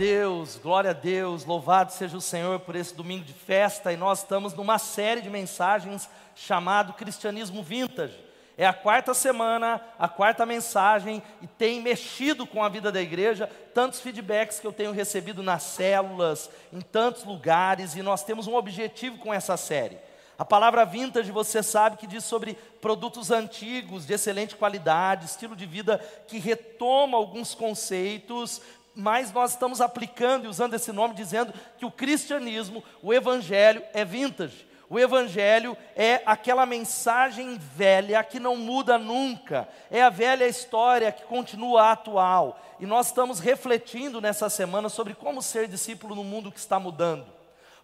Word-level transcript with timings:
Deus, 0.00 0.56
glória 0.56 0.92
a 0.92 0.94
Deus, 0.94 1.44
louvado 1.44 1.92
seja 1.92 2.16
o 2.16 2.22
Senhor 2.22 2.58
por 2.60 2.74
esse 2.74 2.94
domingo 2.94 3.22
de 3.22 3.34
festa 3.34 3.92
e 3.92 3.98
nós 3.98 4.20
estamos 4.20 4.54
numa 4.54 4.78
série 4.78 5.20
de 5.20 5.28
mensagens 5.28 6.08
chamado 6.34 6.94
Cristianismo 6.94 7.62
Vintage. 7.62 8.18
É 8.56 8.66
a 8.66 8.72
quarta 8.72 9.12
semana, 9.12 9.78
a 9.98 10.08
quarta 10.08 10.46
mensagem 10.46 11.22
e 11.42 11.46
tem 11.46 11.82
mexido 11.82 12.46
com 12.46 12.64
a 12.64 12.68
vida 12.70 12.90
da 12.90 12.98
igreja, 12.98 13.46
tantos 13.74 14.00
feedbacks 14.00 14.58
que 14.58 14.66
eu 14.66 14.72
tenho 14.72 14.90
recebido 14.90 15.42
nas 15.42 15.64
células, 15.64 16.48
em 16.72 16.80
tantos 16.80 17.22
lugares 17.24 17.94
e 17.94 18.00
nós 18.00 18.24
temos 18.24 18.46
um 18.46 18.54
objetivo 18.54 19.18
com 19.18 19.34
essa 19.34 19.54
série. 19.58 19.98
A 20.40 20.44
palavra 20.46 20.86
vintage, 20.86 21.30
você 21.30 21.62
sabe 21.62 21.98
que 21.98 22.06
diz 22.06 22.24
sobre 22.24 22.54
produtos 22.80 23.30
antigos, 23.30 24.06
de 24.06 24.14
excelente 24.14 24.56
qualidade, 24.56 25.26
estilo 25.26 25.54
de 25.54 25.66
vida 25.66 25.98
que 26.26 26.38
retoma 26.38 27.18
alguns 27.18 27.54
conceitos, 27.54 28.62
mas 28.94 29.32
nós 29.32 29.52
estamos 29.52 29.80
aplicando 29.80 30.44
e 30.44 30.48
usando 30.48 30.74
esse 30.74 30.92
nome, 30.92 31.14
dizendo 31.14 31.52
que 31.78 31.86
o 31.86 31.90
cristianismo, 31.90 32.82
o 33.02 33.12
evangelho 33.12 33.82
é 33.92 34.04
vintage. 34.04 34.70
O 34.90 34.98
Evangelho 34.98 35.76
é 35.94 36.20
aquela 36.26 36.66
mensagem 36.66 37.56
velha 37.56 38.24
que 38.24 38.40
não 38.40 38.56
muda 38.56 38.98
nunca, 38.98 39.68
é 39.88 40.02
a 40.02 40.10
velha 40.10 40.48
história 40.48 41.12
que 41.12 41.22
continua 41.22 41.92
atual. 41.92 42.60
E 42.80 42.86
nós 42.86 43.06
estamos 43.06 43.38
refletindo 43.38 44.20
nessa 44.20 44.50
semana 44.50 44.88
sobre 44.88 45.14
como 45.14 45.40
ser 45.40 45.68
discípulo 45.68 46.16
no 46.16 46.24
mundo 46.24 46.50
que 46.50 46.58
está 46.58 46.80
mudando. 46.80 47.24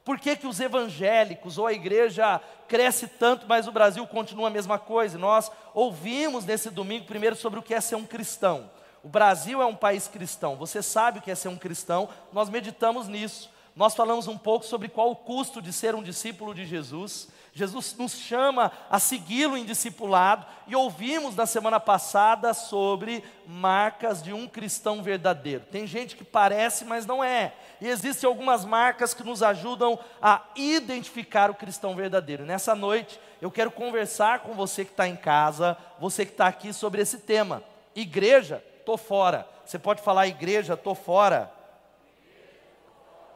Por 0.04 0.18
que, 0.18 0.34
que 0.34 0.48
os 0.48 0.58
evangélicos 0.58 1.58
ou 1.58 1.68
a 1.68 1.72
igreja 1.72 2.40
cresce 2.66 3.06
tanto, 3.06 3.46
mas 3.46 3.68
o 3.68 3.72
Brasil 3.72 4.04
continua 4.08 4.48
a 4.48 4.50
mesma 4.50 4.76
coisa? 4.76 5.16
Nós 5.16 5.48
ouvimos 5.72 6.44
nesse 6.44 6.70
domingo 6.70 7.06
primeiro 7.06 7.36
sobre 7.36 7.60
o 7.60 7.62
que 7.62 7.74
é 7.74 7.80
ser 7.80 7.94
um 7.94 8.04
cristão. 8.04 8.68
O 9.06 9.08
Brasil 9.08 9.62
é 9.62 9.64
um 9.64 9.76
país 9.76 10.08
cristão, 10.08 10.56
você 10.56 10.82
sabe 10.82 11.20
o 11.20 11.22
que 11.22 11.30
é 11.30 11.34
ser 11.36 11.46
um 11.46 11.56
cristão, 11.56 12.08
nós 12.32 12.50
meditamos 12.50 13.06
nisso. 13.06 13.48
Nós 13.76 13.94
falamos 13.94 14.26
um 14.26 14.36
pouco 14.36 14.66
sobre 14.66 14.88
qual 14.88 15.12
o 15.12 15.14
custo 15.14 15.62
de 15.62 15.72
ser 15.72 15.94
um 15.94 16.02
discípulo 16.02 16.52
de 16.52 16.66
Jesus. 16.66 17.28
Jesus 17.52 17.94
nos 17.96 18.14
chama 18.14 18.72
a 18.90 18.98
segui-lo 18.98 19.56
em 19.56 19.64
discipulado 19.64 20.44
e 20.66 20.74
ouvimos 20.74 21.36
na 21.36 21.46
semana 21.46 21.78
passada 21.78 22.52
sobre 22.52 23.22
marcas 23.46 24.20
de 24.20 24.32
um 24.32 24.48
cristão 24.48 25.00
verdadeiro. 25.04 25.64
Tem 25.70 25.86
gente 25.86 26.16
que 26.16 26.24
parece, 26.24 26.84
mas 26.84 27.06
não 27.06 27.22
é. 27.22 27.54
E 27.80 27.86
existem 27.86 28.26
algumas 28.26 28.64
marcas 28.64 29.14
que 29.14 29.22
nos 29.22 29.40
ajudam 29.40 29.96
a 30.20 30.42
identificar 30.56 31.48
o 31.48 31.54
cristão 31.54 31.94
verdadeiro. 31.94 32.44
Nessa 32.44 32.74
noite 32.74 33.20
eu 33.40 33.52
quero 33.52 33.70
conversar 33.70 34.40
com 34.40 34.52
você 34.52 34.84
que 34.84 34.90
está 34.90 35.06
em 35.06 35.14
casa, 35.14 35.76
você 36.00 36.26
que 36.26 36.32
está 36.32 36.48
aqui 36.48 36.72
sobre 36.72 37.02
esse 37.02 37.18
tema. 37.18 37.62
Igreja 37.94 38.60
estou 38.86 38.96
fora. 38.96 39.48
Você 39.64 39.80
pode 39.80 40.00
falar, 40.00 40.28
igreja, 40.28 40.74
estou 40.74 40.94
fora. 40.94 41.52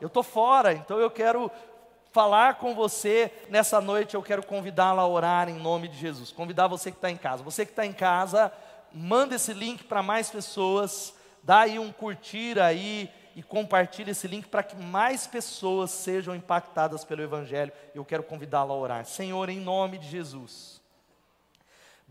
Eu 0.01 0.07
estou 0.07 0.23
fora, 0.23 0.73
então 0.73 0.99
eu 0.99 1.11
quero 1.11 1.51
falar 2.13 2.55
com 2.55 2.75
você 2.75 3.33
nessa 3.49 3.81
noite. 3.81 4.15
Eu 4.15 4.23
quero 4.23 4.47
convidá-la 4.47 5.03
a 5.03 5.09
orar 5.09 5.49
em 5.49 5.59
nome 5.59 5.89
de 5.89 5.99
Jesus. 5.99 6.31
Convidar 6.31 6.69
você 6.69 6.93
que 6.93 6.99
está 6.99 7.11
em 7.11 7.17
casa. 7.17 7.43
Você 7.43 7.67
que 7.67 7.73
está 7.73 7.85
em 7.85 7.93
casa, 7.93 8.53
manda 8.93 9.35
esse 9.35 9.53
link 9.53 9.83
para 9.85 10.03
mais 10.03 10.31
pessoas. 10.31 11.13
Dá 11.43 11.61
aí 11.61 11.79
um 11.79 11.93
curtir 11.93 12.59
aí 12.61 13.11
e 13.35 13.43
compartilhe 13.43 14.13
esse 14.13 14.29
link 14.29 14.49
para 14.49 14.63
que 14.63 14.77
mais 14.77 15.27
pessoas 15.27 15.91
sejam 15.91 16.35
impactadas 16.35 17.05
pelo 17.05 17.23
Evangelho. 17.23 17.73
Eu 17.93 18.05
quero 18.05 18.23
convidá-la 18.23 18.73
a 18.73 18.77
orar. 18.77 19.05
Senhor, 19.05 19.49
em 19.49 19.59
nome 19.59 19.99
de 19.99 20.09
Jesus. 20.09 20.80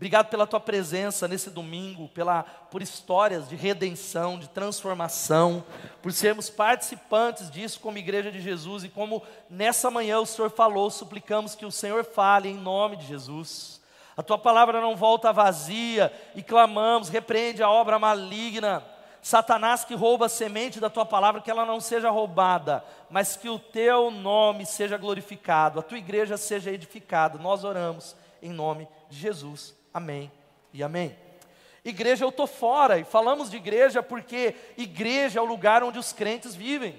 Obrigado 0.00 0.30
pela 0.30 0.46
tua 0.46 0.58
presença 0.58 1.28
nesse 1.28 1.50
domingo, 1.50 2.08
pela, 2.08 2.42
por 2.42 2.80
histórias 2.80 3.46
de 3.46 3.54
redenção, 3.54 4.38
de 4.38 4.48
transformação, 4.48 5.62
por 6.00 6.10
sermos 6.10 6.48
participantes 6.48 7.50
disso 7.50 7.78
como 7.80 7.98
Igreja 7.98 8.32
de 8.32 8.40
Jesus 8.40 8.82
e 8.82 8.88
como 8.88 9.22
nessa 9.50 9.90
manhã 9.90 10.18
o 10.18 10.24
Senhor 10.24 10.50
falou, 10.50 10.88
suplicamos 10.88 11.54
que 11.54 11.66
o 11.66 11.70
Senhor 11.70 12.02
fale 12.02 12.48
em 12.48 12.54
nome 12.54 12.96
de 12.96 13.06
Jesus. 13.06 13.78
A 14.16 14.22
tua 14.22 14.38
palavra 14.38 14.80
não 14.80 14.96
volta 14.96 15.34
vazia 15.34 16.10
e 16.34 16.42
clamamos, 16.42 17.10
repreende 17.10 17.62
a 17.62 17.68
obra 17.68 17.98
maligna. 17.98 18.82
Satanás 19.20 19.84
que 19.84 19.94
rouba 19.94 20.24
a 20.24 20.30
semente 20.30 20.80
da 20.80 20.88
tua 20.88 21.04
palavra, 21.04 21.42
que 21.42 21.50
ela 21.50 21.66
não 21.66 21.78
seja 21.78 22.08
roubada, 22.08 22.82
mas 23.10 23.36
que 23.36 23.50
o 23.50 23.58
teu 23.58 24.10
nome 24.10 24.64
seja 24.64 24.96
glorificado, 24.96 25.78
a 25.78 25.82
tua 25.82 25.98
igreja 25.98 26.38
seja 26.38 26.70
edificada. 26.70 27.38
Nós 27.38 27.64
oramos 27.64 28.16
em 28.40 28.48
nome 28.48 28.88
de 29.10 29.18
Jesus. 29.18 29.78
Amém 29.92 30.30
e 30.72 30.82
amém. 30.82 31.16
Igreja, 31.84 32.24
eu 32.24 32.28
estou 32.28 32.46
fora, 32.46 32.98
e 32.98 33.04
falamos 33.04 33.50
de 33.50 33.56
igreja 33.56 34.02
porque 34.02 34.54
igreja 34.76 35.38
é 35.38 35.42
o 35.42 35.46
lugar 35.46 35.82
onde 35.82 35.98
os 35.98 36.12
crentes 36.12 36.54
vivem. 36.54 36.94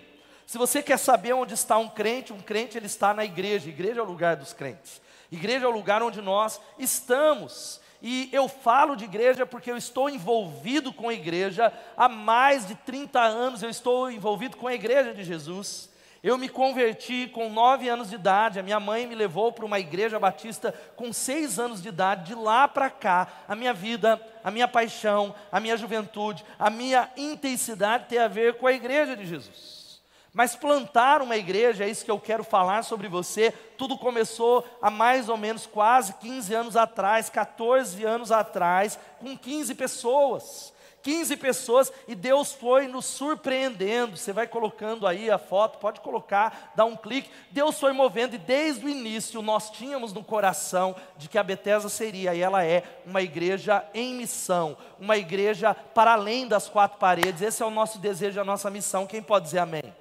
Se 0.45 0.57
você 0.57 0.81
quer 0.81 0.97
saber 0.97 1.33
onde 1.33 1.53
está 1.53 1.77
um 1.77 1.87
crente, 1.87 2.33
um 2.33 2.41
crente 2.41 2.77
ele 2.77 2.87
está 2.87 3.13
na 3.13 3.23
igreja, 3.23 3.69
igreja 3.69 3.99
é 3.99 4.03
o 4.03 4.07
lugar 4.07 4.35
dos 4.35 4.53
crentes. 4.53 5.01
Igreja 5.31 5.65
é 5.65 5.69
o 5.69 5.71
lugar 5.71 6.01
onde 6.01 6.21
nós 6.21 6.59
estamos. 6.77 7.79
E 8.01 8.27
eu 8.33 8.49
falo 8.49 8.95
de 8.95 9.05
igreja 9.05 9.45
porque 9.45 9.71
eu 9.71 9.77
estou 9.77 10.09
envolvido 10.09 10.91
com 10.91 11.07
a 11.07 11.13
igreja 11.13 11.71
há 11.95 12.09
mais 12.09 12.67
de 12.67 12.73
30 12.73 13.21
anos, 13.21 13.61
eu 13.61 13.69
estou 13.69 14.11
envolvido 14.11 14.57
com 14.57 14.67
a 14.67 14.73
igreja 14.73 15.13
de 15.13 15.23
Jesus. 15.23 15.90
Eu 16.23 16.37
me 16.37 16.47
converti 16.47 17.27
com 17.33 17.49
nove 17.49 17.89
anos 17.89 18.09
de 18.09 18.15
idade, 18.15 18.59
a 18.59 18.63
minha 18.63 18.79
mãe 18.79 19.07
me 19.07 19.15
levou 19.15 19.51
para 19.51 19.65
uma 19.65 19.79
igreja 19.79 20.19
batista 20.19 20.71
com 20.95 21.11
seis 21.11 21.57
anos 21.57 21.81
de 21.81 21.89
idade, 21.89 22.25
de 22.25 22.35
lá 22.35 22.67
para 22.67 22.91
cá, 22.91 23.27
a 23.47 23.55
minha 23.55 23.73
vida, 23.73 24.21
a 24.43 24.51
minha 24.51 24.67
paixão, 24.67 25.33
a 25.51 25.59
minha 25.59 25.75
juventude, 25.75 26.45
a 26.59 26.69
minha 26.69 27.09
intensidade 27.17 28.05
tem 28.07 28.19
a 28.19 28.27
ver 28.27 28.57
com 28.57 28.67
a 28.67 28.73
igreja 28.73 29.17
de 29.17 29.25
Jesus. 29.25 29.99
Mas 30.31 30.55
plantar 30.55 31.23
uma 31.23 31.35
igreja, 31.35 31.85
é 31.85 31.89
isso 31.89 32.05
que 32.05 32.11
eu 32.11 32.19
quero 32.19 32.43
falar 32.43 32.83
sobre 32.83 33.07
você, 33.07 33.51
tudo 33.75 33.97
começou 33.97 34.63
há 34.79 34.91
mais 34.91 35.27
ou 35.27 35.35
menos 35.35 35.65
quase 35.65 36.13
15 36.13 36.53
anos 36.53 36.77
atrás, 36.77 37.31
14 37.31 38.05
anos 38.05 38.31
atrás, 38.31 38.97
com 39.19 39.35
15 39.35 39.73
pessoas. 39.73 40.71
15 41.01 41.37
pessoas 41.37 41.91
e 42.07 42.15
Deus 42.15 42.53
foi 42.53 42.87
nos 42.87 43.05
surpreendendo. 43.05 44.17
Você 44.17 44.31
vai 44.31 44.47
colocando 44.47 45.07
aí 45.07 45.29
a 45.29 45.37
foto, 45.37 45.79
pode 45.79 45.99
colocar, 46.01 46.71
dá 46.75 46.85
um 46.85 46.95
clique. 46.95 47.29
Deus 47.49 47.79
foi 47.79 47.91
movendo 47.91 48.35
e 48.35 48.37
desde 48.37 48.85
o 48.85 48.89
início 48.89 49.41
nós 49.41 49.69
tínhamos 49.69 50.13
no 50.13 50.23
coração 50.23 50.95
de 51.17 51.27
que 51.27 51.37
a 51.37 51.43
Bethesda 51.43 51.89
seria 51.89 52.33
e 52.33 52.41
ela 52.41 52.63
é 52.63 52.83
uma 53.05 53.21
igreja 53.21 53.85
em 53.93 54.15
missão, 54.15 54.77
uma 54.99 55.17
igreja 55.17 55.73
para 55.73 56.13
além 56.13 56.47
das 56.47 56.67
quatro 56.67 56.97
paredes. 56.97 57.41
Esse 57.41 57.63
é 57.63 57.65
o 57.65 57.71
nosso 57.71 57.99
desejo, 57.99 58.39
a 58.39 58.45
nossa 58.45 58.69
missão. 58.69 59.07
Quem 59.07 59.21
pode 59.21 59.45
dizer 59.45 59.59
amém? 59.59 59.93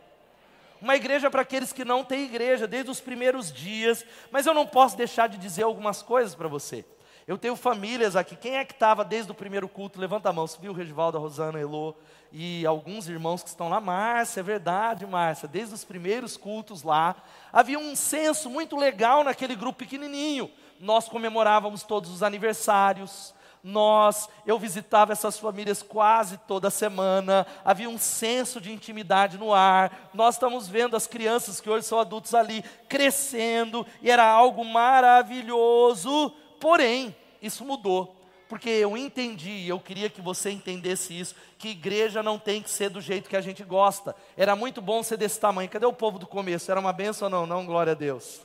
Uma 0.81 0.97
igreja 0.97 1.31
para 1.31 1.43
aqueles 1.43 1.73
que 1.73 1.85
não 1.85 2.03
têm 2.03 2.25
igreja 2.25 2.67
desde 2.67 2.91
os 2.91 3.01
primeiros 3.01 3.53
dias, 3.53 4.05
mas 4.31 4.47
eu 4.47 4.55
não 4.55 4.67
posso 4.67 4.97
deixar 4.97 5.29
de 5.29 5.37
dizer 5.37 5.63
algumas 5.63 6.03
coisas 6.03 6.35
para 6.35 6.49
você. 6.49 6.85
Eu 7.27 7.39
tenho 7.39 7.55
famílias 7.57 8.17
aqui. 8.17 8.35
Quem 8.35 8.57
é 8.57 8.65
que 8.65 8.73
estava 8.73 9.05
desde 9.05 9.31
o 9.31 9.35
primeiro 9.35 9.69
culto? 9.69 10.01
Levanta 10.01 10.29
a 10.29 10.33
mão. 10.33 10.47
Viu 10.61 10.73
o 10.73 10.75
Regivaldo, 10.75 11.19
a 11.19 11.21
Rosana, 11.21 11.59
a 11.59 11.61
Elô 11.61 11.95
e 12.33 12.65
alguns 12.65 13.09
irmãos 13.09 13.43
que 13.43 13.49
estão 13.49 13.69
lá. 13.69 13.81
Márcia, 13.81 14.41
é 14.41 14.43
verdade, 14.43 15.07
Márcia. 15.07 15.49
Desde 15.49 15.75
os 15.75 15.85
primeiros 15.85 16.37
cultos 16.37 16.83
lá. 16.83 17.17
Havia 17.53 17.79
um 17.79 17.95
senso 17.95 18.49
muito 18.49 18.77
legal 18.77 19.23
naquele 19.23 19.55
grupo 19.55 19.81
pequenininho. 19.81 20.51
Nós 20.81 21.09
comemorávamos 21.09 21.83
todos 21.83 22.11
os 22.11 22.23
aniversários. 22.23 23.35
Nós, 23.63 24.27
eu 24.47 24.59
visitava 24.59 25.13
essas 25.13 25.39
famílias 25.39 25.83
quase 25.83 26.39
toda 26.39 26.71
semana. 26.71 27.47
Havia 27.63 27.91
um 27.91 27.99
senso 27.99 28.61
de 28.61 28.73
intimidade 28.73 29.37
no 29.37 29.53
ar. 29.53 30.11
Nós 30.15 30.37
estamos 30.37 30.67
vendo 30.67 30.97
as 30.97 31.07
crianças 31.07 31.61
que 31.61 31.69
hoje 31.69 31.87
são 31.87 32.01
adultos 32.01 32.35
ali 32.35 32.65
crescendo 32.89 33.87
e 34.01 34.11
era 34.11 34.25
algo 34.25 34.65
maravilhoso. 34.65 36.33
Porém, 36.61 37.17
isso 37.41 37.65
mudou, 37.65 38.15
porque 38.49 38.69
eu 38.69 38.97
entendi, 38.97 39.67
eu 39.67 39.81
queria 39.81 40.11
que 40.11 40.21
você 40.21 40.51
entendesse 40.51 41.19
isso, 41.19 41.35
que 41.59 41.69
igreja 41.69 42.23
não 42.23 42.39
tem 42.39 42.63
que 42.63 42.71
ser 42.71 42.91
do 42.91 43.01
jeito 43.01 43.29
que 43.29 43.37
a 43.37 43.41
gente 43.41 43.65
gosta. 43.65 44.15
Era 44.37 44.55
muito 44.55 44.83
bom 44.83 45.03
ser 45.03 45.17
desse 45.17 45.41
tamanho. 45.41 45.71
Cadê 45.71 45.87
o 45.87 45.93
povo 45.93 46.19
do 46.19 46.27
começo? 46.27 46.71
Era 46.71 46.81
uma 46.81 46.93
benção 46.93 47.27
ou 47.27 47.31
não? 47.31 47.47
Não, 47.47 47.65
glória 47.65 47.93
a 47.93 47.95
Deus. 47.95 48.45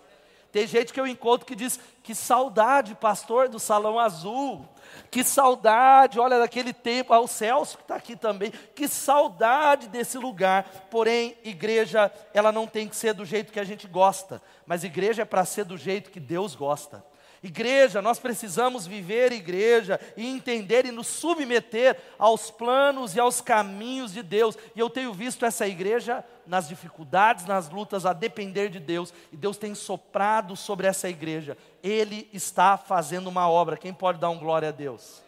Tem 0.55 0.65
gente 0.65 0.93
que 0.93 0.99
eu 1.01 1.05
encontro 1.05 1.45
que 1.45 1.53
diz: 1.53 1.77
que 2.01 2.15
saudade, 2.15 2.95
pastor 2.95 3.49
do 3.49 3.59
salão 3.59 3.99
azul. 3.99 4.65
Que 5.11 5.21
saudade, 5.21 6.17
olha, 6.17 6.39
daquele 6.39 6.71
tempo, 6.71 7.13
ao 7.13 7.27
Celso 7.27 7.75
que 7.75 7.83
está 7.83 7.95
aqui 7.95 8.15
também. 8.15 8.53
Que 8.73 8.87
saudade 8.87 9.89
desse 9.89 10.17
lugar. 10.17 10.63
Porém, 10.89 11.35
igreja, 11.43 12.09
ela 12.33 12.53
não 12.53 12.67
tem 12.67 12.87
que 12.87 12.95
ser 12.95 13.13
do 13.13 13.25
jeito 13.25 13.51
que 13.51 13.59
a 13.59 13.65
gente 13.65 13.85
gosta, 13.85 14.41
mas 14.65 14.85
igreja 14.85 15.23
é 15.23 15.25
para 15.25 15.43
ser 15.43 15.65
do 15.65 15.77
jeito 15.77 16.09
que 16.09 16.21
Deus 16.21 16.55
gosta. 16.55 17.03
Igreja, 17.45 18.01
nós 18.01 18.17
precisamos 18.17 18.87
viver 18.87 19.31
igreja 19.31 19.99
e 20.17 20.25
entender 20.25 20.83
e 20.83 20.91
nos 20.91 21.05
submeter 21.05 21.95
aos 22.17 22.49
planos 22.49 23.15
e 23.15 23.19
aos 23.19 23.39
caminhos 23.39 24.11
de 24.11 24.23
Deus. 24.23 24.57
E 24.75 24.79
eu 24.79 24.89
tenho 24.89 25.13
visto 25.13 25.45
essa 25.45 25.67
igreja 25.67 26.25
nas 26.47 26.67
dificuldades, 26.67 27.45
nas 27.45 27.69
lutas, 27.69 28.03
a 28.03 28.13
depender 28.13 28.69
de 28.69 28.79
Deus. 28.79 29.13
E 29.31 29.37
Deus 29.37 29.57
tem 29.57 29.75
soprado 29.75 30.55
sobre 30.55 30.87
essa 30.87 31.07
igreja. 31.07 31.55
Ele 31.83 32.27
está 32.33 32.79
fazendo 32.79 33.27
uma 33.27 33.47
obra. 33.47 33.77
Quem 33.77 33.93
pode 33.93 34.17
dar 34.17 34.31
um 34.31 34.39
glória 34.39 34.69
a 34.69 34.71
Deus? 34.71 35.21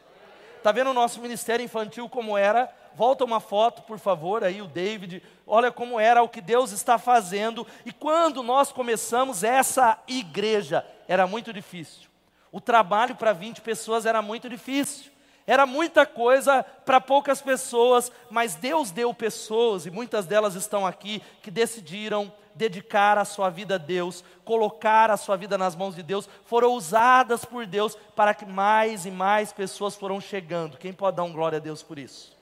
Está 0.58 0.72
vendo 0.72 0.90
o 0.90 0.96
nosso 0.96 1.22
ministério 1.22 1.64
infantil 1.64 2.10
como 2.10 2.36
era? 2.36 2.74
volta 2.96 3.24
uma 3.24 3.40
foto, 3.40 3.84
por 3.84 4.00
favor, 4.00 4.44
aí 4.44 4.60
o 4.60 4.68
David. 4.68 5.22
Olha 5.46 5.72
como 5.72 6.00
era 6.00 6.24
o 6.24 6.28
que 6.28 6.42
Deus 6.42 6.72
está 6.72 6.98
fazendo. 6.98 7.66
E 7.86 7.92
quando 7.92 8.42
nós 8.42 8.72
começamos 8.72 9.44
essa 9.44 10.00
igreja, 10.08 10.84
era 11.08 11.28
muito 11.28 11.54
difícil. 11.54 12.07
O 12.52 12.62
trabalho 12.62 13.16
para 13.16 13.34
20 13.34 13.62
pessoas 13.62 14.06
era 14.06 14.22
muito 14.22 14.50
difícil. 14.50 15.12
Era 15.46 15.66
muita 15.66 16.06
coisa 16.06 16.62
para 16.86 17.00
poucas 17.00 17.42
pessoas, 17.42 18.12
mas 18.30 18.56
Deus 18.56 18.92
deu 18.92 19.14
pessoas, 19.14 19.86
e 19.86 19.92
muitas 19.92 20.26
delas 20.26 20.56
estão 20.56 20.86
aqui, 20.86 21.22
que 21.42 21.50
decidiram 21.50 22.32
dedicar 22.54 23.18
a 23.18 23.24
sua 23.24 23.50
vida 23.50 23.76
a 23.76 23.78
Deus, 23.78 24.26
colocar 24.44 25.10
a 25.10 25.16
sua 25.16 25.38
vida 25.38 25.58
nas 25.58 25.74
mãos 25.76 25.96
de 25.96 26.04
Deus, 26.04 26.28
foram 26.44 26.74
usadas 26.74 27.46
por 27.46 27.66
Deus 27.66 27.96
para 28.16 28.34
que 28.34 28.46
mais 28.46 29.06
e 29.06 29.12
mais 29.12 29.54
pessoas 29.54 29.96
foram 29.96 30.20
chegando. 30.20 30.78
Quem 30.78 30.92
pode 30.92 31.16
dar 31.16 31.24
um 31.24 31.32
glória 31.32 31.58
a 31.58 31.62
Deus 31.62 31.82
por 31.82 31.98
isso? 31.98 32.37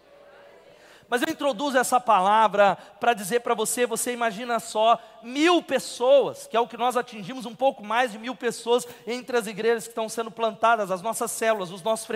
Mas 1.07 1.21
eu 1.21 1.31
introduzo 1.31 1.77
essa 1.77 1.99
palavra 1.99 2.77
para 2.99 3.13
dizer 3.13 3.41
para 3.41 3.53
você: 3.53 3.85
você 3.85 4.11
imagina 4.11 4.59
só 4.59 4.99
mil 5.21 5.61
pessoas, 5.61 6.47
que 6.47 6.57
é 6.57 6.59
o 6.59 6.67
que 6.67 6.77
nós 6.77 6.97
atingimos, 6.97 7.45
um 7.45 7.55
pouco 7.55 7.85
mais 7.85 8.11
de 8.11 8.17
mil 8.17 8.35
pessoas 8.35 8.87
entre 9.05 9.37
as 9.37 9.47
igrejas 9.47 9.83
que 9.83 9.91
estão 9.91 10.09
sendo 10.09 10.31
plantadas, 10.31 10.89
as 10.89 11.01
nossas 11.01 11.31
células, 11.31 11.71
os 11.71 11.83
nossos 11.83 12.07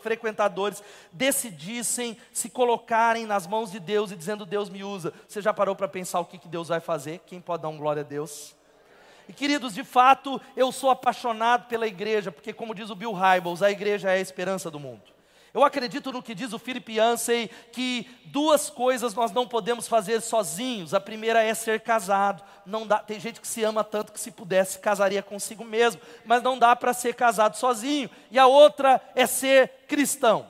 frequentadores, 0.00 0.82
decidissem 1.12 2.16
se 2.32 2.48
colocarem 2.48 3.26
nas 3.26 3.46
mãos 3.46 3.70
de 3.70 3.78
Deus 3.78 4.10
e 4.10 4.16
dizendo: 4.16 4.46
Deus 4.46 4.70
me 4.70 4.82
usa. 4.82 5.12
Você 5.28 5.42
já 5.42 5.52
parou 5.52 5.76
para 5.76 5.88
pensar 5.88 6.20
o 6.20 6.24
que, 6.24 6.38
que 6.38 6.48
Deus 6.48 6.68
vai 6.68 6.80
fazer? 6.80 7.20
Quem 7.26 7.40
pode 7.40 7.62
dar 7.62 7.68
um 7.68 7.76
glória 7.76 8.00
a 8.00 8.04
Deus? 8.04 8.54
E 9.28 9.32
queridos, 9.32 9.74
de 9.74 9.84
fato, 9.84 10.40
eu 10.56 10.72
sou 10.72 10.90
apaixonado 10.90 11.68
pela 11.68 11.86
igreja, 11.86 12.32
porque, 12.32 12.52
como 12.52 12.74
diz 12.74 12.90
o 12.90 12.94
Bill 12.96 13.12
Hybels, 13.12 13.62
a 13.62 13.70
igreja 13.70 14.10
é 14.10 14.14
a 14.14 14.20
esperança 14.20 14.70
do 14.70 14.80
mundo. 14.80 15.12
Eu 15.54 15.62
acredito 15.62 16.10
no 16.10 16.22
que 16.22 16.34
diz 16.34 16.54
o 16.54 16.58
Philip 16.58 16.94
Yancey, 16.94 17.50
que 17.72 18.08
duas 18.24 18.70
coisas 18.70 19.12
nós 19.12 19.32
não 19.32 19.46
podemos 19.46 19.86
fazer 19.86 20.22
sozinhos. 20.22 20.94
A 20.94 21.00
primeira 21.00 21.42
é 21.42 21.52
ser 21.52 21.80
casado. 21.80 22.42
Não 22.64 22.86
dá, 22.86 23.00
tem 23.00 23.20
gente 23.20 23.38
que 23.38 23.46
se 23.46 23.62
ama 23.62 23.84
tanto 23.84 24.12
que 24.12 24.20
se 24.20 24.30
pudesse 24.30 24.78
casaria 24.78 25.22
consigo 25.22 25.62
mesmo, 25.62 26.00
mas 26.24 26.42
não 26.42 26.58
dá 26.58 26.74
para 26.74 26.94
ser 26.94 27.14
casado 27.14 27.56
sozinho. 27.56 28.08
E 28.30 28.38
a 28.38 28.46
outra 28.46 29.00
é 29.14 29.26
ser 29.26 29.70
cristão. 29.86 30.46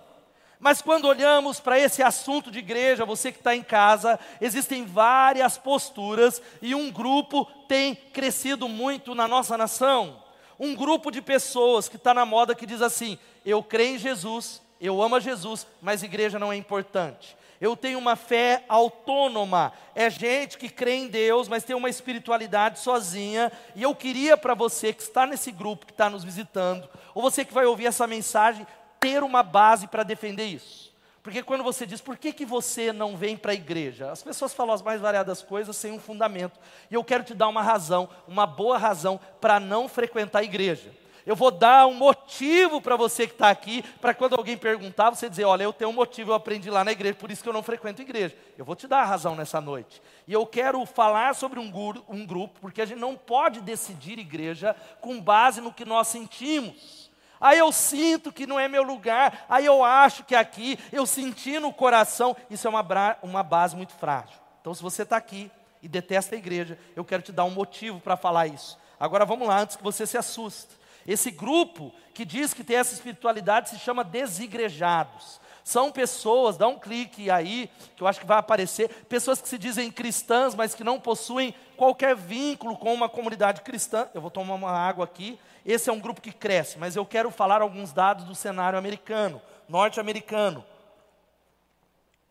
Mas 0.61 0.81
quando 0.81 1.09
olhamos 1.09 1.59
para 1.59 1.77
esse 1.77 2.05
assunto 2.05 2.49
de 2.49 2.61
igreja, 2.61 3.05
você 3.05 3.33
que 3.33 3.39
está 3.39 3.57
em 3.57 3.65
casa, 3.65 4.21
existem 4.41 4.87
várias 4.87 5.59
posturas 5.59 6.41
e 6.63 6.73
um 6.73 6.89
grupo 6.93 7.45
tem 7.67 7.97
crescido 7.97 8.69
muito 8.69 9.13
na 9.17 9.27
nossa 9.27 9.59
nação. 9.59 10.23
Um 10.61 10.77
grupo 10.77 11.11
de 11.11 11.21
pessoas 11.21 11.89
que 11.89 11.97
está 11.97 12.15
na 12.15 12.25
moda 12.25 12.55
que 12.55 12.65
diz 12.65 12.81
assim: 12.81 13.19
eu 13.45 13.61
creio 13.61 13.97
em 13.97 13.99
Jesus, 13.99 14.63
eu 14.87 15.01
amo 15.03 15.17
a 15.17 15.21
Jesus, 15.21 15.67
mas 15.81 16.03
igreja 16.03 16.39
não 16.39 16.53
é 16.53 16.57
importante. 16.57 17.37
Eu 17.61 17.77
tenho 17.77 17.97
uma 17.97 18.17
fé 18.17 18.65
autônoma. 18.69 19.73
É 19.95 20.11
gente 20.11 20.59
que 20.59 20.69
crê 20.69 20.95
em 20.95 21.07
Deus, 21.07 21.47
mas 21.47 21.63
tem 21.63 21.77
uma 21.77 21.89
espiritualidade 21.89 22.81
sozinha. 22.81 23.53
E 23.77 23.83
eu 23.85 23.95
queria 23.95 24.37
para 24.37 24.53
você 24.53 24.93
que 24.93 25.03
está 25.03 25.25
nesse 25.25 25.53
grupo, 25.53 25.87
que 25.87 25.93
está 25.93 26.11
nos 26.11 26.25
visitando, 26.25 26.89
ou 27.15 27.23
você 27.23 27.45
que 27.45 27.55
vai 27.55 27.65
ouvir 27.65 27.87
essa 27.87 28.05
mensagem, 28.07 28.67
ter 28.99 29.23
uma 29.23 29.45
base 29.45 29.87
para 29.87 30.03
defender 30.03 30.47
isso. 30.47 30.93
Porque 31.23 31.41
quando 31.41 31.63
você 31.63 31.87
diz, 31.87 32.01
por 32.01 32.17
que, 32.17 32.33
que 32.33 32.45
você 32.45 32.93
não 32.93 33.17
vem 33.17 33.37
para 33.37 33.53
a 33.53 33.55
igreja? 33.55 34.11
As 34.11 34.25
pessoas 34.25 34.53
falam 34.53 34.75
as 34.75 34.83
mais 34.83 35.01
variadas 35.01 35.41
coisas 35.41 35.77
sem 35.77 35.93
um 35.93 36.01
fundamento. 36.01 36.59
E 36.91 36.95
eu 36.95 37.05
quero 37.05 37.23
te 37.23 37.33
dar 37.33 37.47
uma 37.47 37.63
razão, 37.63 38.09
uma 38.27 38.45
boa 38.45 38.77
razão 38.77 39.21
para 39.41 39.61
não 39.61 39.89
frequentar 39.89 40.41
a 40.41 40.45
igreja. 40.45 40.91
Eu 41.25 41.37
vou 41.37 41.51
dar 41.51 41.87
um 41.87 41.95
motivo 41.95 42.81
para 42.81 42.97
você 42.97 43.27
que 43.27 43.33
está 43.33 43.49
aqui, 43.49 43.83
para 44.01 44.13
quando 44.13 44.35
alguém 44.35 44.57
perguntar, 44.57 45.11
você 45.11 45.29
dizer: 45.29 45.45
Olha, 45.45 45.63
eu 45.63 45.73
tenho 45.73 45.91
um 45.91 45.95
motivo, 45.95 46.31
eu 46.31 46.35
aprendi 46.35 46.71
lá 46.71 46.85
na 46.85 46.93
igreja, 46.93 47.15
por 47.15 47.31
isso 47.31 47.43
que 47.43 47.49
eu 47.49 47.53
não 47.53 47.63
frequento 47.63 48.03
igreja. 48.03 48.37
Eu 48.59 48.65
vou 48.65 48.75
te 48.75 48.89
dar 48.89 49.01
a 49.01 49.05
razão 49.05 49.37
nessa 49.37 49.61
noite. 49.61 50.03
E 50.27 50.33
eu 50.33 50.45
quero 50.47 50.85
falar 50.85 51.35
sobre 51.35 51.61
um, 51.61 51.71
guru, 51.71 52.05
um 52.09 52.27
grupo, 52.27 52.61
porque 52.61 52.83
a 52.83 52.87
gente 52.87 52.99
não 52.99 53.17
pode 53.17 53.61
decidir 53.61 54.19
igreja 54.19 54.75
com 55.01 55.21
base 55.21 55.61
no 55.61 55.73
que 55.73 55.85
nós 55.85 56.09
sentimos. 56.09 57.11
Aí 57.41 57.59
eu 57.59 57.73
sinto 57.73 58.33
que 58.33 58.47
não 58.47 58.59
é 58.59 58.69
meu 58.69 58.85
lugar, 58.85 59.47
aí 59.49 59.67
eu 59.67 59.83
acho 59.83 60.23
que 60.23 60.33
aqui, 60.33 60.79
eu 60.93 61.05
senti 61.05 61.59
no 61.59 61.73
coração, 61.73 62.37
isso 62.49 62.69
é 62.69 62.71
uma, 62.71 62.87
uma 63.21 63.43
base 63.43 63.75
muito 63.75 63.93
frágil. 63.95 64.39
Então, 64.61 64.73
se 64.73 64.81
você 64.81 65.03
está 65.03 65.17
aqui 65.17 65.51
e 65.83 65.89
detesta 65.89 66.37
a 66.37 66.39
igreja, 66.39 66.79
eu 66.95 67.05
quero 67.05 67.21
te 67.21 67.33
dar 67.33 67.45
um 67.45 67.51
motivo 67.51 67.99
para 67.99 68.17
falar 68.17 68.47
isso. 68.47 68.79
Agora 68.99 69.25
vamos 69.25 69.49
lá, 69.49 69.59
antes 69.59 69.75
que 69.75 69.83
você 69.83 70.07
se 70.07 70.17
assuste. 70.17 70.82
Esse 71.07 71.31
grupo 71.31 71.93
que 72.15 72.25
diz 72.25 72.53
que 72.55 72.65
tem 72.65 72.77
essa 72.77 72.95
espiritualidade 72.95 73.71
se 73.71 73.79
chama 73.79 74.05
desigrejados. 74.05 75.41
São 75.65 75.93
pessoas, 75.93 76.57
dá 76.57 76.67
um 76.67 76.79
clique 76.79 77.31
aí, 77.31 77.71
que 77.97 78.03
eu 78.03 78.07
acho 78.07 78.21
que 78.21 78.27
vai 78.27 78.39
aparecer, 78.39 78.89
pessoas 79.05 79.41
que 79.41 79.49
se 79.49 79.57
dizem 79.57 79.91
cristãs, 79.91 80.55
mas 80.55 80.75
que 80.75 80.83
não 80.83 80.99
possuem 80.99 81.55
qualquer 81.77 82.17
vínculo 82.17 82.77
com 82.77 82.93
uma 82.93 83.09
comunidade 83.09 83.61
cristã. 83.61 84.09
Eu 84.13 84.21
vou 84.21 84.31
tomar 84.31 84.55
uma 84.55 84.71
água 84.71 85.05
aqui. 85.05 85.39
Esse 85.65 85.89
é 85.89 85.93
um 85.93 86.01
grupo 86.01 86.21
que 86.21 86.33
cresce, 86.33 86.79
mas 86.79 86.97
eu 86.97 87.07
quero 87.07 87.31
falar 87.31 87.63
alguns 87.63 87.93
dados 87.93 88.25
do 88.25 88.35
cenário 88.35 88.79
americano, 88.79 89.41
norte-americano. 89.69 90.65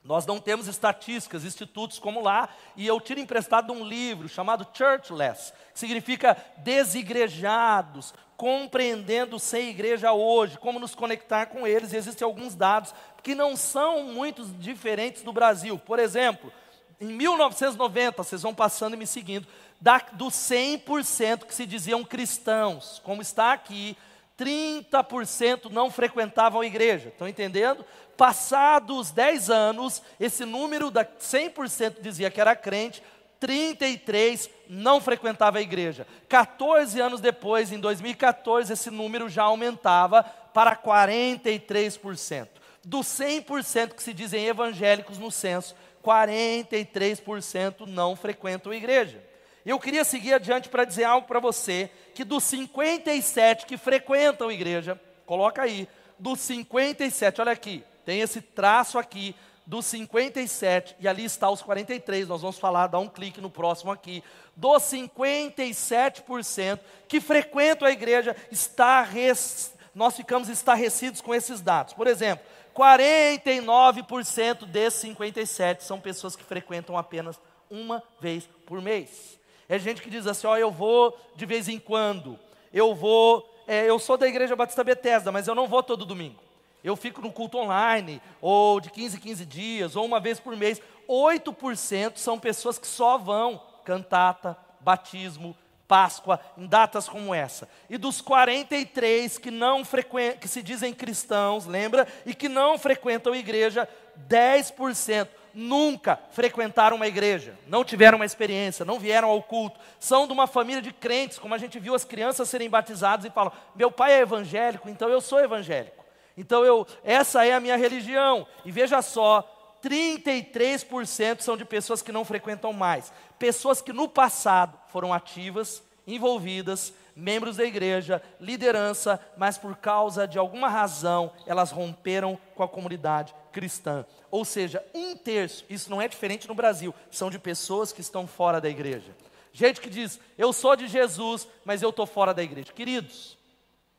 Nós 0.04 0.26
não 0.26 0.40
temos 0.40 0.68
estatísticas, 0.68 1.46
institutos 1.46 2.00
como 2.00 2.22
lá, 2.22 2.50
e 2.76 2.88
eu 2.88 3.00
tiro 3.00 3.20
emprestado 3.20 3.72
um 3.72 3.86
livro 3.86 4.28
chamado 4.28 4.68
Churchless, 4.74 5.54
que 5.74 5.80
significa 5.80 6.36
desigrejados, 6.58 8.14
compreendendo 8.42 9.38
sem 9.38 9.70
igreja 9.70 10.14
hoje, 10.14 10.58
como 10.58 10.80
nos 10.80 10.96
conectar 10.96 11.46
com 11.46 11.68
eles. 11.68 11.94
Existem 11.94 12.26
alguns 12.26 12.56
dados 12.56 12.92
que 13.22 13.36
não 13.36 13.56
são 13.56 14.02
muito 14.02 14.44
diferentes 14.44 15.22
do 15.22 15.32
Brasil. 15.32 15.78
Por 15.78 16.00
exemplo, 16.00 16.52
em 17.00 17.06
1990, 17.06 18.24
vocês 18.24 18.42
vão 18.42 18.52
passando 18.52 18.96
e 18.96 18.98
me 18.98 19.06
seguindo, 19.06 19.46
da, 19.80 20.00
dos 20.14 20.34
100% 20.34 21.46
que 21.46 21.54
se 21.54 21.68
diziam 21.68 22.04
cristãos, 22.04 23.00
como 23.04 23.22
está 23.22 23.54
aqui, 23.54 23.96
30% 24.40 25.70
não 25.70 25.92
frequentavam 25.92 26.62
a 26.62 26.66
igreja. 26.66 27.10
Estão 27.10 27.28
entendendo? 27.28 27.86
Passados 28.18 29.12
10 29.12 29.52
anos, 29.52 30.02
esse 30.20 30.46
número 30.46 30.90
da 30.90 31.06
100% 31.06 32.02
dizia 32.02 32.32
que 32.32 32.42
era 32.42 32.56
crente, 32.56 33.04
33 33.42 34.52
não 34.70 35.02
frequentava 35.02 35.58
a 35.58 35.62
igreja. 35.62 36.06
14 36.30 37.02
anos 37.02 37.20
depois, 37.20 37.72
em 37.72 37.80
2014, 37.80 38.72
esse 38.72 38.92
número 38.92 39.28
já 39.28 39.44
aumentava 39.44 40.24
para 40.24 40.76
43%. 40.76 42.48
Dos 42.86 43.08
100% 43.08 43.96
que 43.96 44.04
se 44.04 44.14
dizem 44.14 44.46
evangélicos 44.46 45.18
no 45.18 45.32
censo, 45.32 45.76
43% 46.04 47.88
não 47.88 48.16
frequentam 48.16 48.72
a 48.72 48.76
igreja. 48.76 49.24
Eu 49.66 49.80
queria 49.80 50.04
seguir 50.04 50.34
adiante 50.34 50.70
para 50.70 50.86
dizer 50.86 51.04
algo 51.04 51.28
para 51.28 51.40
você, 51.40 51.90
que 52.14 52.24
dos 52.24 52.44
57 52.44 53.66
que 53.66 53.76
frequentam 53.76 54.50
a 54.50 54.54
igreja, 54.54 55.00
coloca 55.26 55.64
aí, 55.64 55.88
dos 56.18 56.40
57, 56.42 57.42
olha 57.42 57.52
aqui, 57.52 57.84
tem 58.06 58.22
esse 58.22 58.40
traço 58.40 59.00
aqui, 59.00 59.36
dos 59.66 59.86
57, 59.86 60.96
e 61.00 61.08
ali 61.08 61.24
está 61.24 61.50
os 61.50 61.62
43, 61.62 62.28
nós 62.28 62.42
vamos 62.42 62.58
falar, 62.58 62.88
dá 62.88 63.00
um 63.00 63.08
clique 63.08 63.40
no 63.40 63.50
próximo 63.50 63.92
aqui, 63.92 64.24
dos 64.56 64.84
57% 64.84 66.80
que 67.08 67.22
frequentam 67.22 67.88
a 67.88 67.92
igreja, 67.92 68.36
está 68.52 69.02
res, 69.02 69.74
nós 69.94 70.16
ficamos 70.16 70.50
estarrecidos 70.50 71.22
com 71.22 71.34
esses 71.34 71.62
dados. 71.62 71.94
Por 71.94 72.08
exemplo, 72.08 72.46
49% 72.76 74.66
desses 74.66 75.02
57 75.02 75.84
são 75.84 76.00
pessoas 76.00 76.36
que 76.36 76.44
frequentam 76.44 76.98
apenas 76.98 77.40
uma 77.70 78.04
vez 78.20 78.50
por 78.66 78.82
mês. 78.82 79.40
É 79.68 79.80
gente 79.80 80.02
que 80.02 80.10
diz 80.10 80.28
assim: 80.28 80.48
ó, 80.48 80.58
eu 80.58 80.72
vou 80.72 81.18
de 81.36 81.46
vez 81.46 81.70
em 81.70 81.80
quando, 81.80 82.38
eu 82.74 82.94
vou, 82.94 83.50
é, 83.68 83.90
eu 83.90 83.98
sou 84.00 84.18
da 84.18 84.28
igreja 84.28 84.56
Batista 84.56 84.84
Bethesda, 84.84 85.32
mas 85.32 85.48
eu 85.48 85.56
não 85.56 85.68
vou 85.68 85.82
todo 85.82 86.06
domingo. 86.06 86.42
Eu 86.84 86.96
fico 86.96 87.22
no 87.22 87.32
culto 87.32 87.58
online, 87.58 88.22
ou 88.42 88.80
de 88.80 88.90
15 88.90 89.18
em 89.18 89.20
15 89.20 89.46
dias, 89.46 89.96
ou 89.96 90.06
uma 90.06 90.20
vez 90.20 90.40
por 90.40 90.56
mês. 90.56 90.82
8% 91.08 92.18
são 92.18 92.40
pessoas 92.40 92.78
que 92.78 92.88
só 92.88 93.18
vão 93.18 93.62
cantata, 93.84 94.58
batismo, 94.80 95.56
Páscoa, 95.92 96.40
em 96.58 96.66
datas 96.66 97.10
como 97.10 97.36
essa. 97.36 97.68
E 97.90 97.98
dos 97.98 98.22
43 98.22 99.38
que 99.38 99.52
não 99.52 99.84
frequentam, 99.84 100.40
que 100.40 100.48
se 100.48 100.64
dizem 100.64 100.94
cristãos, 100.94 101.66
lembra? 101.66 102.08
E 102.26 102.34
que 102.34 102.48
não 102.48 102.78
frequentam 102.78 103.36
igreja, 103.36 103.90
10% 104.30 105.28
nunca 105.54 106.18
frequentaram 106.32 106.96
uma 106.96 107.08
igreja, 107.08 107.60
não 107.68 107.84
tiveram 107.84 108.18
uma 108.18 108.26
experiência, 108.26 108.86
não 108.86 109.02
vieram 109.02 109.30
ao 109.30 109.44
culto, 109.44 109.82
são 110.00 110.26
de 110.26 110.32
uma 110.32 110.48
família 110.48 110.82
de 110.82 110.94
crentes, 110.94 111.38
como 111.38 111.54
a 111.54 111.58
gente 111.58 111.78
viu 111.78 111.94
as 111.94 112.06
crianças 112.06 112.48
serem 112.48 112.70
batizadas 112.70 113.26
e 113.26 113.30
falam: 113.30 113.52
"Meu 113.76 113.92
pai 113.92 114.14
é 114.14 114.22
evangélico, 114.22 114.88
então 114.88 115.10
eu 115.10 115.20
sou 115.20 115.42
evangélico". 115.42 116.01
Então 116.38 116.66
eu, 116.66 116.86
essa 117.04 117.46
é 117.46 117.54
a 117.54 117.60
minha 117.60 117.78
religião. 117.78 118.48
E 118.66 118.72
veja 118.72 119.02
só, 119.02 119.78
33% 119.84 121.42
são 121.42 121.58
de 121.58 121.66
pessoas 121.66 122.02
que 122.02 122.12
não 122.12 122.24
frequentam 122.24 122.72
mais. 122.72 123.12
Pessoas 123.40 123.82
que 123.82 123.92
no 123.92 124.08
passado 124.08 124.78
foram 124.90 125.14
ativas, 125.14 125.84
envolvidas, 126.06 126.94
membros 127.16 127.58
da 127.58 127.66
igreja, 127.66 128.22
liderança, 128.40 129.20
mas 129.38 129.58
por 129.58 129.76
causa 129.76 130.28
de 130.28 130.38
alguma 130.38 130.70
razão 130.70 131.32
elas 131.46 131.72
romperam 131.72 132.38
com 132.56 132.64
a 132.64 132.68
comunidade 132.68 133.34
cristã. 133.52 134.06
Ou 134.30 134.46
seja, 134.46 134.84
um 134.94 135.16
terço, 135.16 135.66
isso 135.70 135.90
não 135.90 136.02
é 136.02 136.08
diferente 136.08 136.48
no 136.48 136.56
Brasil, 136.56 136.94
são 137.10 137.30
de 137.30 137.38
pessoas 137.38 137.92
que 137.92 138.02
estão 138.02 138.26
fora 138.26 138.62
da 138.62 138.70
igreja. 138.70 139.16
Gente 139.54 139.82
que 139.82 139.90
diz, 139.90 140.20
eu 140.38 140.54
sou 140.54 140.76
de 140.76 140.88
Jesus, 140.88 141.48
mas 141.66 141.82
eu 141.82 141.90
estou 141.90 142.06
fora 142.06 142.34
da 142.34 142.42
igreja. 142.42 142.72
Queridos, 142.72 143.38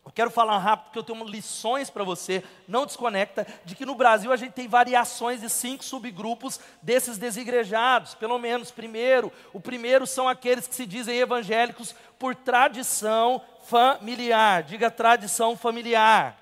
eu 0.04 0.10
quero 0.10 0.30
falar 0.30 0.58
rápido 0.58 0.86
porque 0.86 0.98
eu 0.98 1.02
tenho 1.04 1.24
lições 1.24 1.88
para 1.88 2.02
você, 2.02 2.42
não 2.66 2.84
desconecta, 2.84 3.46
de 3.64 3.76
que 3.76 3.86
no 3.86 3.94
Brasil 3.94 4.32
a 4.32 4.36
gente 4.36 4.52
tem 4.52 4.66
variações 4.66 5.40
de 5.40 5.48
cinco 5.48 5.84
subgrupos 5.84 6.58
desses 6.82 7.18
desigrejados, 7.18 8.14
pelo 8.14 8.36
menos. 8.36 8.72
Primeiro, 8.72 9.32
o 9.52 9.60
primeiro 9.60 10.04
são 10.06 10.28
aqueles 10.28 10.66
que 10.66 10.74
se 10.74 10.86
dizem 10.86 11.18
evangélicos 11.18 11.94
por 12.18 12.34
tradição 12.34 13.40
familiar. 13.64 14.64
Diga 14.64 14.90
tradição 14.90 15.56
familiar. 15.56 16.36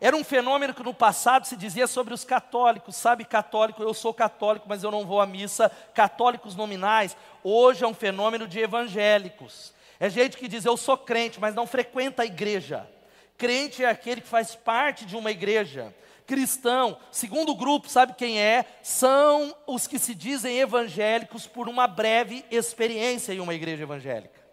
Era 0.00 0.16
um 0.16 0.24
fenômeno 0.24 0.74
que 0.74 0.82
no 0.82 0.92
passado 0.92 1.46
se 1.46 1.56
dizia 1.56 1.86
sobre 1.86 2.12
os 2.12 2.24
católicos, 2.24 2.96
sabe, 2.96 3.24
católico, 3.24 3.82
eu 3.82 3.94
sou 3.94 4.12
católico, 4.12 4.66
mas 4.68 4.82
eu 4.82 4.90
não 4.90 5.06
vou 5.06 5.20
à 5.20 5.26
missa, 5.26 5.70
católicos 5.94 6.56
nominais. 6.56 7.16
Hoje 7.42 7.84
é 7.84 7.86
um 7.86 7.94
fenômeno 7.94 8.48
de 8.48 8.58
evangélicos. 8.58 9.72
É 10.04 10.10
gente 10.10 10.36
que 10.36 10.46
diz: 10.46 10.66
Eu 10.66 10.76
sou 10.76 10.98
crente, 10.98 11.40
mas 11.40 11.54
não 11.54 11.66
frequenta 11.66 12.24
a 12.24 12.26
igreja. 12.26 12.86
Crente 13.38 13.82
é 13.82 13.88
aquele 13.88 14.20
que 14.20 14.28
faz 14.28 14.54
parte 14.54 15.06
de 15.06 15.16
uma 15.16 15.30
igreja. 15.30 15.94
Cristão, 16.26 16.98
segundo 17.10 17.54
grupo, 17.54 17.88
sabe 17.88 18.12
quem 18.12 18.38
é? 18.38 18.66
São 18.82 19.56
os 19.66 19.86
que 19.86 19.98
se 19.98 20.14
dizem 20.14 20.58
evangélicos 20.60 21.46
por 21.46 21.70
uma 21.70 21.86
breve 21.86 22.44
experiência 22.50 23.32
em 23.32 23.40
uma 23.40 23.54
igreja 23.54 23.84
evangélica. 23.84 24.44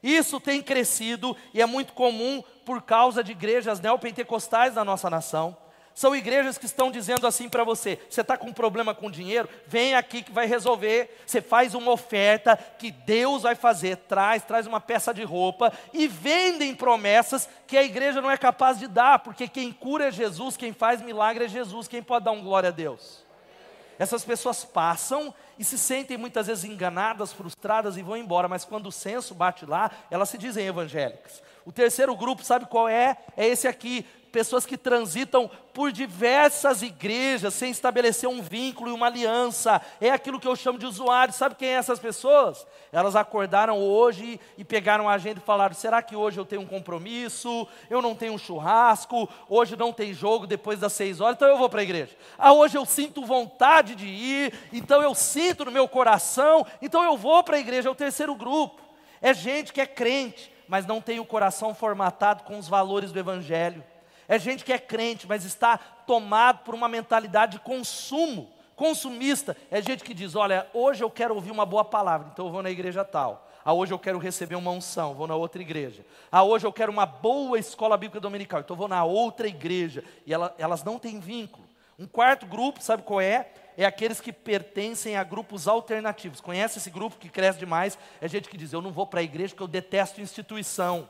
Isso 0.00 0.38
tem 0.38 0.62
crescido 0.62 1.36
e 1.52 1.60
é 1.60 1.66
muito 1.66 1.94
comum 1.94 2.40
por 2.64 2.80
causa 2.80 3.24
de 3.24 3.32
igrejas 3.32 3.80
neopentecostais 3.80 4.74
da 4.74 4.84
nossa 4.84 5.10
nação. 5.10 5.56
São 5.94 6.16
igrejas 6.16 6.56
que 6.56 6.64
estão 6.64 6.90
dizendo 6.90 7.26
assim 7.26 7.48
para 7.48 7.64
você: 7.64 7.98
você 8.08 8.22
está 8.22 8.36
com 8.36 8.48
um 8.48 8.52
problema 8.52 8.94
com 8.94 9.10
dinheiro? 9.10 9.48
Vem 9.66 9.94
aqui 9.94 10.22
que 10.22 10.32
vai 10.32 10.46
resolver. 10.46 11.22
Você 11.26 11.42
faz 11.42 11.74
uma 11.74 11.90
oferta 11.90 12.56
que 12.78 12.90
Deus 12.90 13.42
vai 13.42 13.54
fazer, 13.54 13.96
traz, 13.96 14.42
traz 14.42 14.66
uma 14.66 14.80
peça 14.80 15.12
de 15.12 15.22
roupa 15.22 15.72
e 15.92 16.08
vendem 16.08 16.74
promessas 16.74 17.48
que 17.66 17.76
a 17.76 17.82
igreja 17.82 18.20
não 18.20 18.30
é 18.30 18.36
capaz 18.36 18.78
de 18.78 18.86
dar, 18.88 19.18
porque 19.18 19.46
quem 19.46 19.72
cura 19.72 20.08
é 20.08 20.10
Jesus, 20.10 20.56
quem 20.56 20.72
faz 20.72 21.02
milagre 21.02 21.44
é 21.44 21.48
Jesus, 21.48 21.88
quem 21.88 22.02
pode 22.02 22.24
dar 22.24 22.32
um 22.32 22.42
glória 22.42 22.70
a 22.70 22.72
Deus? 22.72 23.22
Essas 23.98 24.24
pessoas 24.24 24.64
passam 24.64 25.32
e 25.58 25.64
se 25.64 25.78
sentem 25.78 26.16
muitas 26.16 26.46
vezes 26.46 26.64
enganadas, 26.64 27.32
frustradas 27.32 27.96
e 27.96 28.02
vão 28.02 28.16
embora, 28.16 28.48
mas 28.48 28.64
quando 28.64 28.86
o 28.86 28.92
censo 28.92 29.34
bate 29.34 29.64
lá, 29.66 29.90
elas 30.10 30.28
se 30.28 30.38
dizem 30.38 30.66
evangélicas. 30.66 31.42
O 31.64 31.70
terceiro 31.70 32.16
grupo, 32.16 32.42
sabe 32.42 32.66
qual 32.66 32.88
é? 32.88 33.16
É 33.36 33.46
esse 33.46 33.68
aqui 33.68 34.04
pessoas 34.32 34.64
que 34.64 34.78
transitam 34.78 35.48
por 35.74 35.92
diversas 35.92 36.82
igrejas 36.82 37.54
sem 37.54 37.70
estabelecer 37.70 38.28
um 38.28 38.42
vínculo 38.42 38.90
e 38.90 38.92
uma 38.92 39.06
aliança. 39.06 39.80
É 40.00 40.10
aquilo 40.10 40.40
que 40.40 40.48
eu 40.48 40.56
chamo 40.56 40.78
de 40.78 40.86
usuários. 40.86 41.36
Sabe 41.36 41.54
quem 41.54 41.68
é 41.68 41.74
essas 41.74 41.98
pessoas? 41.98 42.66
Elas 42.90 43.14
acordaram 43.14 43.78
hoje 43.78 44.40
e 44.56 44.64
pegaram 44.64 45.08
a 45.08 45.12
agenda 45.12 45.38
e 45.38 45.46
falaram: 45.46 45.74
será 45.74 46.02
que 46.02 46.16
hoje 46.16 46.38
eu 46.40 46.46
tenho 46.46 46.62
um 46.62 46.66
compromisso? 46.66 47.68
Eu 47.90 48.00
não 48.00 48.14
tenho 48.14 48.32
um 48.32 48.38
churrasco? 48.38 49.28
Hoje 49.48 49.76
não 49.76 49.92
tem 49.92 50.14
jogo 50.14 50.46
depois 50.46 50.80
das 50.80 50.94
seis 50.94 51.20
horas, 51.20 51.36
então 51.36 51.48
eu 51.48 51.58
vou 51.58 51.68
para 51.68 51.80
a 51.80 51.84
igreja. 51.84 52.16
Ah, 52.38 52.52
hoje 52.52 52.76
eu 52.76 52.86
sinto 52.86 53.24
vontade 53.24 53.94
de 53.94 54.06
ir, 54.06 54.54
então 54.72 55.02
eu 55.02 55.14
sinto 55.14 55.64
no 55.64 55.70
meu 55.70 55.86
coração, 55.86 56.66
então 56.80 57.04
eu 57.04 57.16
vou 57.16 57.44
para 57.44 57.56
a 57.56 57.60
igreja. 57.60 57.88
É 57.88 57.92
o 57.92 57.94
terceiro 57.94 58.34
grupo. 58.34 58.80
É 59.20 59.32
gente 59.32 59.72
que 59.72 59.80
é 59.80 59.86
crente, 59.86 60.52
mas 60.66 60.86
não 60.86 61.00
tem 61.00 61.20
o 61.20 61.24
coração 61.24 61.74
formatado 61.74 62.44
com 62.44 62.58
os 62.58 62.66
valores 62.66 63.12
do 63.12 63.18
Evangelho. 63.18 63.84
É 64.28 64.38
gente 64.38 64.64
que 64.64 64.72
é 64.72 64.78
crente, 64.78 65.26
mas 65.26 65.44
está 65.44 65.76
tomado 65.78 66.60
por 66.64 66.74
uma 66.74 66.88
mentalidade 66.88 67.52
de 67.52 67.60
consumo, 67.60 68.50
consumista. 68.76 69.56
É 69.70 69.80
gente 69.82 70.04
que 70.04 70.14
diz: 70.14 70.34
Olha, 70.34 70.66
hoje 70.72 71.02
eu 71.02 71.10
quero 71.10 71.34
ouvir 71.34 71.50
uma 71.50 71.66
boa 71.66 71.84
palavra, 71.84 72.28
então 72.32 72.46
eu 72.46 72.52
vou 72.52 72.62
na 72.62 72.70
igreja 72.70 73.04
tal. 73.04 73.48
Ah, 73.64 73.72
hoje 73.72 73.94
eu 73.94 73.98
quero 73.98 74.18
receber 74.18 74.56
uma 74.56 74.72
unção, 74.72 75.14
vou 75.14 75.26
na 75.26 75.36
outra 75.36 75.62
igreja. 75.62 76.04
Ah, 76.30 76.42
hoje 76.42 76.66
eu 76.66 76.72
quero 76.72 76.90
uma 76.90 77.06
boa 77.06 77.58
escola 77.58 77.96
bíblica 77.96 78.18
dominical, 78.18 78.60
então 78.60 78.74
eu 78.74 78.78
vou 78.78 78.88
na 78.88 79.04
outra 79.04 79.46
igreja. 79.46 80.02
E 80.26 80.34
ela, 80.34 80.52
elas 80.58 80.82
não 80.82 80.98
têm 80.98 81.20
vínculo. 81.20 81.64
Um 81.98 82.06
quarto 82.06 82.46
grupo, 82.46 82.82
sabe 82.82 83.04
qual 83.04 83.20
é? 83.20 83.50
É 83.76 83.84
aqueles 83.84 84.20
que 84.20 84.32
pertencem 84.32 85.16
a 85.16 85.22
grupos 85.22 85.68
alternativos. 85.68 86.40
Conhece 86.40 86.78
esse 86.78 86.90
grupo 86.90 87.16
que 87.16 87.28
cresce 87.28 87.58
demais? 87.58 87.96
É 88.20 88.26
gente 88.26 88.48
que 88.48 88.56
diz: 88.56 88.72
Eu 88.72 88.82
não 88.82 88.90
vou 88.90 89.06
para 89.06 89.20
a 89.20 89.22
igreja 89.22 89.50
porque 89.50 89.62
eu 89.62 89.68
detesto 89.68 90.20
instituição. 90.20 91.08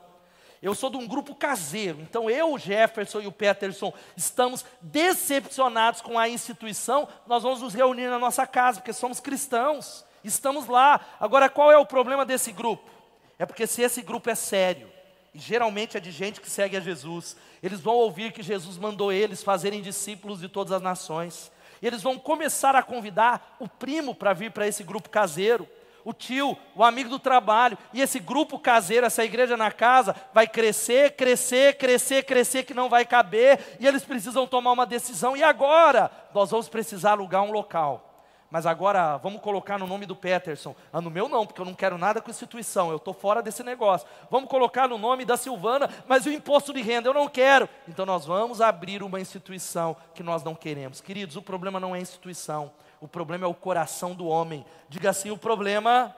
Eu 0.63 0.73
sou 0.73 0.89
de 0.89 0.95
um 0.95 1.05
grupo 1.05 1.35
caseiro, 1.35 1.99
então 1.99 2.29
eu, 2.29 2.53
o 2.53 2.57
Jefferson 2.57 3.19
e 3.19 3.27
o 3.27 3.33
Peterson 3.33 3.93
estamos 4.15 4.65
decepcionados 4.79 5.99
com 5.99 6.17
a 6.17 6.29
instituição. 6.29 7.05
Nós 7.27 7.43
vamos 7.43 7.59
nos 7.59 7.73
reunir 7.73 8.07
na 8.07 8.17
nossa 8.17 8.47
casa, 8.47 8.79
porque 8.79 8.93
somos 8.93 9.19
cristãos, 9.19 10.05
estamos 10.23 10.65
lá. 10.67 11.01
Agora, 11.19 11.49
qual 11.49 11.69
é 11.69 11.77
o 11.77 11.85
problema 11.85 12.25
desse 12.25 12.53
grupo? 12.53 12.89
É 13.37 13.45
porque 13.45 13.67
se 13.67 13.81
esse 13.81 14.01
grupo 14.01 14.29
é 14.29 14.35
sério, 14.35 14.89
e 15.33 15.39
geralmente 15.39 15.97
é 15.97 15.99
de 15.99 16.11
gente 16.11 16.39
que 16.39 16.49
segue 16.49 16.77
a 16.77 16.79
Jesus, 16.79 17.35
eles 17.61 17.81
vão 17.81 17.95
ouvir 17.95 18.31
que 18.31 18.41
Jesus 18.41 18.77
mandou 18.77 19.11
eles 19.11 19.43
fazerem 19.43 19.81
discípulos 19.81 20.39
de 20.39 20.47
todas 20.47 20.71
as 20.71 20.81
nações. 20.81 21.51
Eles 21.81 22.01
vão 22.01 22.17
começar 22.17 22.73
a 22.73 22.81
convidar 22.81 23.57
o 23.59 23.67
primo 23.67 24.15
para 24.15 24.31
vir 24.31 24.51
para 24.51 24.65
esse 24.65 24.81
grupo 24.81 25.09
caseiro 25.09 25.67
o 26.05 26.13
tio, 26.13 26.57
o 26.75 26.83
amigo 26.83 27.09
do 27.09 27.19
trabalho, 27.19 27.77
e 27.93 28.01
esse 28.01 28.19
grupo 28.19 28.59
caseiro, 28.59 29.05
essa 29.05 29.23
igreja 29.23 29.55
na 29.55 29.71
casa, 29.71 30.15
vai 30.33 30.47
crescer, 30.47 31.15
crescer, 31.15 31.77
crescer, 31.77 32.23
crescer, 32.23 32.63
que 32.63 32.73
não 32.73 32.89
vai 32.89 33.05
caber, 33.05 33.77
e 33.79 33.87
eles 33.87 34.03
precisam 34.03 34.47
tomar 34.47 34.71
uma 34.71 34.85
decisão. 34.85 35.35
E 35.35 35.43
agora? 35.43 36.11
Nós 36.33 36.51
vamos 36.51 36.67
precisar 36.67 37.11
alugar 37.11 37.43
um 37.43 37.51
local. 37.51 38.09
Mas 38.53 38.67
agora 38.67 39.17
vamos 39.17 39.41
colocar 39.41 39.79
no 39.79 39.87
nome 39.87 40.05
do 40.05 40.15
Peterson. 40.15 40.75
Ah, 40.91 41.01
no 41.01 41.09
meu 41.09 41.27
não, 41.27 41.43
porque 41.43 41.59
eu 41.59 41.65
não 41.65 41.73
quero 41.73 41.97
nada 41.97 42.21
com 42.21 42.29
instituição, 42.29 42.91
eu 42.91 42.97
estou 42.97 43.11
fora 43.11 43.41
desse 43.41 43.63
negócio. 43.63 44.07
Vamos 44.29 44.47
colocar 44.47 44.87
no 44.87 44.95
nome 44.95 45.25
da 45.25 45.35
Silvana, 45.35 45.89
mas 46.07 46.27
o 46.27 46.29
imposto 46.29 46.71
de 46.71 46.79
renda 46.79 47.09
eu 47.09 47.15
não 47.15 47.27
quero. 47.27 47.67
Então 47.87 48.05
nós 48.05 48.27
vamos 48.27 48.61
abrir 48.61 49.01
uma 49.01 49.19
instituição 49.19 49.97
que 50.13 50.21
nós 50.21 50.43
não 50.43 50.53
queremos. 50.53 51.01
Queridos, 51.01 51.35
o 51.35 51.41
problema 51.41 51.79
não 51.79 51.95
é 51.95 51.99
instituição. 51.99 52.71
O 53.03 53.07
problema 53.09 53.45
é 53.45 53.49
o 53.49 53.53
coração 53.53 54.15
do 54.15 54.25
homem. 54.27 54.65
Diga 54.87 55.09
assim: 55.09 55.29
o 55.29 55.37
problema 55.37 56.15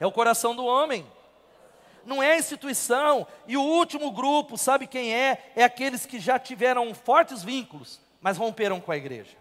é 0.00 0.04
o 0.04 0.10
coração 0.10 0.56
do 0.56 0.64
homem. 0.64 1.06
Não 2.04 2.20
é 2.20 2.32
a 2.32 2.36
instituição. 2.36 3.24
E 3.46 3.56
o 3.56 3.62
último 3.62 4.10
grupo, 4.10 4.58
sabe 4.58 4.88
quem 4.88 5.14
é? 5.14 5.52
É 5.54 5.62
aqueles 5.62 6.04
que 6.04 6.18
já 6.18 6.36
tiveram 6.36 6.92
fortes 6.92 7.44
vínculos, 7.44 8.00
mas 8.20 8.36
romperam 8.36 8.80
com 8.80 8.90
a 8.90 8.96
igreja. 8.96 9.36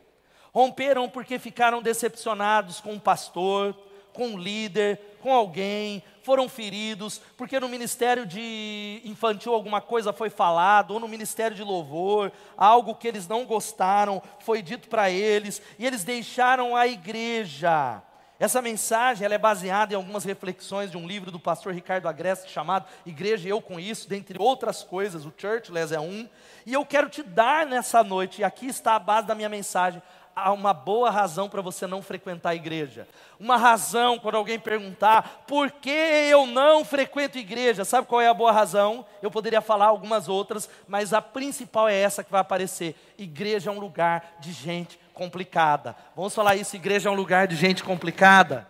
Romperam 0.53 1.09
porque 1.09 1.39
ficaram 1.39 1.81
decepcionados 1.81 2.79
com 2.79 2.93
o 2.93 3.01
pastor, 3.01 3.75
com 4.13 4.33
o 4.33 4.37
líder, 4.37 4.99
com 5.21 5.33
alguém, 5.33 6.03
foram 6.23 6.47
feridos, 6.47 7.21
porque 7.37 7.59
no 7.59 7.69
ministério 7.69 8.25
de 8.25 9.01
infantil 9.05 9.53
alguma 9.53 9.81
coisa 9.81 10.13
foi 10.13 10.29
falado, 10.29 10.91
ou 10.91 10.99
no 10.99 11.07
ministério 11.07 11.55
de 11.55 11.63
louvor, 11.63 12.31
algo 12.55 12.95
que 12.95 13.07
eles 13.07 13.27
não 13.27 13.45
gostaram 13.45 14.21
foi 14.39 14.61
dito 14.61 14.87
para 14.87 15.09
eles, 15.09 15.61
e 15.77 15.85
eles 15.85 16.03
deixaram 16.03 16.75
a 16.75 16.87
igreja. 16.87 18.01
Essa 18.41 18.59
mensagem 18.59 19.23
ela 19.23 19.35
é 19.35 19.37
baseada 19.37 19.93
em 19.93 19.95
algumas 19.95 20.23
reflexões 20.23 20.89
de 20.89 20.97
um 20.97 21.05
livro 21.05 21.29
do 21.29 21.39
pastor 21.39 21.75
Ricardo 21.75 22.07
Agreste 22.07 22.51
chamado 22.51 22.87
Igreja 23.05 23.47
e 23.47 23.51
Eu 23.51 23.61
com 23.61 23.79
Isso, 23.79 24.09
dentre 24.09 24.41
outras 24.41 24.81
coisas, 24.81 25.27
o 25.27 25.33
Churchless 25.37 25.93
é 25.93 25.99
um. 25.99 26.27
E 26.65 26.73
eu 26.73 26.83
quero 26.83 27.07
te 27.07 27.21
dar 27.21 27.67
nessa 27.67 28.03
noite, 28.03 28.41
e 28.41 28.43
aqui 28.43 28.65
está 28.65 28.95
a 28.95 28.99
base 28.99 29.27
da 29.27 29.35
minha 29.35 29.47
mensagem, 29.47 30.01
há 30.35 30.51
uma 30.51 30.73
boa 30.73 31.09
razão 31.09 31.49
para 31.49 31.61
você 31.61 31.85
não 31.85 32.01
frequentar 32.01 32.51
a 32.51 32.55
igreja. 32.55 33.07
Uma 33.39 33.57
razão, 33.57 34.19
quando 34.19 34.35
alguém 34.35 34.59
perguntar, 34.59 35.43
por 35.47 35.71
que 35.71 35.89
eu 35.89 36.45
não 36.45 36.85
frequento 36.85 37.37
igreja? 37.37 37.85
Sabe 37.85 38.07
qual 38.07 38.21
é 38.21 38.27
a 38.27 38.33
boa 38.33 38.51
razão? 38.51 39.05
Eu 39.21 39.31
poderia 39.31 39.61
falar 39.61 39.87
algumas 39.87 40.29
outras, 40.29 40.69
mas 40.87 41.13
a 41.13 41.21
principal 41.21 41.87
é 41.87 41.95
essa 41.95 42.23
que 42.23 42.31
vai 42.31 42.41
aparecer. 42.41 42.95
Igreja 43.17 43.69
é 43.69 43.73
um 43.73 43.79
lugar 43.79 44.37
de 44.39 44.51
gente 44.51 44.99
complicada. 45.13 45.95
Vamos 46.15 46.33
falar 46.33 46.55
isso: 46.55 46.75
igreja 46.75 47.09
é 47.09 47.11
um 47.11 47.15
lugar 47.15 47.47
de 47.47 47.55
gente 47.55 47.83
complicada? 47.83 48.69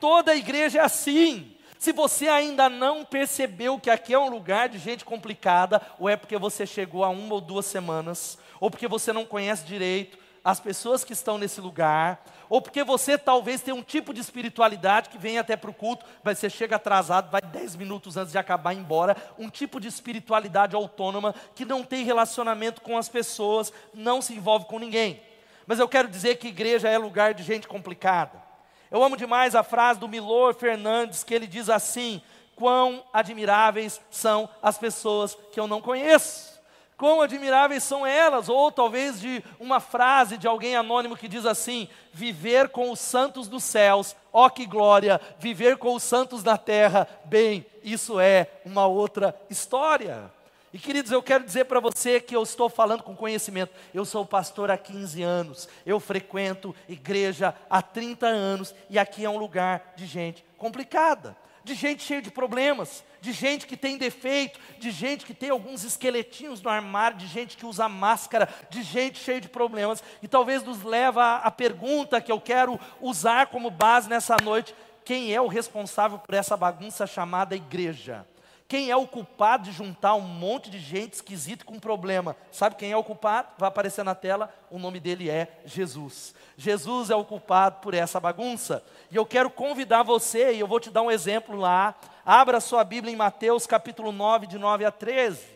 Toda 0.00 0.34
igreja 0.34 0.78
é 0.78 0.82
assim. 0.82 1.56
Se 1.78 1.92
você 1.92 2.28
ainda 2.28 2.68
não 2.68 3.04
percebeu 3.04 3.78
que 3.78 3.90
aqui 3.90 4.14
é 4.14 4.18
um 4.18 4.30
lugar 4.30 4.68
de 4.68 4.78
gente 4.78 5.04
complicada, 5.04 5.80
ou 5.98 6.08
é 6.08 6.16
porque 6.16 6.38
você 6.38 6.66
chegou 6.66 7.04
há 7.04 7.08
uma 7.10 7.34
ou 7.34 7.40
duas 7.40 7.66
semanas, 7.66 8.38
ou 8.60 8.70
porque 8.70 8.88
você 8.88 9.12
não 9.12 9.24
conhece 9.24 9.64
direito 9.64 10.18
as 10.46 10.60
pessoas 10.60 11.02
que 11.02 11.12
estão 11.12 11.38
nesse 11.38 11.60
lugar, 11.60 12.24
ou 12.48 12.62
porque 12.62 12.84
você 12.84 13.18
talvez 13.18 13.60
tenha 13.60 13.74
um 13.74 13.82
tipo 13.82 14.14
de 14.14 14.20
espiritualidade 14.20 15.08
que 15.08 15.18
vem 15.18 15.38
até 15.38 15.56
para 15.56 15.70
o 15.70 15.74
culto, 15.74 16.06
mas 16.22 16.38
você 16.38 16.48
chega 16.48 16.76
atrasado, 16.76 17.32
vai 17.32 17.40
dez 17.40 17.74
minutos 17.74 18.16
antes 18.16 18.30
de 18.30 18.38
acabar 18.38 18.72
embora, 18.72 19.16
um 19.36 19.50
tipo 19.50 19.80
de 19.80 19.88
espiritualidade 19.88 20.76
autônoma 20.76 21.34
que 21.56 21.64
não 21.64 21.82
tem 21.82 22.04
relacionamento 22.04 22.80
com 22.80 22.96
as 22.96 23.08
pessoas, 23.08 23.72
não 23.92 24.22
se 24.22 24.34
envolve 24.34 24.66
com 24.66 24.78
ninguém. 24.78 25.20
Mas 25.66 25.80
eu 25.80 25.88
quero 25.88 26.06
dizer 26.06 26.36
que 26.36 26.46
igreja 26.46 26.88
é 26.88 26.96
lugar 26.96 27.34
de 27.34 27.42
gente 27.42 27.66
complicada. 27.66 28.40
Eu 28.88 29.02
amo 29.02 29.16
demais 29.16 29.56
a 29.56 29.64
frase 29.64 29.98
do 29.98 30.08
Milor 30.08 30.54
Fernandes, 30.54 31.24
que 31.24 31.34
ele 31.34 31.48
diz 31.48 31.68
assim: 31.68 32.22
quão 32.54 33.02
admiráveis 33.12 34.00
são 34.10 34.48
as 34.62 34.78
pessoas 34.78 35.36
que 35.50 35.58
eu 35.58 35.66
não 35.66 35.80
conheço. 35.80 36.55
Quão 36.96 37.20
admiráveis 37.20 37.82
são 37.82 38.06
elas, 38.06 38.48
ou 38.48 38.72
talvez 38.72 39.20
de 39.20 39.44
uma 39.60 39.80
frase 39.80 40.38
de 40.38 40.46
alguém 40.46 40.76
anônimo 40.76 41.16
que 41.16 41.28
diz 41.28 41.44
assim: 41.44 41.88
viver 42.10 42.70
com 42.70 42.90
os 42.90 42.98
santos 42.98 43.48
dos 43.48 43.64
céus, 43.64 44.16
ó 44.32 44.48
que 44.48 44.64
glória, 44.64 45.20
viver 45.38 45.76
com 45.76 45.94
os 45.94 46.02
santos 46.02 46.42
da 46.42 46.56
terra, 46.56 47.06
bem, 47.26 47.66
isso 47.82 48.18
é 48.18 48.48
uma 48.64 48.86
outra 48.86 49.38
história. 49.50 50.32
E 50.72 50.78
queridos, 50.78 51.12
eu 51.12 51.22
quero 51.22 51.44
dizer 51.44 51.66
para 51.66 51.80
você 51.80 52.18
que 52.18 52.34
eu 52.34 52.42
estou 52.42 52.68
falando 52.68 53.02
com 53.02 53.14
conhecimento. 53.14 53.72
Eu 53.94 54.04
sou 54.04 54.24
pastor 54.24 54.70
há 54.70 54.76
15 54.76 55.22
anos, 55.22 55.68
eu 55.84 56.00
frequento 56.00 56.74
igreja 56.88 57.54
há 57.68 57.82
30 57.82 58.26
anos, 58.26 58.74
e 58.88 58.98
aqui 58.98 59.24
é 59.24 59.30
um 59.30 59.38
lugar 59.38 59.92
de 59.96 60.06
gente 60.06 60.44
complicada 60.56 61.36
de 61.66 61.74
gente 61.74 62.04
cheia 62.04 62.22
de 62.22 62.30
problemas, 62.30 63.04
de 63.20 63.32
gente 63.32 63.66
que 63.66 63.76
tem 63.76 63.98
defeito, 63.98 64.60
de 64.78 64.92
gente 64.92 65.26
que 65.26 65.34
tem 65.34 65.50
alguns 65.50 65.82
esqueletinhos 65.82 66.62
no 66.62 66.70
armário, 66.70 67.18
de 67.18 67.26
gente 67.26 67.56
que 67.56 67.66
usa 67.66 67.88
máscara, 67.88 68.48
de 68.70 68.84
gente 68.84 69.18
cheia 69.18 69.40
de 69.40 69.48
problemas. 69.48 70.00
E 70.22 70.28
talvez 70.28 70.62
nos 70.62 70.84
leva 70.84 71.38
à 71.38 71.50
pergunta 71.50 72.20
que 72.20 72.30
eu 72.30 72.40
quero 72.40 72.78
usar 73.00 73.48
como 73.48 73.68
base 73.68 74.08
nessa 74.08 74.36
noite: 74.44 74.76
quem 75.04 75.34
é 75.34 75.40
o 75.40 75.48
responsável 75.48 76.20
por 76.20 76.36
essa 76.36 76.56
bagunça 76.56 77.04
chamada 77.04 77.56
igreja? 77.56 78.24
Quem 78.68 78.90
é 78.90 78.96
o 78.96 79.06
culpado 79.06 79.64
de 79.64 79.72
juntar 79.72 80.14
um 80.14 80.20
monte 80.20 80.68
de 80.68 80.80
gente 80.80 81.14
esquisita 81.14 81.64
com 81.64 81.78
problema? 81.78 82.36
Sabe 82.50 82.74
quem 82.74 82.90
é 82.90 82.96
o 82.96 83.04
culpado? 83.04 83.48
Vai 83.58 83.68
aparecer 83.68 84.04
na 84.04 84.14
tela, 84.14 84.52
o 84.68 84.78
nome 84.78 84.98
dele 84.98 85.30
é 85.30 85.60
Jesus. 85.64 86.34
Jesus 86.56 87.10
é 87.10 87.14
o 87.14 87.24
culpado 87.24 87.76
por 87.80 87.94
essa 87.94 88.18
bagunça. 88.18 88.82
E 89.08 89.14
eu 89.14 89.24
quero 89.24 89.50
convidar 89.50 90.02
você, 90.02 90.52
e 90.52 90.58
eu 90.58 90.66
vou 90.66 90.80
te 90.80 90.90
dar 90.90 91.02
um 91.02 91.10
exemplo 91.12 91.56
lá. 91.56 91.94
Abra 92.24 92.58
sua 92.58 92.82
Bíblia 92.82 93.12
em 93.12 93.16
Mateus 93.16 93.68
capítulo 93.68 94.10
9, 94.10 94.48
de 94.48 94.58
9 94.58 94.84
a 94.84 94.90
13. 94.90 95.46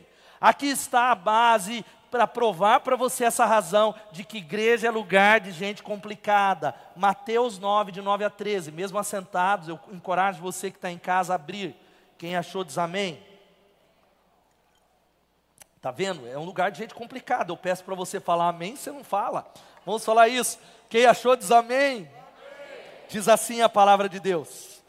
Aqui 0.41 0.67
está 0.67 1.11
a 1.11 1.15
base 1.17 1.85
para 2.13 2.29
provar 2.29 2.81
para 2.81 2.95
você 2.95 3.25
essa 3.25 3.45
razão 3.45 3.93
de 4.13 4.23
que 4.23 4.39
igreja 4.39 4.87
é 4.87 4.91
lugar 4.91 5.41
de 5.41 5.51
gente 5.51 5.83
complicada. 5.83 6.77
Mateus 6.95 7.59
9, 7.59 7.91
de 7.91 8.01
9 8.01 8.25
a 8.25 8.31
13. 8.31 8.71
Mesmo 8.71 8.99
assentados, 9.01 9.69
eu 9.69 9.81
encorajo 9.93 10.41
você 10.41 10.71
que 10.71 10.77
está 10.77 10.93
em 10.93 10.99
casa 10.99 11.33
a 11.33 11.37
abrir. 11.37 11.77
Quem 12.21 12.37
achou 12.37 12.63
diz 12.63 12.77
amém. 12.77 13.19
Tá 15.81 15.91
vendo? 15.91 16.29
É 16.29 16.37
um 16.37 16.45
lugar 16.45 16.71
de 16.71 16.77
gente 16.77 16.93
complicada. 16.93 17.51
Eu 17.51 17.57
peço 17.57 17.83
para 17.83 17.95
você 17.95 18.21
falar 18.21 18.51
amém, 18.51 18.77
você 18.77 18.93
não 18.93 19.03
fala. 19.03 19.51
Vamos 19.87 20.05
falar 20.05 20.29
isso. 20.29 20.59
Quem 20.91 21.07
achou 21.07 21.35
diz 21.35 21.51
amém. 21.51 21.97
amém. 21.97 22.09
Diz 23.09 23.27
assim 23.27 23.63
a 23.63 23.71
palavra 23.71 24.07
de 24.07 24.21
Deus. 24.21 24.83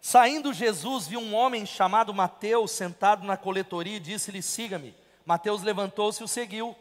Saindo 0.00 0.52
Jesus 0.52 1.06
viu 1.06 1.20
um 1.20 1.36
homem 1.36 1.64
chamado 1.64 2.12
Mateus 2.12 2.72
sentado 2.72 3.24
na 3.24 3.36
coletoria 3.36 3.98
e 3.98 4.00
disse-lhe: 4.00 4.42
Siga-me. 4.42 4.92
Mateus 5.24 5.62
levantou-se 5.62 6.20
e 6.20 6.24
o 6.24 6.28
seguiu. 6.28 6.74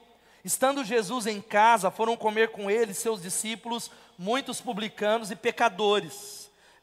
Estando 0.44 0.84
Jesus 0.84 1.28
em 1.28 1.40
casa, 1.40 1.92
foram 1.92 2.18
comer 2.18 2.50
com 2.50 2.72
ele 2.72 2.96
seus 2.96 3.22
discípulos, 3.22 3.92
muitos 4.18 4.60
publicanos 4.60 5.30
e 5.30 5.36
pecadores. 5.36 6.39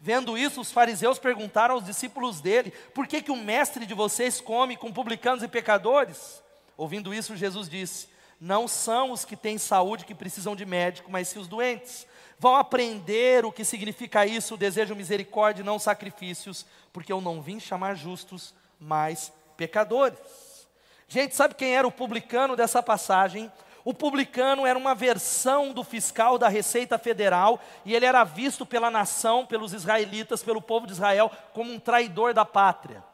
Vendo 0.06 0.38
isso, 0.38 0.60
os 0.60 0.70
fariseus 0.70 1.18
perguntaram 1.18 1.74
aos 1.74 1.84
discípulos 1.84 2.40
dele: 2.40 2.72
Por 2.94 3.08
que, 3.08 3.20
que 3.20 3.32
o 3.32 3.36
mestre 3.36 3.84
de 3.84 3.92
vocês 3.92 4.40
come 4.40 4.76
com 4.76 4.92
publicanos 4.92 5.42
e 5.42 5.48
pecadores? 5.48 6.40
Ouvindo 6.76 7.12
isso, 7.12 7.34
Jesus 7.34 7.68
disse: 7.68 8.06
Não 8.40 8.68
são 8.68 9.10
os 9.10 9.24
que 9.24 9.34
têm 9.34 9.58
saúde 9.58 10.04
que 10.04 10.14
precisam 10.14 10.54
de 10.54 10.64
médico, 10.64 11.10
mas 11.10 11.26
sim 11.26 11.40
os 11.40 11.48
doentes. 11.48 12.06
Vão 12.38 12.54
aprender 12.54 13.44
o 13.44 13.50
que 13.50 13.64
significa 13.64 14.24
isso, 14.24 14.56
desejo 14.56 14.94
misericórdia 14.94 15.62
e 15.62 15.66
não 15.66 15.76
sacrifícios, 15.76 16.64
porque 16.92 17.12
eu 17.12 17.20
não 17.20 17.42
vim 17.42 17.58
chamar 17.58 17.96
justos, 17.96 18.54
mas 18.78 19.32
pecadores. 19.56 20.20
Gente, 21.08 21.34
sabe 21.34 21.56
quem 21.56 21.74
era 21.74 21.88
o 21.88 21.90
publicano 21.90 22.54
dessa 22.54 22.80
passagem? 22.80 23.50
O 23.86 23.94
publicano 23.94 24.66
era 24.66 24.76
uma 24.76 24.96
versão 24.96 25.72
do 25.72 25.84
fiscal 25.84 26.36
da 26.38 26.48
Receita 26.48 26.98
Federal 26.98 27.60
e 27.84 27.94
ele 27.94 28.04
era 28.04 28.24
visto 28.24 28.66
pela 28.66 28.90
nação, 28.90 29.46
pelos 29.46 29.72
israelitas, 29.72 30.42
pelo 30.42 30.60
povo 30.60 30.88
de 30.88 30.92
Israel, 30.92 31.30
como 31.54 31.72
um 31.72 31.78
traidor 31.78 32.34
da 32.34 32.44
pátria. 32.44 33.04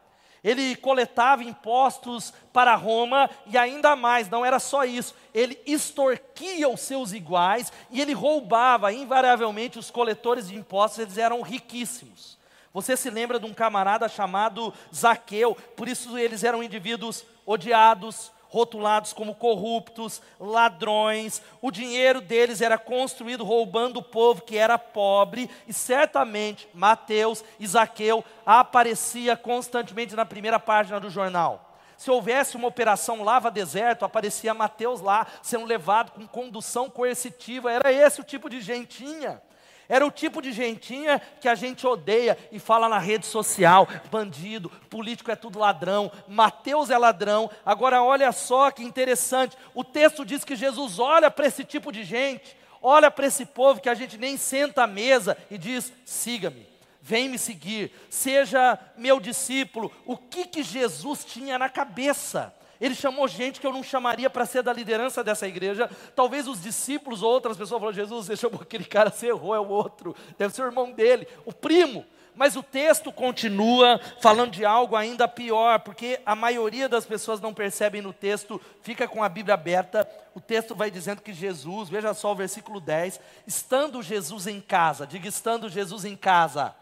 Ele 0.42 0.74
coletava 0.74 1.44
impostos 1.44 2.32
para 2.54 2.74
Roma 2.74 3.28
e 3.44 3.58
ainda 3.58 3.94
mais, 3.94 4.30
não 4.30 4.46
era 4.46 4.58
só 4.58 4.82
isso, 4.82 5.14
ele 5.34 5.60
extorquia 5.66 6.66
os 6.70 6.80
seus 6.80 7.12
iguais 7.12 7.70
e 7.90 8.00
ele 8.00 8.14
roubava, 8.14 8.94
invariavelmente, 8.94 9.78
os 9.78 9.90
coletores 9.90 10.48
de 10.48 10.56
impostos, 10.56 11.00
eles 11.00 11.18
eram 11.18 11.42
riquíssimos. 11.42 12.38
Você 12.72 12.96
se 12.96 13.10
lembra 13.10 13.38
de 13.38 13.44
um 13.44 13.52
camarada 13.52 14.08
chamado 14.08 14.72
Zaqueu, 14.92 15.54
por 15.76 15.86
isso 15.86 16.16
eles 16.16 16.42
eram 16.42 16.62
indivíduos 16.62 17.26
odiados, 17.44 18.32
rotulados 18.52 19.14
como 19.14 19.34
corruptos, 19.34 20.20
ladrões. 20.38 21.40
O 21.62 21.70
dinheiro 21.70 22.20
deles 22.20 22.60
era 22.60 22.76
construído 22.76 23.44
roubando 23.44 24.00
o 24.00 24.02
povo 24.02 24.42
que 24.42 24.58
era 24.58 24.78
pobre, 24.78 25.48
e 25.66 25.72
certamente 25.72 26.68
Mateus 26.74 27.42
e 27.58 27.66
Zaqueu 27.66 28.22
aparecia 28.44 29.38
constantemente 29.38 30.14
na 30.14 30.26
primeira 30.26 30.60
página 30.60 31.00
do 31.00 31.08
jornal. 31.08 31.70
Se 31.96 32.10
houvesse 32.10 32.56
uma 32.56 32.68
operação 32.68 33.24
lava 33.24 33.50
deserto, 33.50 34.04
aparecia 34.04 34.52
Mateus 34.52 35.00
lá 35.00 35.26
sendo 35.40 35.64
levado 35.64 36.10
com 36.10 36.26
condução 36.26 36.90
coercitiva. 36.90 37.72
Era 37.72 37.90
esse 37.90 38.20
o 38.20 38.24
tipo 38.24 38.50
de 38.50 38.60
gentinha. 38.60 39.40
Era 39.88 40.06
o 40.06 40.10
tipo 40.10 40.40
de 40.40 40.52
gentinha 40.52 41.20
que 41.40 41.48
a 41.48 41.54
gente 41.54 41.86
odeia 41.86 42.38
e 42.50 42.58
fala 42.58 42.88
na 42.88 42.98
rede 42.98 43.26
social: 43.26 43.88
bandido, 44.10 44.70
político 44.88 45.30
é 45.30 45.36
tudo 45.36 45.58
ladrão, 45.58 46.10
Mateus 46.28 46.90
é 46.90 46.98
ladrão. 46.98 47.50
Agora, 47.64 48.02
olha 48.02 48.30
só 48.32 48.70
que 48.70 48.82
interessante: 48.82 49.56
o 49.74 49.84
texto 49.84 50.24
diz 50.24 50.44
que 50.44 50.56
Jesus 50.56 50.98
olha 50.98 51.30
para 51.30 51.46
esse 51.46 51.64
tipo 51.64 51.92
de 51.92 52.04
gente, 52.04 52.56
olha 52.80 53.10
para 53.10 53.26
esse 53.26 53.44
povo 53.44 53.80
que 53.80 53.88
a 53.88 53.94
gente 53.94 54.16
nem 54.16 54.36
senta 54.36 54.84
à 54.84 54.86
mesa 54.86 55.36
e 55.50 55.58
diz: 55.58 55.92
siga-me. 56.04 56.72
Vem 57.04 57.28
me 57.28 57.36
seguir, 57.36 57.92
seja 58.08 58.78
meu 58.96 59.18
discípulo. 59.18 59.90
O 60.06 60.16
que 60.16 60.46
que 60.46 60.62
Jesus 60.62 61.24
tinha 61.24 61.58
na 61.58 61.68
cabeça? 61.68 62.54
Ele 62.82 62.96
chamou 62.96 63.28
gente 63.28 63.60
que 63.60 63.66
eu 63.66 63.72
não 63.72 63.84
chamaria 63.84 64.28
para 64.28 64.44
ser 64.44 64.60
da 64.60 64.72
liderança 64.72 65.22
dessa 65.22 65.46
igreja. 65.46 65.88
Talvez 66.16 66.48
os 66.48 66.60
discípulos 66.60 67.22
ou 67.22 67.30
outras 67.30 67.56
pessoas 67.56 67.78
falaram: 67.78 67.94
Jesus, 67.94 68.26
você 68.26 68.36
chamou 68.36 68.60
aquele 68.60 68.84
cara, 68.84 69.08
você 69.08 69.28
errou, 69.28 69.54
é 69.54 69.60
o 69.60 69.68
outro. 69.68 70.16
Deve 70.36 70.52
ser 70.52 70.62
o 70.62 70.66
irmão 70.66 70.90
dele, 70.90 71.28
o 71.46 71.52
primo. 71.52 72.04
Mas 72.34 72.56
o 72.56 72.62
texto 72.62 73.12
continua 73.12 74.00
falando 74.20 74.50
de 74.50 74.64
algo 74.64 74.96
ainda 74.96 75.28
pior, 75.28 75.78
porque 75.80 76.18
a 76.26 76.34
maioria 76.34 76.88
das 76.88 77.04
pessoas 77.04 77.40
não 77.40 77.54
percebem 77.54 78.02
no 78.02 78.12
texto, 78.12 78.60
fica 78.80 79.06
com 79.06 79.22
a 79.22 79.28
Bíblia 79.28 79.54
aberta. 79.54 80.08
O 80.34 80.40
texto 80.40 80.74
vai 80.74 80.90
dizendo 80.90 81.22
que 81.22 81.32
Jesus, 81.32 81.88
veja 81.88 82.12
só 82.14 82.32
o 82.32 82.36
versículo 82.36 82.80
10, 82.80 83.20
estando 83.46 84.02
Jesus 84.02 84.48
em 84.48 84.60
casa, 84.60 85.06
diga 85.06 85.28
estando 85.28 85.68
Jesus 85.68 86.04
em 86.04 86.16
casa. 86.16 86.74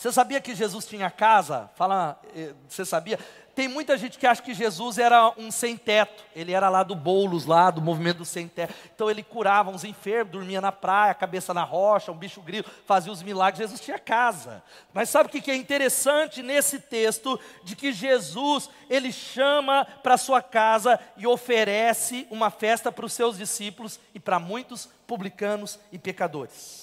Você 0.00 0.10
sabia 0.10 0.40
que 0.40 0.54
Jesus 0.54 0.86
tinha 0.86 1.10
casa? 1.10 1.68
Fala, 1.74 2.18
eh, 2.34 2.54
você 2.66 2.86
sabia? 2.86 3.18
Tem 3.54 3.68
muita 3.68 3.98
gente 3.98 4.18
que 4.18 4.26
acha 4.26 4.40
que 4.40 4.54
Jesus 4.54 4.98
era 4.98 5.32
um 5.36 5.50
sem 5.50 5.76
teto. 5.76 6.24
Ele 6.34 6.52
era 6.52 6.68
lá 6.68 6.82
do 6.82 6.94
Boulos, 6.94 7.46
lá 7.46 7.70
do 7.70 7.82
movimento 7.82 8.18
do 8.18 8.24
sem 8.24 8.48
teto. 8.48 8.72
Então 8.94 9.10
ele 9.10 9.22
curava 9.22 9.70
uns 9.70 9.84
enfermos, 9.84 10.32
dormia 10.32 10.60
na 10.60 10.72
praia, 10.72 11.14
cabeça 11.14 11.52
na 11.52 11.62
rocha, 11.62 12.12
um 12.12 12.16
bicho 12.16 12.40
grilo, 12.40 12.64
fazia 12.86 13.12
os 13.12 13.22
milagres. 13.22 13.58
Jesus 13.58 13.80
tinha 13.80 13.98
casa. 13.98 14.62
Mas 14.94 15.08
sabe 15.08 15.28
o 15.28 15.32
que 15.32 15.50
é 15.50 15.56
interessante 15.56 16.42
nesse 16.42 16.78
texto? 16.78 17.38
De 17.64 17.76
que 17.76 17.92
Jesus, 17.92 18.70
ele 18.88 19.12
chama 19.12 19.84
para 20.02 20.16
sua 20.16 20.40
casa 20.40 20.98
e 21.16 21.26
oferece 21.26 22.26
uma 22.30 22.50
festa 22.50 22.90
para 22.92 23.06
os 23.06 23.12
seus 23.12 23.36
discípulos 23.36 24.00
e 24.14 24.20
para 24.20 24.38
muitos 24.38 24.88
publicanos 25.06 25.78
e 25.92 25.98
pecadores. 25.98 26.79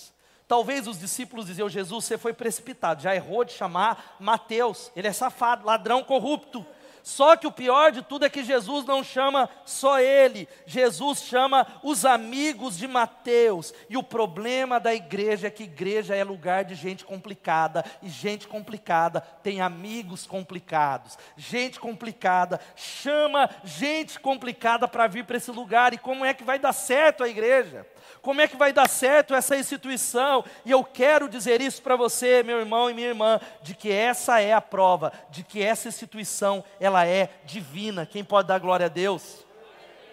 Talvez 0.47 0.87
os 0.87 0.99
discípulos 0.99 1.47
diziam: 1.47 1.67
Jesus, 1.67 2.05
você 2.05 2.17
foi 2.17 2.33
precipitado, 2.33 3.01
já 3.01 3.13
errou 3.13 3.43
de 3.43 3.51
chamar 3.51 4.15
Mateus, 4.19 4.91
ele 4.95 5.07
é 5.07 5.13
safado, 5.13 5.65
ladrão 5.65 6.03
corrupto. 6.03 6.65
Só 7.07 7.37
que 7.37 7.47
o 7.47 7.51
pior 7.53 7.93
de 7.93 8.01
tudo 8.01 8.25
é 8.25 8.29
que 8.29 8.43
Jesus 8.43 8.83
não 8.83 9.01
chama 9.01 9.49
só 9.65 9.97
ele, 9.97 10.45
Jesus 10.65 11.21
chama 11.21 11.65
os 11.81 12.03
amigos 12.03 12.77
de 12.77 12.85
Mateus. 12.85 13.73
E 13.89 13.95
o 13.95 14.03
problema 14.03 14.77
da 14.77 14.93
igreja 14.93 15.47
é 15.47 15.49
que 15.49 15.63
igreja 15.63 16.13
é 16.13 16.21
lugar 16.21 16.65
de 16.65 16.75
gente 16.75 17.05
complicada, 17.05 17.85
e 18.03 18.09
gente 18.09 18.45
complicada 18.45 19.21
tem 19.21 19.61
amigos 19.61 20.27
complicados. 20.27 21.17
Gente 21.37 21.79
complicada 21.79 22.59
chama 22.75 23.49
gente 23.63 24.19
complicada 24.19 24.85
para 24.85 25.07
vir 25.07 25.23
para 25.23 25.37
esse 25.37 25.49
lugar, 25.49 25.93
e 25.93 25.97
como 25.97 26.25
é 26.25 26.33
que 26.33 26.43
vai 26.43 26.59
dar 26.59 26.73
certo 26.73 27.23
a 27.23 27.29
igreja? 27.29 27.87
Como 28.21 28.41
é 28.41 28.47
que 28.47 28.57
vai 28.57 28.73
dar 28.73 28.89
certo 28.89 29.33
essa 29.33 29.55
instituição? 29.55 30.43
E 30.65 30.71
eu 30.71 30.83
quero 30.83 31.29
dizer 31.29 31.61
isso 31.61 31.81
para 31.81 31.95
você, 31.95 32.43
meu 32.43 32.59
irmão 32.59 32.89
e 32.89 32.93
minha 32.93 33.07
irmã, 33.07 33.39
de 33.61 33.73
que 33.73 33.91
essa 33.91 34.39
é 34.39 34.53
a 34.53 34.61
prova, 34.61 35.11
de 35.29 35.43
que 35.43 35.61
essa 35.63 35.87
instituição, 35.87 36.63
ela 36.79 37.05
é 37.05 37.29
divina. 37.45 38.05
Quem 38.05 38.23
pode 38.23 38.47
dar 38.47 38.59
glória 38.59 38.87
a 38.87 38.89
Deus? 38.89 39.45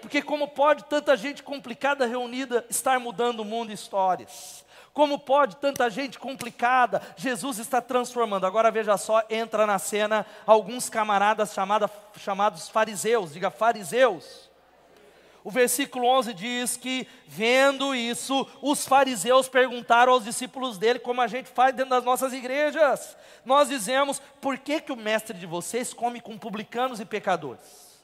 Porque 0.01 0.21
como 0.21 0.49
pode 0.49 0.85
tanta 0.85 1.17
gente 1.17 1.43
complicada 1.43 2.07
reunida 2.07 2.67
estar 2.69 3.01
mudando 3.01 3.41
o 3.41 3.45
mundo 3.45 3.71
e 3.71 3.75
histórias? 3.75 4.65
Como 4.93 5.19
pode 5.19 5.57
tanta 5.57 5.91
gente 5.91 6.21
complicada? 6.21 7.03
Jesus 7.17 7.59
está 7.59 7.81
transformando. 7.81 8.47
Agora 8.47 8.71
veja 8.71 8.97
só, 8.97 9.25
entra 9.29 9.67
na 9.67 9.79
cena 9.79 10.25
alguns 10.47 10.89
camaradas 10.89 11.53
chamada, 11.53 11.91
chamados 12.17 12.69
fariseus, 12.69 13.33
diga 13.33 13.51
fariseus. 13.51 14.44
O 15.45 15.51
versículo 15.51 16.07
11 16.07 16.33
diz 16.33 16.75
que, 16.75 17.07
vendo 17.27 17.95
isso, 17.95 18.47
os 18.63 18.87
fariseus 18.87 19.47
perguntaram 19.47 20.15
aos 20.15 20.25
discípulos 20.25 20.79
dele, 20.79 20.99
como 20.99 21.21
a 21.21 21.27
gente 21.27 21.51
faz 21.51 21.75
dentro 21.75 21.91
das 21.91 22.03
nossas 22.03 22.33
igrejas. 22.33 23.15
Nós 23.45 23.69
dizemos, 23.69 24.23
por 24.41 24.57
que, 24.57 24.81
que 24.81 24.91
o 24.91 24.97
mestre 24.97 25.37
de 25.37 25.45
vocês 25.45 25.93
come 25.93 26.19
com 26.19 26.39
publicanos 26.39 26.99
e 26.99 27.05
pecadores? 27.05 28.03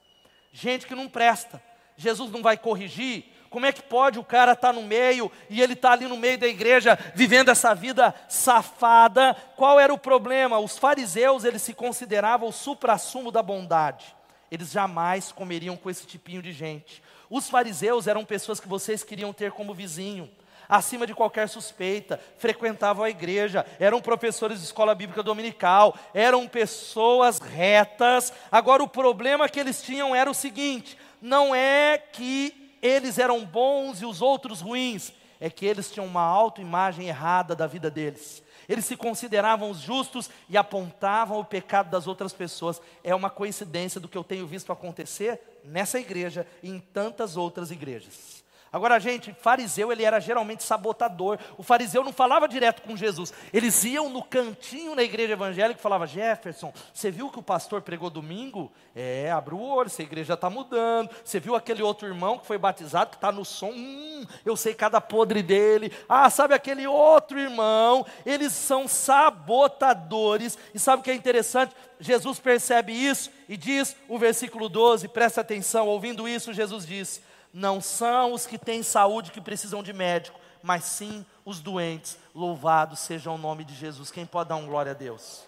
Gente 0.52 0.86
que 0.86 0.94
não 0.94 1.08
presta. 1.08 1.62
Jesus 1.96 2.30
não 2.30 2.42
vai 2.42 2.58
corrigir. 2.58 3.24
Como 3.48 3.64
é 3.64 3.72
que 3.72 3.82
pode 3.82 4.18
o 4.18 4.24
cara 4.24 4.52
estar 4.52 4.68
tá 4.68 4.72
no 4.74 4.82
meio 4.82 5.32
e 5.48 5.62
ele 5.62 5.72
está 5.72 5.92
ali 5.92 6.06
no 6.06 6.18
meio 6.18 6.36
da 6.36 6.46
igreja 6.46 6.98
vivendo 7.14 7.48
essa 7.48 7.74
vida 7.74 8.14
safada? 8.28 9.34
Qual 9.56 9.80
era 9.80 9.94
o 9.94 9.98
problema? 9.98 10.58
Os 10.58 10.76
fariseus, 10.76 11.44
eles 11.44 11.62
se 11.62 11.72
consideravam 11.72 12.50
o 12.50 12.52
supra-sumo 12.52 13.32
da 13.32 13.42
bondade. 13.42 14.19
Eles 14.50 14.70
jamais 14.70 15.30
comeriam 15.30 15.76
com 15.76 15.88
esse 15.88 16.06
tipinho 16.06 16.42
de 16.42 16.52
gente. 16.52 17.02
Os 17.28 17.48
fariseus 17.48 18.06
eram 18.06 18.24
pessoas 18.24 18.58
que 18.58 18.68
vocês 18.68 19.04
queriam 19.04 19.32
ter 19.32 19.52
como 19.52 19.72
vizinho, 19.72 20.28
acima 20.68 21.06
de 21.06 21.14
qualquer 21.14 21.48
suspeita, 21.48 22.20
frequentavam 22.38 23.04
a 23.04 23.10
igreja, 23.10 23.66
eram 23.78 24.00
professores 24.00 24.58
de 24.58 24.64
escola 24.64 24.94
bíblica 24.94 25.22
dominical, 25.22 25.96
eram 26.14 26.46
pessoas 26.48 27.38
retas. 27.38 28.32
Agora, 28.50 28.82
o 28.82 28.88
problema 28.88 29.48
que 29.48 29.60
eles 29.60 29.82
tinham 29.82 30.14
era 30.14 30.30
o 30.30 30.34
seguinte: 30.34 30.96
não 31.20 31.54
é 31.54 31.98
que 31.98 32.76
eles 32.82 33.18
eram 33.18 33.44
bons 33.44 34.00
e 34.00 34.06
os 34.06 34.22
outros 34.22 34.60
ruins, 34.60 35.12
é 35.40 35.50
que 35.50 35.66
eles 35.66 35.90
tinham 35.90 36.06
uma 36.06 36.22
autoimagem 36.22 37.08
errada 37.08 37.54
da 37.54 37.66
vida 37.66 37.90
deles. 37.90 38.42
Eles 38.70 38.84
se 38.84 38.96
consideravam 38.96 39.68
os 39.68 39.80
justos 39.80 40.30
e 40.48 40.56
apontavam 40.56 41.40
o 41.40 41.44
pecado 41.44 41.90
das 41.90 42.06
outras 42.06 42.32
pessoas. 42.32 42.80
É 43.02 43.12
uma 43.12 43.28
coincidência 43.28 44.00
do 44.00 44.06
que 44.06 44.16
eu 44.16 44.22
tenho 44.22 44.46
visto 44.46 44.70
acontecer 44.70 45.40
nessa 45.64 45.98
igreja 45.98 46.46
e 46.62 46.70
em 46.70 46.78
tantas 46.78 47.36
outras 47.36 47.72
igrejas. 47.72 48.39
Agora, 48.72 49.00
gente, 49.00 49.32
fariseu 49.32 49.90
ele 49.90 50.04
era 50.04 50.20
geralmente 50.20 50.62
sabotador. 50.62 51.38
O 51.58 51.62
fariseu 51.62 52.04
não 52.04 52.12
falava 52.12 52.46
direto 52.46 52.82
com 52.82 52.96
Jesus. 52.96 53.32
Eles 53.52 53.82
iam 53.82 54.08
no 54.08 54.22
cantinho 54.22 54.94
na 54.94 55.02
igreja 55.02 55.32
evangélica 55.32 55.80
e 55.80 55.82
falavam: 55.82 56.06
Jefferson, 56.06 56.72
você 56.94 57.10
viu 57.10 57.30
que 57.30 57.38
o 57.38 57.42
pastor 57.42 57.82
pregou 57.82 58.08
domingo? 58.08 58.70
É, 58.94 59.30
abre 59.30 59.54
o 59.54 59.60
olho, 59.60 59.86
essa 59.86 60.02
igreja 60.02 60.34
está 60.34 60.48
mudando. 60.48 61.10
Você 61.24 61.40
viu 61.40 61.56
aquele 61.56 61.82
outro 61.82 62.06
irmão 62.06 62.38
que 62.38 62.46
foi 62.46 62.58
batizado, 62.58 63.10
que 63.10 63.16
está 63.16 63.32
no 63.32 63.44
som? 63.44 63.70
Hum, 63.70 64.24
eu 64.44 64.56
sei 64.56 64.72
cada 64.72 65.00
podre 65.00 65.42
dele. 65.42 65.92
Ah, 66.08 66.30
sabe 66.30 66.54
aquele 66.54 66.86
outro 66.86 67.40
irmão? 67.40 68.06
Eles 68.24 68.52
são 68.52 68.86
sabotadores. 68.86 70.56
E 70.72 70.78
sabe 70.78 71.00
o 71.00 71.02
que 71.02 71.10
é 71.10 71.14
interessante? 71.14 71.74
Jesus 71.98 72.38
percebe 72.38 72.92
isso 72.92 73.30
e 73.48 73.56
diz 73.56 73.96
o 74.08 74.16
versículo 74.16 74.68
12, 74.68 75.08
presta 75.08 75.40
atenção, 75.40 75.86
ouvindo 75.86 76.26
isso, 76.26 76.52
Jesus 76.52 76.86
diz 76.86 77.20
não 77.52 77.80
são 77.80 78.32
os 78.32 78.46
que 78.46 78.58
têm 78.58 78.82
saúde 78.82 79.30
que 79.30 79.40
precisam 79.40 79.82
de 79.82 79.92
médico, 79.92 80.38
mas 80.62 80.84
sim 80.84 81.24
os 81.44 81.60
doentes. 81.60 82.18
Louvado 82.34 82.96
seja 82.96 83.30
o 83.30 83.38
nome 83.38 83.64
de 83.64 83.74
Jesus. 83.74 84.10
Quem 84.10 84.26
pode 84.26 84.48
dar 84.48 84.56
um 84.56 84.66
glória 84.66 84.92
a 84.92 84.94
Deus? 84.94 85.44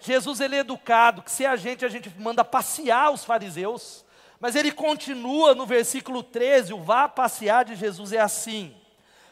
Jesus 0.00 0.40
ele 0.40 0.56
é 0.56 0.60
educado, 0.60 1.22
que 1.22 1.30
se 1.30 1.44
a 1.44 1.56
gente 1.56 1.84
a 1.84 1.88
gente 1.88 2.10
manda 2.18 2.44
passear 2.44 3.10
os 3.10 3.24
fariseus, 3.24 4.04
mas 4.40 4.54
ele 4.54 4.70
continua 4.70 5.54
no 5.54 5.66
versículo 5.66 6.22
13, 6.22 6.72
o 6.72 6.82
vá 6.82 7.08
passear 7.08 7.64
de 7.64 7.74
Jesus 7.74 8.12
é 8.12 8.20
assim: 8.20 8.74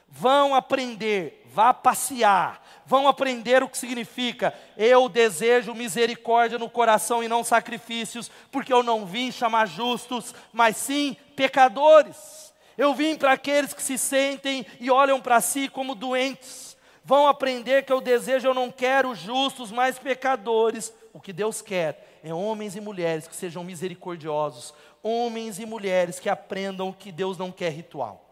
vão 0.09 0.55
aprender, 0.55 1.47
vá 1.53 1.73
passear, 1.73 2.61
vão 2.85 3.07
aprender 3.07 3.63
o 3.63 3.69
que 3.69 3.79
significa 3.79 4.53
eu 4.77 5.09
desejo 5.09 5.75
misericórdia 5.75 6.59
no 6.59 6.69
coração 6.69 7.23
e 7.23 7.29
não 7.29 7.45
sacrifícios, 7.45 8.31
porque 8.51 8.73
eu 8.73 8.83
não 8.83 9.07
vim 9.07 9.31
chamar 9.31 9.67
justos, 9.67 10.35
mas 10.53 10.77
sim 10.77 11.17
pecadores. 11.37 12.53
Eu 12.77 12.95
vim 12.95 13.17
para 13.17 13.33
aqueles 13.33 13.73
que 13.73 13.83
se 13.83 13.97
sentem 13.97 14.67
e 14.81 14.91
olham 14.91 15.21
para 15.21 15.41
si 15.41 15.69
como 15.69 15.95
doentes. 15.95 16.77
Vão 17.05 17.29
aprender 17.29 17.85
que 17.85 17.93
eu 17.93 18.01
desejo, 18.01 18.49
eu 18.49 18.55
não 18.55 18.71
quero 18.71 19.15
justos, 19.15 19.71
mas 19.71 19.99
pecadores. 19.99 20.93
O 21.13 21.21
que 21.21 21.33
Deus 21.33 21.63
quer 21.63 22.19
é 22.25 22.35
homens 22.35 22.75
e 22.75 22.81
mulheres 22.81 23.29
que 23.29 23.37
sejam 23.37 23.63
misericordiosos, 23.63 24.75
homens 25.03 25.61
e 25.61 25.65
mulheres 25.65 26.19
que 26.19 26.29
aprendam 26.29 26.93
que 26.93 27.13
Deus 27.13 27.39
não 27.39 27.53
quer 27.53 27.71
ritual. 27.71 28.27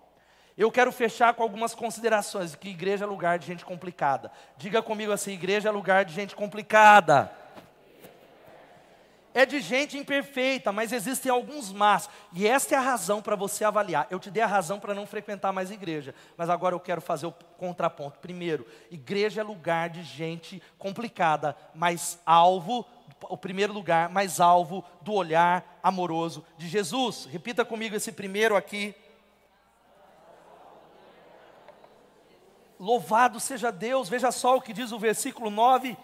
Eu 0.56 0.70
quero 0.70 0.92
fechar 0.92 1.34
com 1.34 1.42
algumas 1.42 1.74
considerações, 1.74 2.54
que 2.54 2.68
igreja 2.68 3.04
é 3.04 3.08
lugar 3.08 3.38
de 3.38 3.46
gente 3.46 3.64
complicada. 3.64 4.30
Diga 4.56 4.82
comigo 4.82 5.12
assim, 5.12 5.32
igreja 5.32 5.68
é 5.68 5.72
lugar 5.72 6.04
de 6.04 6.12
gente 6.12 6.34
complicada. 6.34 7.32
É 9.34 9.44
de 9.44 9.60
gente 9.60 9.98
imperfeita, 9.98 10.70
mas 10.70 10.92
existem 10.92 11.30
alguns 11.30 11.72
mas. 11.72 12.08
E 12.32 12.46
esta 12.46 12.76
é 12.76 12.78
a 12.78 12.80
razão 12.80 13.20
para 13.20 13.34
você 13.34 13.64
avaliar. 13.64 14.06
Eu 14.08 14.20
te 14.20 14.30
dei 14.30 14.40
a 14.40 14.46
razão 14.46 14.78
para 14.78 14.94
não 14.94 15.08
frequentar 15.08 15.52
mais 15.52 15.72
igreja, 15.72 16.14
mas 16.36 16.48
agora 16.48 16.72
eu 16.72 16.80
quero 16.80 17.00
fazer 17.00 17.26
o 17.26 17.34
contraponto. 17.58 18.20
Primeiro, 18.20 18.64
igreja 18.92 19.40
é 19.40 19.44
lugar 19.44 19.90
de 19.90 20.04
gente 20.04 20.62
complicada, 20.78 21.56
mas 21.74 22.20
alvo 22.24 22.86
o 23.28 23.36
primeiro 23.36 23.72
lugar, 23.72 24.08
mais 24.08 24.38
alvo 24.38 24.84
do 25.00 25.12
olhar 25.12 25.78
amoroso 25.82 26.44
de 26.56 26.68
Jesus. 26.68 27.26
Repita 27.30 27.64
comigo 27.64 27.96
esse 27.96 28.12
primeiro 28.12 28.54
aqui. 28.54 28.94
Louvado 32.78 33.40
seja 33.40 33.72
Deus, 33.72 34.08
veja 34.08 34.30
só 34.30 34.56
o 34.56 34.60
que 34.60 34.72
diz 34.72 34.92
o 34.92 34.98
versículo 34.98 35.50
9, 35.50 35.96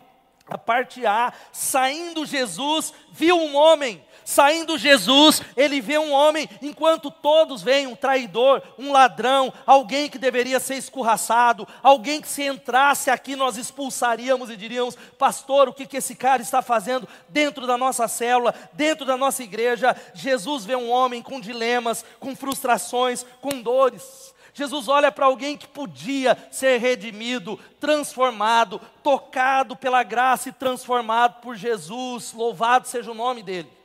a 0.50 0.58
parte 0.58 1.06
A: 1.06 1.32
saindo 1.52 2.26
Jesus, 2.26 2.92
viu 3.12 3.36
um 3.36 3.56
homem. 3.56 4.04
Saindo 4.22 4.78
Jesus, 4.78 5.42
ele 5.56 5.80
vê 5.80 5.98
um 5.98 6.12
homem, 6.12 6.48
enquanto 6.62 7.10
todos 7.10 7.62
veem 7.62 7.88
um 7.88 7.96
traidor, 7.96 8.62
um 8.78 8.92
ladrão, 8.92 9.52
alguém 9.66 10.08
que 10.08 10.18
deveria 10.18 10.60
ser 10.60 10.76
escorraçado, 10.76 11.66
alguém 11.82 12.20
que 12.20 12.28
se 12.28 12.44
entrasse 12.44 13.10
aqui 13.10 13.34
nós 13.34 13.56
expulsaríamos 13.56 14.48
e 14.48 14.56
diríamos: 14.56 14.96
Pastor, 15.18 15.68
o 15.68 15.72
que, 15.72 15.86
que 15.86 15.96
esse 15.96 16.14
cara 16.14 16.42
está 16.42 16.62
fazendo 16.62 17.08
dentro 17.28 17.66
da 17.66 17.76
nossa 17.76 18.06
célula, 18.06 18.54
dentro 18.72 19.04
da 19.04 19.16
nossa 19.16 19.42
igreja? 19.42 19.96
Jesus 20.14 20.64
vê 20.64 20.76
um 20.76 20.90
homem 20.90 21.22
com 21.22 21.40
dilemas, 21.40 22.04
com 22.20 22.36
frustrações, 22.36 23.26
com 23.40 23.60
dores. 23.60 24.32
Jesus 24.52 24.88
olha 24.88 25.12
para 25.12 25.26
alguém 25.26 25.56
que 25.56 25.66
podia 25.66 26.36
ser 26.50 26.78
redimido, 26.78 27.58
transformado, 27.78 28.80
tocado 29.02 29.76
pela 29.76 30.02
graça 30.02 30.48
e 30.48 30.52
transformado 30.52 31.40
por 31.40 31.56
Jesus, 31.56 32.32
louvado 32.32 32.88
seja 32.88 33.10
o 33.10 33.14
nome 33.14 33.42
dele. 33.42 33.79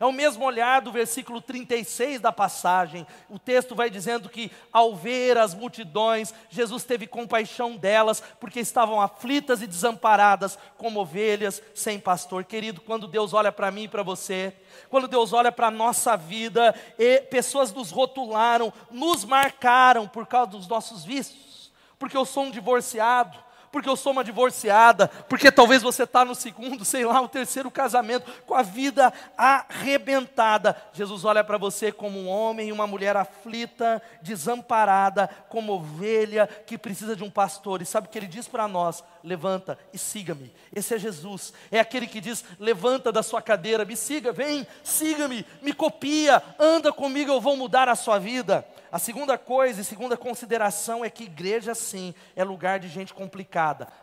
É 0.00 0.06
o 0.06 0.12
mesmo 0.12 0.44
olhar 0.44 0.80
do 0.80 0.92
versículo 0.92 1.40
36 1.40 2.20
da 2.20 2.30
passagem. 2.30 3.04
O 3.28 3.36
texto 3.36 3.74
vai 3.74 3.90
dizendo 3.90 4.28
que, 4.28 4.50
ao 4.72 4.94
ver 4.94 5.36
as 5.36 5.54
multidões, 5.54 6.32
Jesus 6.48 6.84
teve 6.84 7.04
compaixão 7.04 7.76
delas, 7.76 8.22
porque 8.38 8.60
estavam 8.60 9.00
aflitas 9.00 9.60
e 9.60 9.66
desamparadas, 9.66 10.56
como 10.76 11.00
ovelhas 11.00 11.60
sem 11.74 11.98
pastor. 11.98 12.44
Querido, 12.44 12.80
quando 12.80 13.08
Deus 13.08 13.34
olha 13.34 13.50
para 13.50 13.72
mim 13.72 13.84
e 13.84 13.88
para 13.88 14.04
você, 14.04 14.54
quando 14.88 15.08
Deus 15.08 15.32
olha 15.32 15.50
para 15.50 15.66
a 15.66 15.72
nossa 15.72 16.16
vida, 16.16 16.72
e 16.96 17.20
pessoas 17.22 17.72
nos 17.72 17.90
rotularam, 17.90 18.72
nos 18.92 19.24
marcaram 19.24 20.06
por 20.06 20.28
causa 20.28 20.52
dos 20.52 20.68
nossos 20.68 21.04
vícios, 21.04 21.72
porque 21.98 22.16
eu 22.16 22.24
sou 22.24 22.44
um 22.44 22.50
divorciado, 22.52 23.47
porque 23.70 23.88
eu 23.88 23.96
sou 23.96 24.12
uma 24.12 24.24
divorciada, 24.24 25.08
porque 25.28 25.50
talvez 25.50 25.82
você 25.82 26.04
está 26.04 26.24
no 26.24 26.34
segundo, 26.34 26.84
sei 26.84 27.04
lá, 27.04 27.20
o 27.20 27.28
terceiro 27.28 27.70
casamento, 27.70 28.30
com 28.46 28.54
a 28.54 28.62
vida 28.62 29.12
arrebentada. 29.36 30.76
Jesus 30.92 31.24
olha 31.24 31.44
para 31.44 31.58
você 31.58 31.92
como 31.92 32.18
um 32.18 32.28
homem 32.28 32.68
e 32.68 32.72
uma 32.72 32.86
mulher 32.86 33.16
aflita, 33.16 34.02
desamparada, 34.22 35.28
como 35.48 35.72
ovelha 35.72 36.46
que 36.66 36.78
precisa 36.78 37.14
de 37.14 37.24
um 37.24 37.30
pastor. 37.30 37.82
E 37.82 37.86
sabe 37.86 38.06
o 38.06 38.10
que 38.10 38.18
ele 38.18 38.26
diz 38.26 38.48
para 38.48 38.68
nós? 38.68 39.02
Levanta 39.22 39.78
e 39.92 39.98
siga-me. 39.98 40.52
Esse 40.74 40.94
é 40.94 40.98
Jesus. 40.98 41.52
É 41.70 41.80
aquele 41.80 42.06
que 42.06 42.20
diz: 42.20 42.44
levanta 42.58 43.12
da 43.12 43.22
sua 43.22 43.42
cadeira, 43.42 43.84
me 43.84 43.96
siga, 43.96 44.32
vem, 44.32 44.66
siga-me, 44.82 45.44
me 45.60 45.72
copia, 45.72 46.42
anda 46.58 46.92
comigo, 46.92 47.30
eu 47.30 47.40
vou 47.40 47.56
mudar 47.56 47.88
a 47.88 47.94
sua 47.94 48.18
vida. 48.18 48.66
A 48.90 48.98
segunda 48.98 49.36
coisa 49.36 49.80
e 49.80 49.84
segunda 49.84 50.16
consideração 50.16 51.04
é 51.04 51.10
que 51.10 51.24
igreja, 51.24 51.74
sim, 51.74 52.14
é 52.34 52.42
lugar 52.42 52.78
de 52.78 52.88
gente 52.88 53.12
complicada, 53.12 53.57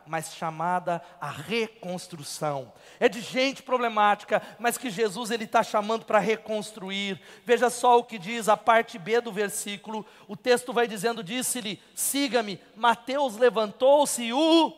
mas 0.05 0.35
chamada 0.35 1.01
a 1.19 1.29
reconstrução. 1.29 2.71
É 2.99 3.07
de 3.07 3.21
gente 3.21 3.63
problemática, 3.63 4.41
mas 4.59 4.77
que 4.77 4.89
Jesus 4.89 5.31
ele 5.31 5.45
está 5.45 5.63
chamando 5.63 6.05
para 6.05 6.19
reconstruir. 6.19 7.19
Veja 7.45 7.69
só 7.69 7.99
o 7.99 8.03
que 8.03 8.17
diz 8.17 8.49
a 8.49 8.57
parte 8.57 8.99
B 8.99 9.21
do 9.21 9.31
versículo. 9.31 10.05
O 10.27 10.35
texto 10.35 10.73
vai 10.73 10.87
dizendo: 10.87 11.23
disse-lhe, 11.23 11.81
siga-me. 11.93 12.59
Mateus 12.75 13.37
levantou-se 13.37 14.31
o. 14.33 14.73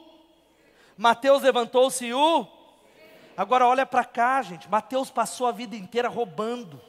Mateus 0.98 1.42
levantou-se 1.42 2.14
o. 2.14 2.48
Agora 3.36 3.68
olha 3.68 3.86
para 3.86 4.04
cá, 4.04 4.42
gente. 4.42 4.70
Mateus 4.70 5.12
passou 5.12 5.48
a 5.48 5.52
vida 5.52 5.76
inteira 5.76 6.10
roubando. 6.10 6.82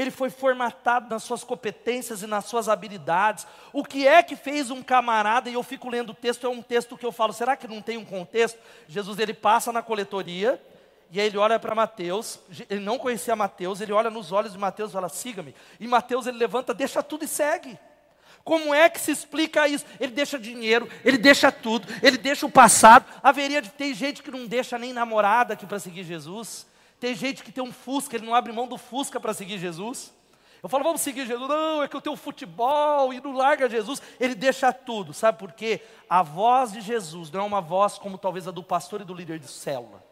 Ele 0.00 0.10
foi 0.10 0.30
formatado 0.30 1.10
nas 1.10 1.22
suas 1.22 1.44
competências 1.44 2.22
e 2.22 2.26
nas 2.26 2.46
suas 2.46 2.68
habilidades. 2.68 3.46
O 3.72 3.84
que 3.84 4.08
é 4.08 4.22
que 4.22 4.34
fez 4.34 4.70
um 4.70 4.82
camarada, 4.82 5.50
e 5.50 5.54
eu 5.54 5.62
fico 5.62 5.90
lendo 5.90 6.10
o 6.10 6.14
texto, 6.14 6.46
é 6.46 6.50
um 6.50 6.62
texto 6.62 6.96
que 6.96 7.04
eu 7.04 7.12
falo, 7.12 7.32
será 7.32 7.56
que 7.56 7.68
não 7.68 7.82
tem 7.82 7.98
um 7.98 8.04
contexto? 8.04 8.58
Jesus 8.88 9.18
ele 9.18 9.34
passa 9.34 9.72
na 9.72 9.82
coletoria, 9.82 10.60
e 11.10 11.20
aí 11.20 11.26
ele 11.26 11.36
olha 11.36 11.58
para 11.58 11.74
Mateus, 11.74 12.38
ele 12.68 12.80
não 12.80 12.98
conhecia 12.98 13.36
Mateus, 13.36 13.80
ele 13.80 13.92
olha 13.92 14.10
nos 14.10 14.32
olhos 14.32 14.52
de 14.52 14.58
Mateus 14.58 14.90
e 14.90 14.92
fala, 14.94 15.08
siga-me. 15.08 15.54
E 15.78 15.86
Mateus 15.86 16.26
ele 16.26 16.38
levanta, 16.38 16.72
deixa 16.72 17.02
tudo 17.02 17.24
e 17.24 17.28
segue. 17.28 17.78
Como 18.42 18.72
é 18.72 18.88
que 18.88 18.98
se 18.98 19.10
explica 19.10 19.68
isso? 19.68 19.84
Ele 19.98 20.12
deixa 20.12 20.38
dinheiro, 20.38 20.88
ele 21.04 21.18
deixa 21.18 21.52
tudo, 21.52 21.86
ele 22.02 22.16
deixa 22.16 22.46
o 22.46 22.50
passado. 22.50 23.04
Haveria 23.22 23.60
de 23.60 23.68
ter 23.68 23.92
gente 23.92 24.22
que 24.22 24.30
não 24.30 24.46
deixa 24.46 24.78
nem 24.78 24.92
namorada 24.92 25.52
aqui 25.54 25.66
para 25.66 25.78
seguir 25.78 26.04
Jesus. 26.04 26.69
Tem 27.00 27.14
gente 27.14 27.42
que 27.42 27.50
tem 27.50 27.64
um 27.64 27.72
Fusca, 27.72 28.14
ele 28.14 28.26
não 28.26 28.34
abre 28.34 28.52
mão 28.52 28.68
do 28.68 28.76
Fusca 28.76 29.18
para 29.18 29.32
seguir 29.32 29.58
Jesus. 29.58 30.12
Eu 30.62 30.68
falo, 30.68 30.84
vamos 30.84 31.00
seguir 31.00 31.26
Jesus. 31.26 31.48
Não, 31.48 31.82
é 31.82 31.88
que 31.88 31.96
eu 31.96 32.00
tenho 32.02 32.14
futebol 32.14 33.12
e 33.14 33.20
não 33.20 33.32
larga 33.32 33.68
Jesus. 33.68 34.02
Ele 34.20 34.34
deixa 34.34 34.70
tudo. 34.72 35.14
Sabe 35.14 35.38
por 35.38 35.52
quê? 35.52 35.80
A 36.08 36.22
voz 36.22 36.72
de 36.72 36.82
Jesus 36.82 37.30
não 37.30 37.40
é 37.40 37.44
uma 37.44 37.62
voz 37.62 37.96
como 37.96 38.18
talvez 38.18 38.46
a 38.46 38.50
do 38.50 38.62
pastor 38.62 39.00
e 39.00 39.04
do 39.04 39.14
líder 39.14 39.38
de 39.38 39.48
célula. 39.48 40.09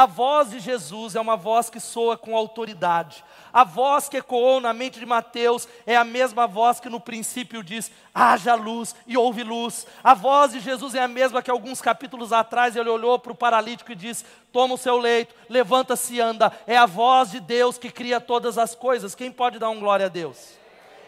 A 0.00 0.06
voz 0.06 0.48
de 0.48 0.60
Jesus 0.60 1.14
é 1.14 1.20
uma 1.20 1.36
voz 1.36 1.68
que 1.68 1.78
soa 1.78 2.16
com 2.16 2.34
autoridade. 2.34 3.22
A 3.52 3.64
voz 3.64 4.08
que 4.08 4.16
ecoou 4.16 4.58
na 4.58 4.72
mente 4.72 4.98
de 4.98 5.04
Mateus 5.04 5.68
é 5.86 5.94
a 5.94 6.04
mesma 6.04 6.46
voz 6.46 6.80
que 6.80 6.88
no 6.88 6.98
princípio 6.98 7.62
diz: 7.62 7.92
haja 8.14 8.54
luz 8.54 8.96
e 9.06 9.18
houve 9.18 9.44
luz. 9.44 9.86
A 10.02 10.14
voz 10.14 10.52
de 10.52 10.60
Jesus 10.60 10.94
é 10.94 11.02
a 11.02 11.06
mesma 11.06 11.42
que 11.42 11.50
alguns 11.50 11.82
capítulos 11.82 12.32
atrás 12.32 12.76
ele 12.76 12.88
olhou 12.88 13.18
para 13.18 13.32
o 13.32 13.34
paralítico 13.34 13.92
e 13.92 13.94
disse: 13.94 14.24
toma 14.50 14.72
o 14.72 14.78
seu 14.78 14.96
leito, 14.96 15.34
levanta-se 15.50 16.14
e 16.14 16.20
anda. 16.22 16.50
É 16.66 16.78
a 16.78 16.86
voz 16.86 17.32
de 17.32 17.38
Deus 17.38 17.76
que 17.76 17.90
cria 17.90 18.22
todas 18.22 18.56
as 18.56 18.74
coisas. 18.74 19.14
Quem 19.14 19.30
pode 19.30 19.58
dar 19.58 19.68
um 19.68 19.80
glória 19.80 20.06
a 20.06 20.08
Deus? 20.08 20.54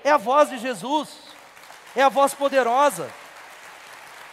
É 0.05 0.11
a 0.11 0.19
voz 0.19 0.51
de 0.51 0.59
Jesus, 0.59 1.09
é 1.97 2.03
a 2.03 2.11
voz 2.11 2.35
poderosa. 2.35 3.09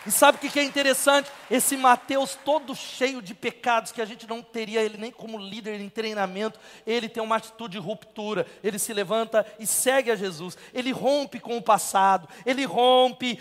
E 0.06 0.12
sabe 0.12 0.38
o 0.38 0.40
que 0.40 0.60
é 0.60 0.64
interessante? 0.64 1.30
Esse 1.52 1.76
Mateus 1.76 2.38
todo 2.46 2.74
cheio 2.74 3.22
de 3.22 3.34
pecados, 3.34 3.92
que 3.92 4.02
a 4.02 4.06
gente 4.06 4.26
não 4.28 4.42
teria 4.42 4.82
ele 4.82 4.98
nem 4.98 5.12
como 5.12 5.38
líder 5.38 5.80
em 5.82 5.90
treinamento, 5.90 6.60
ele 6.88 7.10
tem 7.10 7.22
uma 7.22 7.36
atitude 7.36 7.74
de 7.74 7.86
ruptura, 7.86 8.48
ele 8.64 8.80
se 8.80 8.94
levanta 8.94 9.46
e 9.60 9.68
segue 9.68 10.10
a 10.10 10.16
Jesus, 10.16 10.58
ele 10.74 10.92
rompe 10.92 11.40
com 11.40 11.58
o 11.58 11.62
passado, 11.62 12.30
ele 12.46 12.66
rompe, 12.66 13.38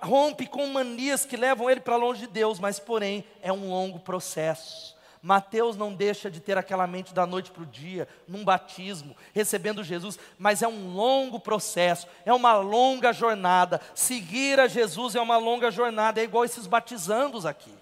rompe 0.00 0.46
com 0.46 0.66
manias 0.68 1.26
que 1.26 1.36
levam 1.36 1.68
ele 1.68 1.80
para 1.80 1.96
longe 1.96 2.22
de 2.22 2.26
Deus, 2.26 2.58
mas 2.58 2.80
porém 2.80 3.24
é 3.42 3.52
um 3.52 3.68
longo 3.68 4.00
processo. 4.00 4.97
Mateus 5.22 5.76
não 5.76 5.92
deixa 5.92 6.30
de 6.30 6.40
ter 6.40 6.56
aquela 6.56 6.86
mente 6.86 7.12
da 7.12 7.26
noite 7.26 7.50
para 7.50 7.62
o 7.62 7.66
dia, 7.66 8.08
num 8.26 8.44
batismo, 8.44 9.16
recebendo 9.34 9.84
Jesus, 9.84 10.18
mas 10.38 10.62
é 10.62 10.68
um 10.68 10.92
longo 10.92 11.40
processo, 11.40 12.06
é 12.24 12.32
uma 12.32 12.56
longa 12.56 13.12
jornada. 13.12 13.80
Seguir 13.94 14.60
a 14.60 14.66
Jesus 14.66 15.14
é 15.14 15.20
uma 15.20 15.36
longa 15.36 15.70
jornada, 15.70 16.20
é 16.20 16.24
igual 16.24 16.44
esses 16.44 16.66
batizandos 16.66 17.44
aqui. 17.44 17.72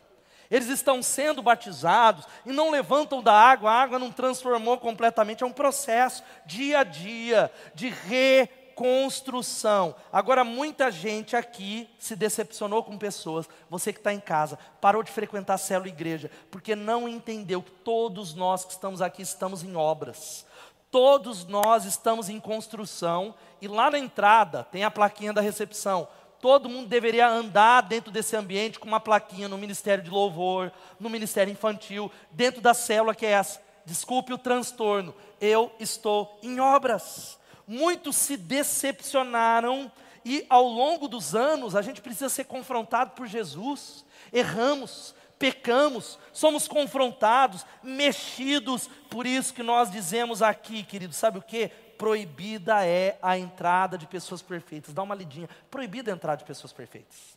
Eles 0.50 0.68
estão 0.68 1.02
sendo 1.02 1.42
batizados 1.42 2.24
e 2.44 2.52
não 2.52 2.70
levantam 2.70 3.22
da 3.22 3.32
água, 3.32 3.70
a 3.70 3.82
água 3.82 3.98
não 3.98 4.12
transformou 4.12 4.78
completamente, 4.78 5.42
é 5.42 5.46
um 5.46 5.52
processo, 5.52 6.22
dia 6.44 6.80
a 6.80 6.84
dia, 6.84 7.50
de 7.74 7.88
re 7.88 8.48
construção. 8.76 9.96
Agora, 10.12 10.44
muita 10.44 10.90
gente 10.90 11.34
aqui 11.34 11.88
se 11.98 12.14
decepcionou 12.14 12.84
com 12.84 12.98
pessoas, 12.98 13.48
você 13.70 13.90
que 13.90 13.98
está 13.98 14.12
em 14.12 14.20
casa, 14.20 14.58
parou 14.82 15.02
de 15.02 15.10
frequentar 15.10 15.54
a 15.54 15.58
célula 15.58 15.88
igreja, 15.88 16.30
porque 16.50 16.76
não 16.76 17.08
entendeu 17.08 17.62
que 17.62 17.70
todos 17.70 18.34
nós 18.34 18.66
que 18.66 18.72
estamos 18.72 19.00
aqui 19.00 19.22
estamos 19.22 19.64
em 19.64 19.74
obras. 19.74 20.44
Todos 20.90 21.46
nós 21.46 21.86
estamos 21.86 22.28
em 22.28 22.38
construção 22.38 23.34
e 23.62 23.66
lá 23.66 23.90
na 23.90 23.98
entrada 23.98 24.62
tem 24.64 24.84
a 24.84 24.90
plaquinha 24.90 25.32
da 25.32 25.40
recepção. 25.40 26.06
Todo 26.38 26.68
mundo 26.68 26.86
deveria 26.86 27.28
andar 27.28 27.80
dentro 27.80 28.12
desse 28.12 28.36
ambiente 28.36 28.78
com 28.78 28.86
uma 28.86 29.00
plaquinha 29.00 29.48
no 29.48 29.56
Ministério 29.56 30.04
de 30.04 30.10
Louvor, 30.10 30.70
no 31.00 31.08
Ministério 31.08 31.50
Infantil, 31.50 32.12
dentro 32.30 32.60
da 32.60 32.74
célula 32.74 33.14
que 33.14 33.24
é 33.24 33.30
essa. 33.30 33.60
Desculpe 33.86 34.34
o 34.34 34.38
transtorno, 34.38 35.14
eu 35.40 35.72
estou 35.80 36.38
em 36.42 36.60
obras 36.60 37.35
muitos 37.66 38.16
se 38.16 38.36
decepcionaram 38.36 39.90
e 40.24 40.44
ao 40.48 40.66
longo 40.66 41.08
dos 41.08 41.34
anos 41.34 41.76
a 41.76 41.82
gente 41.82 42.00
precisa 42.00 42.28
ser 42.28 42.44
confrontado 42.44 43.12
por 43.12 43.26
Jesus. 43.26 44.04
Erramos, 44.32 45.14
pecamos, 45.38 46.18
somos 46.32 46.66
confrontados, 46.66 47.64
mexidos. 47.82 48.88
Por 49.08 49.26
isso 49.26 49.54
que 49.54 49.62
nós 49.62 49.90
dizemos 49.90 50.42
aqui, 50.42 50.82
querido, 50.82 51.14
sabe 51.14 51.38
o 51.38 51.42
que? 51.42 51.68
Proibida 51.96 52.84
é 52.84 53.18
a 53.22 53.38
entrada 53.38 53.96
de 53.96 54.06
pessoas 54.06 54.42
perfeitas. 54.42 54.92
Dá 54.92 55.02
uma 55.02 55.14
lidinha. 55.14 55.48
Proibida 55.70 56.10
a 56.10 56.14
entrada 56.14 56.38
de 56.38 56.44
pessoas 56.44 56.72
perfeitas. 56.72 57.35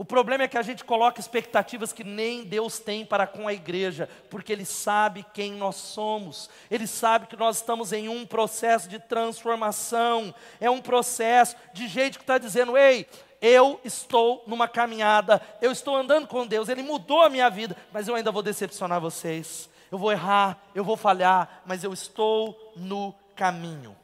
O 0.00 0.04
problema 0.06 0.44
é 0.44 0.48
que 0.48 0.56
a 0.56 0.62
gente 0.62 0.82
coloca 0.82 1.20
expectativas 1.20 1.92
que 1.92 2.02
nem 2.02 2.42
Deus 2.42 2.78
tem 2.78 3.04
para 3.04 3.26
com 3.26 3.46
a 3.46 3.52
igreja, 3.52 4.08
porque 4.30 4.50
Ele 4.50 4.64
sabe 4.64 5.26
quem 5.34 5.52
nós 5.52 5.76
somos, 5.76 6.48
Ele 6.70 6.86
sabe 6.86 7.26
que 7.26 7.36
nós 7.36 7.56
estamos 7.56 7.92
em 7.92 8.08
um 8.08 8.24
processo 8.24 8.88
de 8.88 8.98
transformação, 8.98 10.34
é 10.58 10.70
um 10.70 10.80
processo 10.80 11.54
de 11.74 11.86
gente 11.86 12.16
que 12.16 12.22
está 12.22 12.38
dizendo: 12.38 12.78
ei, 12.78 13.06
eu 13.42 13.78
estou 13.84 14.42
numa 14.46 14.66
caminhada, 14.66 15.38
eu 15.60 15.70
estou 15.70 15.94
andando 15.94 16.26
com 16.26 16.46
Deus, 16.46 16.70
Ele 16.70 16.82
mudou 16.82 17.20
a 17.20 17.28
minha 17.28 17.50
vida, 17.50 17.76
mas 17.92 18.08
eu 18.08 18.14
ainda 18.14 18.32
vou 18.32 18.42
decepcionar 18.42 19.02
vocês, 19.02 19.68
eu 19.92 19.98
vou 19.98 20.10
errar, 20.10 20.58
eu 20.74 20.82
vou 20.82 20.96
falhar, 20.96 21.60
mas 21.66 21.84
eu 21.84 21.92
estou 21.92 22.72
no 22.74 23.14
caminho. 23.36 23.94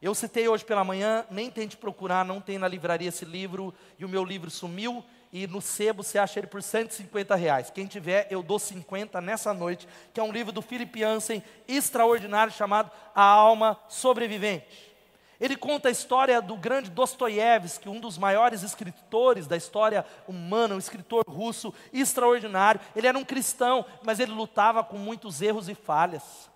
Eu 0.00 0.14
citei 0.14 0.48
hoje 0.48 0.64
pela 0.64 0.82
manhã, 0.82 1.26
nem 1.30 1.50
tente 1.50 1.76
procurar, 1.76 2.24
não 2.24 2.40
tem 2.40 2.58
na 2.58 2.66
livraria 2.66 3.10
esse 3.10 3.26
livro, 3.26 3.72
e 3.98 4.04
o 4.06 4.08
meu 4.08 4.24
livro 4.24 4.50
sumiu, 4.50 5.04
e 5.32 5.46
no 5.46 5.62
sebo 5.62 6.02
você 6.02 6.18
acha 6.18 6.38
ele 6.38 6.46
por 6.46 6.62
150 6.62 7.34
reais. 7.34 7.70
Quem 7.70 7.86
tiver, 7.86 8.26
eu 8.30 8.42
dou 8.42 8.58
50 8.58 9.20
nessa 9.20 9.54
noite, 9.54 9.88
que 10.12 10.20
é 10.20 10.22
um 10.22 10.30
livro 10.30 10.52
do 10.52 10.60
Philip 10.60 10.98
Jansen, 10.98 11.42
extraordinário, 11.66 12.52
chamado 12.52 12.90
A 13.14 13.22
Alma 13.22 13.80
Sobrevivente. 13.88 14.92
Ele 15.40 15.56
conta 15.56 15.88
a 15.88 15.90
história 15.90 16.40
do 16.40 16.56
grande 16.56 16.90
Dostoiévski, 16.90 17.88
um 17.88 17.98
dos 17.98 18.16
maiores 18.16 18.62
escritores 18.62 19.46
da 19.48 19.56
história 19.56 20.06
humana, 20.28 20.76
um 20.76 20.78
escritor 20.78 21.24
russo 21.26 21.74
extraordinário. 21.92 22.80
Ele 22.94 23.08
era 23.08 23.18
um 23.18 23.24
cristão, 23.24 23.84
mas 24.04 24.20
ele 24.20 24.30
lutava 24.30 24.84
com 24.84 24.98
muitos 24.98 25.42
erros 25.42 25.68
e 25.68 25.74
falhas. 25.74 26.51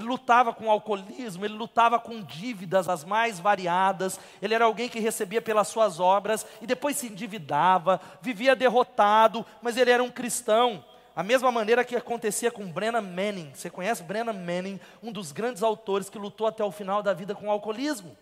Ele 0.00 0.08
lutava 0.08 0.54
com 0.54 0.70
alcoolismo, 0.70 1.44
ele 1.44 1.52
lutava 1.52 2.00
com 2.00 2.22
dívidas 2.22 2.88
as 2.88 3.04
mais 3.04 3.38
variadas. 3.38 4.18
Ele 4.40 4.54
era 4.54 4.64
alguém 4.64 4.88
que 4.88 4.98
recebia 4.98 5.42
pelas 5.42 5.68
suas 5.68 6.00
obras 6.00 6.46
e 6.62 6.66
depois 6.66 6.96
se 6.96 7.06
endividava, 7.06 8.00
vivia 8.22 8.56
derrotado, 8.56 9.44
mas 9.60 9.76
ele 9.76 9.90
era 9.90 10.02
um 10.02 10.10
cristão. 10.10 10.82
A 11.14 11.22
mesma 11.22 11.52
maneira 11.52 11.84
que 11.84 11.94
acontecia 11.94 12.50
com 12.50 12.72
Brennan 12.72 13.02
Manning. 13.02 13.52
Você 13.54 13.68
conhece 13.68 14.02
Brennan 14.02 14.32
Manning, 14.32 14.80
um 15.02 15.12
dos 15.12 15.32
grandes 15.32 15.62
autores 15.62 16.08
que 16.08 16.18
lutou 16.18 16.46
até 16.46 16.64
o 16.64 16.70
final 16.70 17.02
da 17.02 17.12
vida 17.12 17.34
com 17.34 17.48
o 17.48 17.50
alcoolismo. 17.50 18.16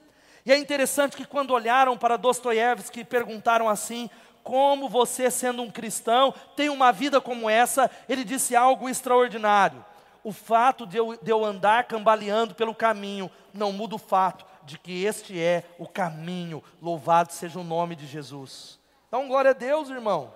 E 0.44 0.50
é 0.50 0.58
interessante 0.58 1.16
que 1.16 1.24
quando 1.24 1.52
olharam 1.52 1.96
para 1.96 2.16
Dostoiévski 2.16 3.04
perguntaram 3.04 3.68
assim: 3.68 4.10
como 4.42 4.88
você, 4.88 5.30
sendo 5.30 5.62
um 5.62 5.70
cristão, 5.70 6.34
tem 6.56 6.70
uma 6.70 6.90
vida 6.90 7.20
como 7.20 7.48
essa? 7.48 7.88
Ele 8.08 8.24
disse 8.24 8.56
algo 8.56 8.88
extraordinário 8.88 9.84
o 10.28 10.32
fato 10.32 10.86
de 10.86 10.98
eu, 10.98 11.18
de 11.20 11.30
eu 11.30 11.42
andar 11.42 11.84
cambaleando 11.84 12.54
pelo 12.54 12.74
caminho 12.74 13.30
não 13.54 13.72
muda 13.72 13.94
o 13.94 13.98
fato 13.98 14.44
de 14.64 14.78
que 14.78 15.04
este 15.04 15.40
é 15.40 15.64
o 15.78 15.88
caminho. 15.88 16.62
Louvado 16.82 17.32
seja 17.32 17.58
o 17.58 17.64
nome 17.64 17.96
de 17.96 18.06
Jesus. 18.06 18.78
Então, 19.08 19.26
glória 19.26 19.52
a 19.52 19.54
Deus, 19.54 19.88
irmão 19.88 20.30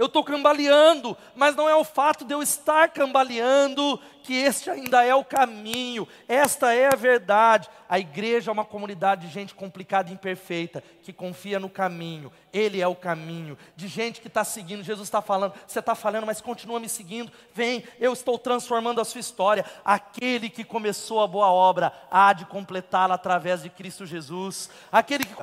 eu 0.00 0.06
estou 0.06 0.24
cambaleando, 0.24 1.14
mas 1.36 1.54
não 1.54 1.68
é 1.68 1.76
o 1.76 1.84
fato 1.84 2.24
de 2.24 2.32
eu 2.32 2.42
estar 2.42 2.88
cambaleando 2.88 4.00
que 4.22 4.32
este 4.32 4.70
ainda 4.70 5.04
é 5.04 5.14
o 5.14 5.22
caminho, 5.22 6.08
esta 6.26 6.72
é 6.72 6.86
a 6.86 6.96
verdade. 6.96 7.68
A 7.86 7.98
igreja 7.98 8.50
é 8.50 8.52
uma 8.52 8.64
comunidade 8.64 9.26
de 9.26 9.32
gente 9.32 9.54
complicada 9.54 10.08
e 10.08 10.14
imperfeita, 10.14 10.82
que 11.02 11.12
confia 11.12 11.60
no 11.60 11.68
caminho, 11.68 12.32
Ele 12.50 12.80
é 12.80 12.88
o 12.88 12.96
caminho, 12.96 13.58
de 13.76 13.88
gente 13.88 14.22
que 14.22 14.28
está 14.28 14.42
seguindo, 14.42 14.82
Jesus 14.82 15.06
está 15.06 15.20
falando, 15.20 15.52
você 15.66 15.80
está 15.80 15.94
falando, 15.94 16.24
mas 16.24 16.40
continua 16.40 16.80
me 16.80 16.88
seguindo, 16.88 17.30
vem, 17.52 17.84
eu 17.98 18.14
estou 18.14 18.38
transformando 18.38 19.02
a 19.02 19.04
sua 19.04 19.20
história. 19.20 19.66
Aquele 19.84 20.48
que 20.48 20.64
começou 20.64 21.20
a 21.22 21.26
boa 21.26 21.52
obra 21.52 21.92
há 22.10 22.32
de 22.32 22.46
completá-la 22.46 23.16
através 23.16 23.62
de 23.62 23.68
Cristo 23.68 24.06
Jesus, 24.06 24.70
aquele 24.90 25.26
que 25.26 25.34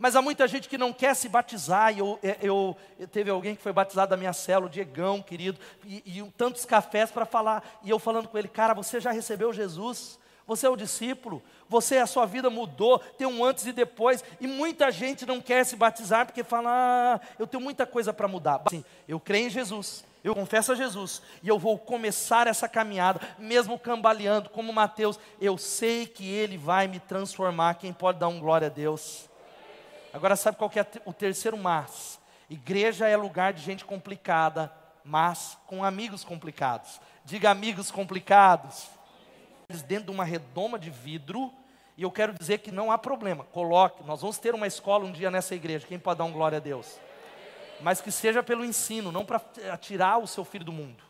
mas 0.00 0.16
há 0.16 0.22
muita 0.22 0.48
gente 0.48 0.66
que 0.66 0.78
não 0.78 0.94
quer 0.94 1.14
se 1.14 1.28
batizar. 1.28 1.96
Eu, 1.96 2.18
é, 2.22 2.38
eu, 2.40 2.74
eu 2.98 3.06
teve 3.06 3.30
alguém 3.30 3.54
que 3.54 3.62
foi 3.62 3.72
batizado 3.72 4.10
da 4.10 4.16
minha 4.16 4.32
célula, 4.32 4.66
o 4.66 4.70
Diegão, 4.70 5.20
querido, 5.20 5.60
e, 5.84 6.02
e 6.06 6.32
tantos 6.38 6.64
cafés 6.64 7.10
para 7.10 7.26
falar. 7.26 7.62
E 7.84 7.90
eu 7.90 7.98
falando 7.98 8.26
com 8.26 8.38
ele, 8.38 8.48
cara, 8.48 8.72
você 8.72 8.98
já 8.98 9.12
recebeu 9.12 9.52
Jesus? 9.52 10.18
Você 10.46 10.66
é 10.66 10.70
o 10.70 10.74
discípulo, 10.74 11.40
você, 11.68 11.98
a 11.98 12.08
sua 12.08 12.26
vida 12.26 12.50
mudou, 12.50 12.98
tem 12.98 13.24
um 13.24 13.44
antes 13.44 13.66
e 13.66 13.72
depois, 13.72 14.24
e 14.40 14.48
muita 14.48 14.90
gente 14.90 15.24
não 15.24 15.40
quer 15.40 15.64
se 15.64 15.76
batizar 15.76 16.26
porque 16.26 16.42
fala, 16.42 16.70
ah, 16.72 17.20
eu 17.38 17.46
tenho 17.46 17.62
muita 17.62 17.86
coisa 17.86 18.12
para 18.12 18.26
mudar. 18.26 18.60
Sim, 18.68 18.84
eu 19.06 19.20
creio 19.20 19.46
em 19.46 19.50
Jesus, 19.50 20.04
eu 20.24 20.34
confesso 20.34 20.72
a 20.72 20.74
Jesus 20.74 21.22
e 21.40 21.48
eu 21.48 21.56
vou 21.56 21.78
começar 21.78 22.48
essa 22.48 22.68
caminhada, 22.68 23.20
mesmo 23.38 23.78
cambaleando, 23.78 24.50
como 24.50 24.72
Mateus, 24.72 25.20
eu 25.40 25.56
sei 25.56 26.04
que 26.04 26.28
Ele 26.28 26.58
vai 26.58 26.88
me 26.88 26.98
transformar. 26.98 27.74
Quem 27.74 27.92
pode 27.92 28.18
dar 28.18 28.26
um 28.26 28.40
glória 28.40 28.66
a 28.66 28.70
Deus? 28.70 29.29
Agora, 30.12 30.34
sabe 30.36 30.56
qual 30.56 30.68
que 30.68 30.80
é 30.80 30.86
o 31.04 31.12
terceiro 31.12 31.56
mas? 31.56 32.18
Igreja 32.48 33.06
é 33.06 33.16
lugar 33.16 33.52
de 33.52 33.62
gente 33.62 33.84
complicada, 33.84 34.72
mas 35.04 35.56
com 35.66 35.84
amigos 35.84 36.24
complicados. 36.24 37.00
Diga 37.24 37.50
amigos 37.50 37.90
complicados. 37.90 38.88
Dentro 39.86 40.06
de 40.06 40.10
uma 40.10 40.24
redoma 40.24 40.76
de 40.78 40.90
vidro, 40.90 41.52
e 41.96 42.02
eu 42.02 42.10
quero 42.10 42.32
dizer 42.32 42.58
que 42.58 42.72
não 42.72 42.90
há 42.90 42.98
problema. 42.98 43.44
Coloque, 43.52 44.02
nós 44.04 44.20
vamos 44.20 44.36
ter 44.36 44.52
uma 44.52 44.66
escola 44.66 45.04
um 45.04 45.12
dia 45.12 45.30
nessa 45.30 45.54
igreja. 45.54 45.86
Quem 45.86 45.98
pode 45.98 46.18
dar 46.18 46.24
um 46.24 46.32
glória 46.32 46.56
a 46.56 46.60
Deus? 46.60 46.98
Mas 47.80 48.00
que 48.00 48.10
seja 48.10 48.42
pelo 48.42 48.64
ensino, 48.64 49.12
não 49.12 49.24
para 49.24 49.40
tirar 49.78 50.18
o 50.18 50.26
seu 50.26 50.44
filho 50.44 50.64
do 50.64 50.72
mundo. 50.72 51.04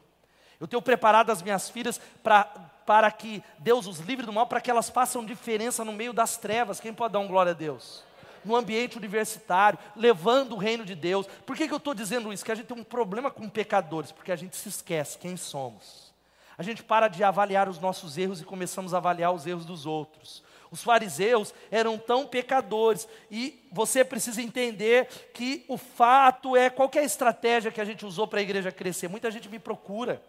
Eu 0.61 0.69
tenho 0.69 0.83
preparado 0.83 1.31
as 1.31 1.41
minhas 1.41 1.71
filhas 1.71 1.99
pra, 2.23 2.45
para 2.85 3.11
que 3.11 3.43
Deus 3.59 3.87
os 3.87 3.99
livre 4.01 4.27
do 4.27 4.33
mal, 4.33 4.47
para 4.47 4.61
que 4.61 4.71
elas 4.71 4.91
façam 4.91 5.25
diferença 5.25 5.85
no 5.87 5.93
meio 5.93 6.13
das 6.13 6.37
trevas. 6.37 6.81
Quem 6.81 6.93
pode 6.93 7.15
dar 7.15 7.21
um 7.21 7.29
glória 7.29 7.53
a 7.53 7.55
Deus? 7.55 8.05
No 8.45 8.57
ambiente 8.57 8.97
universitário, 8.97 9.79
levando 9.97 10.53
o 10.53 10.59
reino 10.59 10.85
de 10.85 10.95
Deus. 10.95 11.27
Por 11.47 11.57
que, 11.57 11.67
que 11.67 11.75
eu 11.75 11.79
estou 11.79 11.95
dizendo 11.95 12.33
isso? 12.33 12.45
Que 12.45 12.53
a 12.53 12.55
gente 12.55 12.67
tem 12.67 12.77
um 12.77 12.85
problema 12.85 13.31
com 13.31 13.49
pecadores, 13.49 14.13
porque 14.13 14.33
a 14.33 14.37
gente 14.37 14.57
se 14.57 14.69
esquece 14.69 15.19
quem 15.19 15.37
somos. 15.37 16.13
A 16.57 16.63
gente 16.63 16.83
para 16.83 17.09
de 17.09 17.25
avaliar 17.25 17.69
os 17.69 17.79
nossos 17.79 18.19
erros 18.19 18.41
e 18.41 18.45
começamos 18.45 18.93
a 18.93 18.99
avaliar 18.99 19.33
os 19.33 19.47
erros 19.47 19.65
dos 19.65 19.87
outros. 19.87 20.43
Os 20.71 20.83
fariseus 20.83 21.53
eram 21.71 21.99
tão 21.99 22.27
pecadores 22.27 23.09
e 23.31 23.67
você 23.73 24.05
precisa 24.05 24.41
entender 24.41 25.09
que 25.35 25.65
o 25.67 25.77
fato 25.77 26.57
é 26.57 26.71
qualquer 26.71 27.03
estratégia 27.03 27.73
que 27.73 27.81
a 27.81 27.85
gente 27.85 28.07
usou 28.07 28.29
para 28.29 28.39
a 28.39 28.43
igreja 28.43 28.71
crescer. 28.71 29.09
Muita 29.09 29.31
gente 29.31 29.49
me 29.49 29.59
procura 29.59 30.23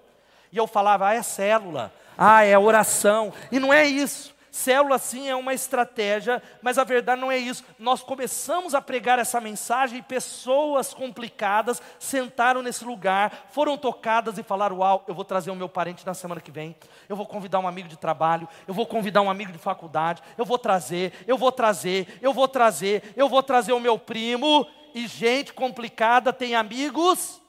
e 0.52 0.58
eu 0.58 0.66
falava, 0.66 1.10
ah, 1.10 1.14
é 1.14 1.22
célula, 1.22 1.94
ah, 2.18 2.44
é 2.44 2.58
oração, 2.58 3.32
e 3.52 3.60
não 3.60 3.72
é 3.72 3.86
isso. 3.86 4.34
Célula 4.52 5.00
sim 5.00 5.30
é 5.30 5.36
uma 5.36 5.54
estratégia, 5.54 6.44
mas 6.62 6.78
a 6.78 6.84
verdade 6.84 7.22
não 7.22 7.32
é 7.32 7.38
isso. 7.38 7.64
Nós 7.80 8.04
começamos 8.04 8.76
a 8.76 8.82
pregar 8.82 9.18
essa 9.18 9.40
mensagem 9.40 10.00
e 10.00 10.02
pessoas 10.02 10.94
complicadas 10.94 11.82
sentaram 11.98 12.62
nesse 12.62 12.84
lugar, 12.84 13.48
foram 13.52 13.78
tocadas 13.78 14.38
e 14.38 14.44
falaram: 14.44 14.80
Uau, 14.80 15.06
eu 15.08 15.16
vou 15.16 15.24
trazer 15.24 15.52
o 15.52 15.56
meu 15.56 15.70
parente 15.70 16.06
na 16.06 16.14
semana 16.14 16.42
que 16.42 16.52
vem, 16.52 16.76
eu 17.08 17.16
vou 17.16 17.26
convidar 17.26 17.60
um 17.60 17.68
amigo 17.68 17.88
de 17.88 17.98
trabalho, 17.98 18.48
eu 18.68 18.74
vou 18.74 18.86
convidar 18.86 19.22
um 19.22 19.30
amigo 19.30 19.54
de 19.54 19.58
faculdade, 19.58 20.22
eu 20.38 20.44
vou 20.44 20.60
trazer, 20.60 21.14
eu 21.26 21.38
vou 21.38 21.52
trazer, 21.52 22.20
eu 22.22 22.34
vou 22.34 22.48
trazer, 22.48 23.14
eu 23.16 23.30
vou 23.30 23.42
trazer 23.42 23.72
o 23.72 23.80
meu 23.80 23.98
primo. 23.98 24.68
E 24.94 25.08
gente 25.08 25.54
complicada 25.54 26.34
tem 26.34 26.54
amigos 26.54 27.41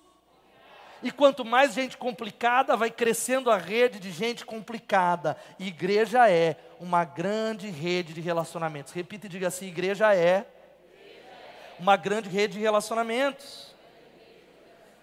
e 1.03 1.11
quanto 1.11 1.45
mais 1.45 1.75
gente 1.75 1.97
complicada, 1.97 2.77
vai 2.77 2.91
crescendo 2.91 3.51
a 3.51 3.57
rede 3.57 3.99
de 3.99 4.11
gente 4.11 4.45
complicada. 4.45 5.37
Igreja 5.59 6.31
é 6.31 6.57
uma 6.79 7.05
grande 7.05 7.69
rede 7.69 8.13
de 8.13 8.21
relacionamentos. 8.21 8.93
Repita 8.93 9.27
e 9.27 9.29
diga 9.29 9.49
assim: 9.49 9.67
igreja 9.67 10.15
é 10.15 10.47
uma 11.79 11.97
grande 11.97 12.29
rede 12.29 12.55
de 12.55 12.61
relacionamentos. 12.61 13.72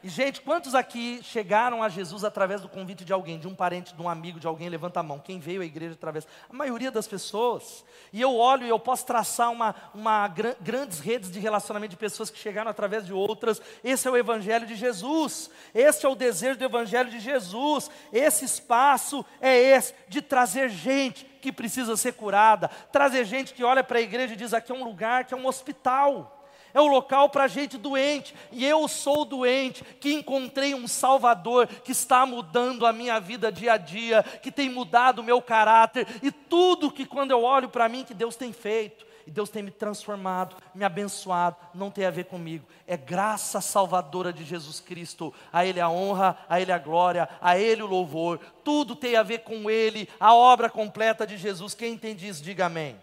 E, 0.02 0.08
gente, 0.08 0.40
quantos 0.40 0.74
aqui 0.76 1.20
chegaram 1.22 1.84
a 1.84 1.90
Jesus 1.90 2.24
através 2.24 2.62
do 2.62 2.70
convite 2.70 3.04
de 3.04 3.12
alguém, 3.12 3.38
de 3.38 3.50
um 3.50 3.54
parente, 3.54 3.94
de 3.94 4.02
um 4.02 4.08
amigo, 4.08 4.40
de 4.40 4.48
alguém? 4.48 4.70
Levanta 4.70 5.02
a 5.02 5.04
mão. 5.04 5.20
Quem 5.20 5.40
veio 5.40 5.62
à 5.62 5.66
igreja 5.66 5.94
através? 5.94 6.26
A 6.50 6.54
maioria 6.54 6.90
das 6.90 7.06
pessoas. 7.06 7.84
E 8.14 8.22
eu 8.22 8.34
olho 8.34 8.66
e 8.66 8.70
eu 8.70 8.80
posso 8.80 9.06
traçar 9.06 9.52
uma, 9.52 9.76
uma 9.94 10.26
grandes 10.62 11.00
redes 11.00 11.30
de 11.30 11.38
relacionamento 11.38 11.92
de 11.92 11.98
pessoas 11.98 12.30
que 12.30 12.40
chegaram 12.40 12.72
através 12.72 13.06
de 13.06 13.12
outras. 13.12 13.62
Esse 13.84 14.08
é 14.08 14.12
o 14.12 14.16
Evangelho 14.16 14.66
de 14.66 14.76
Jesus. 14.76 15.50
Esse 15.76 16.06
é 16.06 16.10
o 16.10 16.16
desejo 16.16 16.58
do 16.58 16.66
Evangelho 16.66 17.10
de 17.10 17.20
Jesus. 17.20 17.92
Esse 18.14 18.46
espaço 18.46 19.26
é 19.42 19.54
esse, 19.58 19.94
de 20.08 20.22
trazer 20.22 20.70
gente 20.70 21.26
que 21.42 21.52
precisa 21.52 21.98
ser 21.98 22.14
curada, 22.14 22.70
trazer 22.92 23.26
gente 23.26 23.54
que 23.54 23.66
olha 23.66 23.84
para 23.84 24.00
a 24.00 24.02
igreja 24.02 24.34
e 24.34 24.38
diz: 24.38 24.54
aqui 24.54 24.72
é 24.72 24.76
um 24.76 24.84
lugar, 24.86 25.26
que 25.26 25.34
é 25.34 25.38
um 25.38 25.46
hospital 25.46 26.39
é 26.74 26.80
o 26.80 26.88
local 26.88 27.30
para 27.30 27.48
gente 27.48 27.78
doente, 27.78 28.34
e 28.52 28.66
eu 28.66 28.88
sou 28.88 29.26
doente, 29.26 29.84
que 30.00 30.14
encontrei 30.14 30.74
um 30.74 30.88
Salvador 30.88 31.68
que 31.68 31.92
está 31.92 32.26
mudando 32.26 32.86
a 32.86 32.94
minha 32.94 33.20
vida 33.20 33.52
dia 33.52 33.74
a 33.74 33.78
dia, 33.78 34.24
que 34.24 34.52
tem 34.52 34.70
mudado 34.70 35.20
o 35.20 35.24
meu 35.24 35.42
caráter, 35.42 36.08
e 36.22 36.32
tudo 36.32 36.92
que 36.92 37.06
quando 37.06 37.32
eu 37.32 37.44
olho 37.44 37.70
para 37.70 37.90
mim 37.90 38.04
que 38.04 38.14
Deus 38.14 38.36
tem 38.36 38.54
feito, 38.54 39.10
e 39.28 39.32
Deus 39.32 39.50
tem 39.50 39.62
me 39.62 39.70
transformado, 39.70 40.56
me 40.74 40.84
abençoado, 40.84 41.56
não 41.76 41.92
tem 41.92 42.04
a 42.04 42.10
ver 42.10 42.26
comigo, 42.26 42.66
é 42.88 42.98
graça 42.98 43.62
salvadora 43.62 44.34
de 44.34 44.44
Jesus 44.44 44.80
Cristo, 44.80 45.32
a 45.54 45.64
Ele 45.64 45.80
a 45.80 45.88
honra, 45.88 46.36
a 46.50 46.60
Ele 46.60 46.72
a 46.72 46.80
glória, 46.80 47.30
a 47.40 47.56
Ele 47.56 47.84
o 47.84 47.88
louvor, 47.88 48.40
tudo 48.64 48.96
tem 48.96 49.16
a 49.16 49.22
ver 49.22 49.40
com 49.40 49.70
Ele, 49.70 50.10
a 50.20 50.34
obra 50.34 50.68
completa 50.68 51.28
de 51.28 51.38
Jesus, 51.38 51.76
quem 51.76 51.94
entende 51.94 52.28
isso, 52.28 52.42
diga 52.42 52.66
amém. 52.66 52.96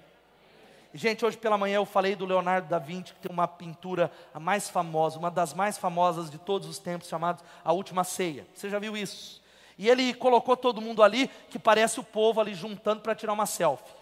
Gente, 0.96 1.26
hoje 1.26 1.36
pela 1.36 1.58
manhã 1.58 1.76
eu 1.76 1.84
falei 1.84 2.16
do 2.16 2.24
Leonardo 2.24 2.68
da 2.68 2.78
Vinci, 2.78 3.12
que 3.12 3.20
tem 3.20 3.30
uma 3.30 3.46
pintura 3.46 4.10
a 4.32 4.40
mais 4.40 4.70
famosa, 4.70 5.18
uma 5.18 5.30
das 5.30 5.52
mais 5.52 5.76
famosas 5.76 6.30
de 6.30 6.38
todos 6.38 6.66
os 6.66 6.78
tempos, 6.78 7.06
chamada 7.06 7.42
A 7.62 7.70
Última 7.70 8.02
Ceia. 8.02 8.46
Você 8.54 8.70
já 8.70 8.78
viu 8.78 8.96
isso? 8.96 9.42
E 9.76 9.90
ele 9.90 10.14
colocou 10.14 10.56
todo 10.56 10.80
mundo 10.80 11.02
ali, 11.02 11.28
que 11.50 11.58
parece 11.58 12.00
o 12.00 12.02
povo 12.02 12.40
ali 12.40 12.54
juntando 12.54 13.02
para 13.02 13.14
tirar 13.14 13.34
uma 13.34 13.44
selfie. 13.44 13.92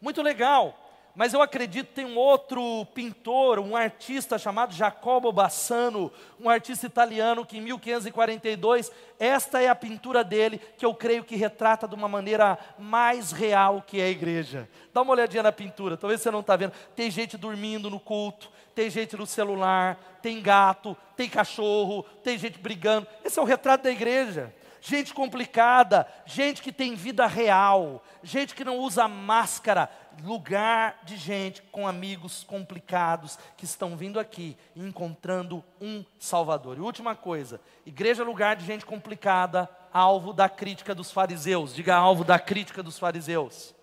Muito 0.00 0.22
legal. 0.22 0.74
Mas 1.14 1.34
eu 1.34 1.42
acredito 1.42 1.88
tem 1.88 2.04
um 2.04 2.16
outro 2.16 2.86
pintor, 2.94 3.58
um 3.58 3.74
artista 3.74 4.38
chamado 4.38 4.72
Jacobo 4.72 5.32
Bassano, 5.32 6.10
um 6.38 6.48
artista 6.48 6.86
italiano 6.86 7.44
que 7.44 7.58
em 7.58 7.60
1542, 7.60 8.92
esta 9.18 9.60
é 9.60 9.68
a 9.68 9.74
pintura 9.74 10.22
dele, 10.22 10.60
que 10.78 10.86
eu 10.86 10.94
creio 10.94 11.24
que 11.24 11.36
retrata 11.36 11.88
de 11.88 11.94
uma 11.94 12.08
maneira 12.08 12.58
mais 12.78 13.32
real 13.32 13.82
que 13.84 14.00
é 14.00 14.04
a 14.04 14.10
igreja. 14.10 14.68
Dá 14.94 15.02
uma 15.02 15.12
olhadinha 15.12 15.42
na 15.42 15.52
pintura, 15.52 15.96
talvez 15.96 16.20
você 16.20 16.30
não 16.30 16.40
está 16.40 16.56
vendo. 16.56 16.72
Tem 16.94 17.10
gente 17.10 17.36
dormindo 17.36 17.90
no 17.90 17.98
culto, 17.98 18.48
tem 18.74 18.88
gente 18.88 19.16
no 19.16 19.26
celular, 19.26 19.98
tem 20.22 20.40
gato, 20.40 20.96
tem 21.16 21.28
cachorro, 21.28 22.04
tem 22.22 22.38
gente 22.38 22.58
brigando. 22.58 23.06
Esse 23.24 23.38
é 23.38 23.42
o 23.42 23.46
retrato 23.46 23.82
da 23.82 23.90
igreja 23.90 24.54
gente 24.80 25.12
complicada, 25.12 26.06
gente 26.24 26.62
que 26.62 26.72
tem 26.72 26.94
vida 26.94 27.26
real, 27.26 28.02
gente 28.22 28.54
que 28.54 28.64
não 28.64 28.78
usa 28.78 29.06
máscara, 29.06 29.90
lugar 30.22 31.00
de 31.04 31.16
gente 31.16 31.62
com 31.70 31.86
amigos 31.86 32.44
complicados 32.44 33.38
que 33.56 33.64
estão 33.64 33.96
vindo 33.96 34.18
aqui 34.18 34.56
e 34.74 34.80
encontrando 34.80 35.64
um 35.80 36.04
Salvador. 36.18 36.76
E 36.76 36.80
última 36.80 37.14
coisa, 37.14 37.60
igreja 37.84 38.22
é 38.22 38.26
lugar 38.26 38.56
de 38.56 38.64
gente 38.64 38.86
complicada, 38.86 39.68
alvo 39.92 40.32
da 40.32 40.48
crítica 40.48 40.94
dos 40.94 41.10
fariseus. 41.10 41.74
Diga 41.74 41.96
alvo 41.96 42.24
da 42.24 42.38
crítica 42.38 42.82
dos 42.82 42.98
fariseus. 42.98 43.74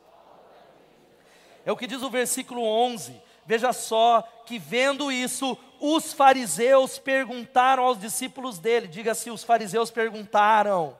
É 1.65 1.71
o 1.71 1.77
que 1.77 1.88
diz 1.88 2.01
o 2.01 2.10
versículo 2.10 2.63
11. 2.63 3.21
Veja 3.45 3.71
só 3.71 4.21
que 4.45 4.60
vendo 4.60 5.12
isso, 5.12 5.57
os 5.79 6.13
fariseus 6.13 6.97
perguntaram 6.97 7.83
aos 7.83 7.99
discípulos 7.99 8.59
dele. 8.59 8.87
Diga 8.87 9.13
se 9.13 9.29
os 9.29 9.43
fariseus 9.43 9.91
perguntaram. 9.91 10.97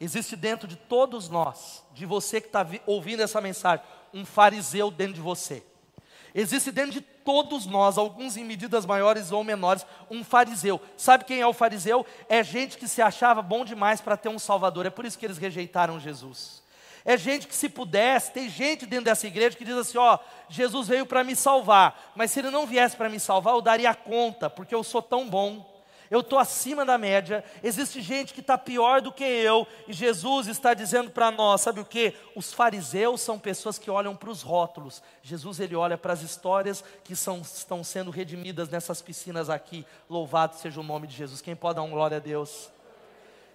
Existe 0.00 0.34
dentro 0.34 0.66
de 0.66 0.74
todos 0.74 1.28
nós, 1.28 1.84
de 1.94 2.04
você 2.04 2.40
que 2.40 2.48
está 2.48 2.66
ouvindo 2.86 3.22
essa 3.22 3.40
mensagem, 3.40 3.84
um 4.12 4.24
fariseu 4.24 4.90
dentro 4.90 5.14
de 5.14 5.20
você. 5.20 5.64
Existe 6.34 6.72
dentro 6.72 6.92
de 6.92 7.00
todos 7.00 7.66
nós, 7.66 7.98
alguns 7.98 8.36
em 8.36 8.44
medidas 8.44 8.86
maiores 8.86 9.30
ou 9.30 9.44
menores, 9.44 9.86
um 10.10 10.24
fariseu. 10.24 10.80
Sabe 10.96 11.24
quem 11.24 11.40
é 11.40 11.46
o 11.46 11.52
fariseu? 11.52 12.06
É 12.28 12.42
gente 12.42 12.78
que 12.78 12.88
se 12.88 13.02
achava 13.02 13.42
bom 13.42 13.64
demais 13.64 14.00
para 14.00 14.16
ter 14.16 14.28
um 14.28 14.38
salvador. 14.38 14.86
É 14.86 14.90
por 14.90 15.04
isso 15.04 15.18
que 15.18 15.26
eles 15.26 15.38
rejeitaram 15.38 16.00
Jesus. 16.00 16.61
É 17.04 17.16
gente 17.16 17.46
que 17.46 17.54
se 17.54 17.68
pudesse, 17.68 18.32
tem 18.32 18.48
gente 18.48 18.86
dentro 18.86 19.06
dessa 19.06 19.26
igreja 19.26 19.56
que 19.56 19.64
diz 19.64 19.76
assim: 19.76 19.98
ó, 19.98 20.18
Jesus 20.48 20.88
veio 20.88 21.06
para 21.06 21.24
me 21.24 21.34
salvar, 21.34 22.12
mas 22.14 22.30
se 22.30 22.40
ele 22.40 22.50
não 22.50 22.66
viesse 22.66 22.96
para 22.96 23.08
me 23.08 23.18
salvar, 23.18 23.54
eu 23.54 23.60
daria 23.60 23.94
conta, 23.94 24.48
porque 24.48 24.74
eu 24.74 24.84
sou 24.84 25.02
tão 25.02 25.28
bom 25.28 25.72
eu 26.12 26.20
estou 26.20 26.38
acima 26.38 26.84
da 26.84 26.98
média, 26.98 27.42
existe 27.62 28.02
gente 28.02 28.34
que 28.34 28.40
está 28.40 28.58
pior 28.58 29.00
do 29.00 29.10
que 29.10 29.24
eu, 29.24 29.66
e 29.88 29.94
Jesus 29.94 30.46
está 30.46 30.74
dizendo 30.74 31.10
para 31.10 31.30
nós, 31.30 31.62
sabe 31.62 31.80
o 31.80 31.86
que? 31.86 32.12
Os 32.36 32.52
fariseus 32.52 33.22
são 33.22 33.38
pessoas 33.38 33.78
que 33.78 33.90
olham 33.90 34.14
para 34.14 34.28
os 34.28 34.42
rótulos, 34.42 35.02
Jesus 35.22 35.58
ele 35.58 35.74
olha 35.74 35.96
para 35.96 36.12
as 36.12 36.20
histórias 36.20 36.84
que 37.02 37.16
são, 37.16 37.40
estão 37.40 37.82
sendo 37.82 38.10
redimidas 38.10 38.68
nessas 38.68 39.00
piscinas 39.00 39.48
aqui, 39.48 39.86
louvado 40.06 40.54
seja 40.56 40.80
o 40.80 40.84
nome 40.84 41.06
de 41.06 41.16
Jesus, 41.16 41.40
quem 41.40 41.56
pode 41.56 41.76
dar 41.76 41.82
um 41.82 41.90
glória 41.90 42.18
a 42.18 42.20
Deus? 42.20 42.70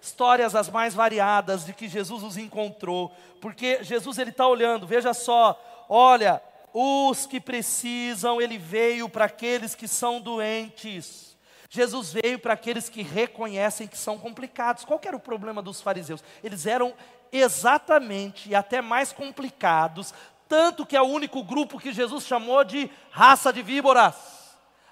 Histórias 0.00 0.54
as 0.54 0.70
mais 0.70 0.94
variadas 0.94 1.64
de 1.64 1.72
que 1.72 1.88
Jesus 1.88 2.22
os 2.22 2.36
encontrou, 2.36 3.12
porque 3.40 3.82
Jesus 3.82 4.18
ele 4.18 4.30
está 4.30 4.46
olhando, 4.46 4.86
veja 4.86 5.12
só, 5.12 5.60
olha, 5.88 6.40
os 6.72 7.26
que 7.26 7.40
precisam, 7.40 8.40
ele 8.40 8.58
veio 8.58 9.08
para 9.08 9.24
aqueles 9.24 9.74
que 9.74 9.88
são 9.88 10.20
doentes, 10.20 11.36
Jesus 11.68 12.12
veio 12.12 12.38
para 12.38 12.54
aqueles 12.54 12.88
que 12.88 13.02
reconhecem 13.02 13.86
que 13.86 13.98
são 13.98 14.18
complicados. 14.18 14.84
Qual 14.84 15.00
era 15.04 15.16
o 15.16 15.20
problema 15.20 15.60
dos 15.60 15.82
fariseus? 15.82 16.24
Eles 16.42 16.64
eram 16.64 16.94
exatamente 17.30 18.48
e 18.48 18.54
até 18.54 18.80
mais 18.80 19.12
complicados, 19.12 20.14
tanto 20.48 20.86
que 20.86 20.96
é 20.96 21.02
o 21.02 21.06
único 21.06 21.42
grupo 21.42 21.78
que 21.78 21.92
Jesus 21.92 22.24
chamou 22.24 22.64
de 22.64 22.90
raça 23.10 23.52
de 23.52 23.62
víboras. 23.62 24.14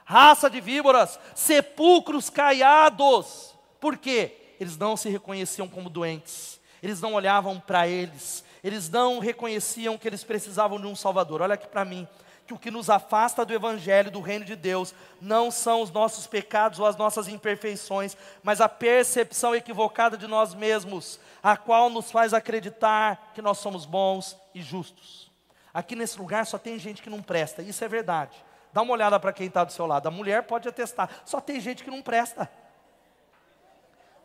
raça 0.07 0.49
de 0.49 0.61
víboras, 0.61 1.19
sepulcros 1.35 2.31
caiados. 2.31 3.55
Por 3.81 3.99
quê? 3.99 4.46
Eles 4.61 4.77
não 4.77 4.97
se 4.97 5.09
reconheciam 5.09 5.69
como 5.69 5.91
doentes, 5.91 6.61
eles 6.83 7.01
não 7.01 7.15
olhavam 7.15 7.59
para 7.61 7.87
eles, 7.87 8.45
eles 8.63 8.89
não 8.89 9.19
reconheciam 9.19 9.99
que 9.99 10.09
eles 10.09 10.25
precisavam 10.25 10.81
de 10.81 10.87
um 10.87 10.97
Salvador. 10.97 11.43
Olha 11.43 11.55
aqui 11.55 11.67
para 11.67 11.85
mim, 11.85 12.07
que 12.47 12.55
o 12.55 12.59
que 12.59 12.71
nos 12.71 12.89
afasta 12.89 13.45
do 13.45 13.53
Evangelho, 13.53 14.11
do 14.11 14.21
reino 14.21 14.45
de 14.45 14.55
Deus, 14.55 14.95
não 15.21 15.51
são 15.51 15.83
os 15.83 15.91
nossos 15.91 16.27
pecados 16.27 16.79
ou 16.79 16.87
as 16.87 16.97
nossas 16.97 17.27
imperfeições, 17.27 18.17
mas 18.43 18.61
a 18.61 18.69
percepção 18.69 19.55
equivocada 19.55 20.17
de 20.17 20.27
nós 20.27 20.55
mesmos, 20.55 21.19
a 21.43 21.57
qual 21.57 21.91
nos 21.91 22.11
faz 22.11 22.33
acreditar 22.33 23.33
que 23.35 23.43
nós 23.43 23.59
somos 23.59 23.85
bons 23.85 24.37
e 24.55 24.63
justos. 24.63 25.31
Aqui 25.75 25.97
nesse 25.97 26.19
lugar 26.19 26.47
só 26.47 26.57
tem 26.57 26.79
gente 26.79 27.03
que 27.03 27.11
não 27.11 27.21
presta, 27.21 27.63
isso 27.63 27.85
é 27.85 27.89
verdade. 27.89 28.37
Dá 28.73 28.81
uma 28.83 28.93
olhada 28.93 29.19
para 29.19 29.33
quem 29.33 29.49
está 29.49 29.65
do 29.65 29.73
seu 29.73 29.87
lado, 29.87 30.07
a 30.07 30.11
mulher 30.11 30.45
pode 30.45 30.69
atestar, 30.69 31.11
só 31.25 31.41
tem 31.41 31.61
gente 31.61 31.83
que 31.83 31.91
não 31.91 32.01
presta. 32.01 32.49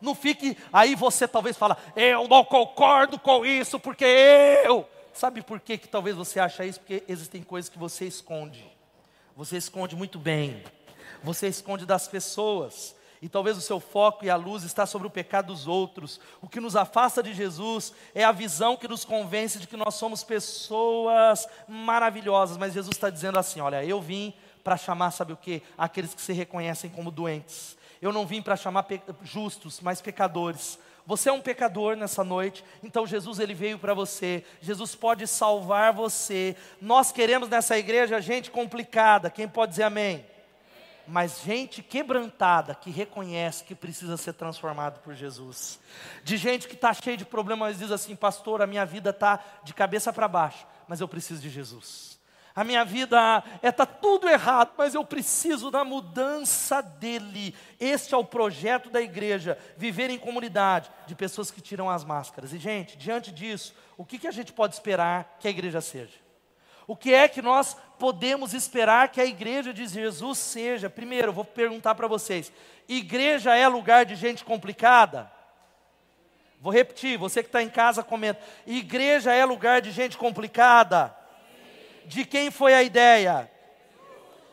Não 0.02 0.14
fique, 0.14 0.58
aí 0.70 0.94
você 0.94 1.26
talvez 1.26 1.56
fala, 1.56 1.78
eu 1.96 2.28
não 2.28 2.44
concordo 2.44 3.18
com 3.18 3.46
isso, 3.46 3.80
porque 3.80 4.04
eu 4.04 4.86
Sabe 5.12 5.42
por 5.42 5.60
que, 5.60 5.76
que 5.76 5.88
talvez 5.88 6.16
você 6.16 6.40
acha 6.40 6.64
isso? 6.64 6.80
Porque 6.80 7.04
existem 7.06 7.42
coisas 7.42 7.68
que 7.68 7.78
você 7.78 8.06
esconde. 8.06 8.64
Você 9.36 9.56
esconde 9.56 9.94
muito 9.94 10.18
bem. 10.18 10.62
Você 11.22 11.48
esconde 11.48 11.84
das 11.84 12.08
pessoas. 12.08 12.96
E 13.20 13.28
talvez 13.28 13.56
o 13.56 13.60
seu 13.60 13.78
foco 13.78 14.24
e 14.24 14.30
a 14.30 14.36
luz 14.36 14.64
está 14.64 14.84
sobre 14.86 15.06
o 15.06 15.10
pecado 15.10 15.48
dos 15.48 15.68
outros. 15.68 16.18
O 16.40 16.48
que 16.48 16.60
nos 16.60 16.74
afasta 16.74 17.22
de 17.22 17.34
Jesus 17.34 17.92
é 18.14 18.24
a 18.24 18.32
visão 18.32 18.76
que 18.76 18.88
nos 18.88 19.04
convence 19.04 19.58
de 19.58 19.66
que 19.66 19.76
nós 19.76 19.94
somos 19.94 20.24
pessoas 20.24 21.46
maravilhosas. 21.68 22.56
Mas 22.56 22.72
Jesus 22.72 22.96
está 22.96 23.10
dizendo 23.10 23.38
assim: 23.38 23.60
olha, 23.60 23.84
eu 23.84 24.00
vim 24.00 24.34
para 24.64 24.76
chamar, 24.76 25.10
sabe 25.10 25.32
o 25.32 25.36
que? 25.36 25.62
Aqueles 25.76 26.14
que 26.14 26.22
se 26.22 26.32
reconhecem 26.32 26.90
como 26.90 27.10
doentes. 27.10 27.76
Eu 28.02 28.12
não 28.12 28.26
vim 28.26 28.42
para 28.42 28.56
chamar 28.56 28.84
justos, 29.22 29.80
mas 29.80 30.02
pecadores. 30.02 30.76
Você 31.06 31.28
é 31.28 31.32
um 31.32 31.40
pecador 31.40 31.96
nessa 31.96 32.24
noite, 32.24 32.64
então 32.82 33.06
Jesus 33.06 33.38
ele 33.38 33.54
veio 33.54 33.78
para 33.78 33.94
você. 33.94 34.44
Jesus 34.60 34.96
pode 34.96 35.24
salvar 35.28 35.92
você. 35.92 36.56
Nós 36.80 37.12
queremos 37.12 37.48
nessa 37.48 37.78
igreja 37.78 38.20
gente 38.20 38.50
complicada. 38.50 39.30
Quem 39.30 39.46
pode 39.46 39.70
dizer 39.70 39.84
amém? 39.84 40.26
Mas 41.06 41.42
gente 41.42 41.80
quebrantada 41.80 42.74
que 42.74 42.90
reconhece 42.90 43.62
que 43.62 43.74
precisa 43.74 44.16
ser 44.16 44.32
transformado 44.32 45.00
por 45.00 45.14
Jesus. 45.14 45.78
De 46.24 46.36
gente 46.36 46.66
que 46.66 46.74
está 46.74 46.92
cheia 46.92 47.16
de 47.16 47.24
problemas, 47.24 47.78
diz 47.78 47.92
assim, 47.92 48.16
pastor, 48.16 48.62
a 48.62 48.66
minha 48.66 48.84
vida 48.84 49.10
está 49.10 49.38
de 49.62 49.72
cabeça 49.72 50.12
para 50.12 50.26
baixo, 50.26 50.66
mas 50.88 51.00
eu 51.00 51.06
preciso 51.06 51.40
de 51.40 51.50
Jesus 51.50 52.20
a 52.54 52.62
minha 52.62 52.84
vida 52.84 53.42
está 53.62 53.84
é, 53.84 53.86
tudo 53.86 54.28
errado, 54.28 54.72
mas 54.76 54.94
eu 54.94 55.04
preciso 55.04 55.70
da 55.70 55.84
mudança 55.84 56.82
dele. 56.82 57.54
Este 57.80 58.14
é 58.14 58.16
o 58.16 58.24
projeto 58.24 58.90
da 58.90 59.00
igreja, 59.00 59.58
viver 59.76 60.10
em 60.10 60.18
comunidade 60.18 60.90
de 61.06 61.14
pessoas 61.14 61.50
que 61.50 61.62
tiram 61.62 61.88
as 61.88 62.04
máscaras. 62.04 62.52
E, 62.52 62.58
gente, 62.58 62.96
diante 62.96 63.32
disso, 63.32 63.74
o 63.96 64.04
que, 64.04 64.18
que 64.18 64.28
a 64.28 64.32
gente 64.32 64.52
pode 64.52 64.74
esperar 64.74 65.36
que 65.40 65.48
a 65.48 65.50
igreja 65.50 65.80
seja? 65.80 66.20
O 66.86 66.94
que 66.94 67.14
é 67.14 67.26
que 67.26 67.40
nós 67.40 67.76
podemos 67.98 68.52
esperar 68.52 69.08
que 69.08 69.20
a 69.20 69.24
igreja 69.24 69.72
de 69.72 69.86
Jesus 69.86 70.38
seja? 70.38 70.90
Primeiro, 70.90 71.28
eu 71.28 71.32
vou 71.32 71.44
perguntar 71.44 71.94
para 71.94 72.08
vocês: 72.08 72.52
igreja 72.86 73.54
é 73.54 73.66
lugar 73.66 74.04
de 74.04 74.14
gente 74.14 74.44
complicada? 74.44 75.30
Vou 76.60 76.72
repetir, 76.72 77.16
você 77.16 77.42
que 77.42 77.48
está 77.48 77.62
em 77.62 77.70
casa 77.70 78.02
comenta: 78.02 78.42
igreja 78.66 79.32
é 79.32 79.42
lugar 79.44 79.80
de 79.80 79.90
gente 79.90 80.18
complicada? 80.18 81.21
De 82.06 82.24
quem 82.24 82.50
foi 82.50 82.74
a 82.74 82.82
ideia? 82.82 83.50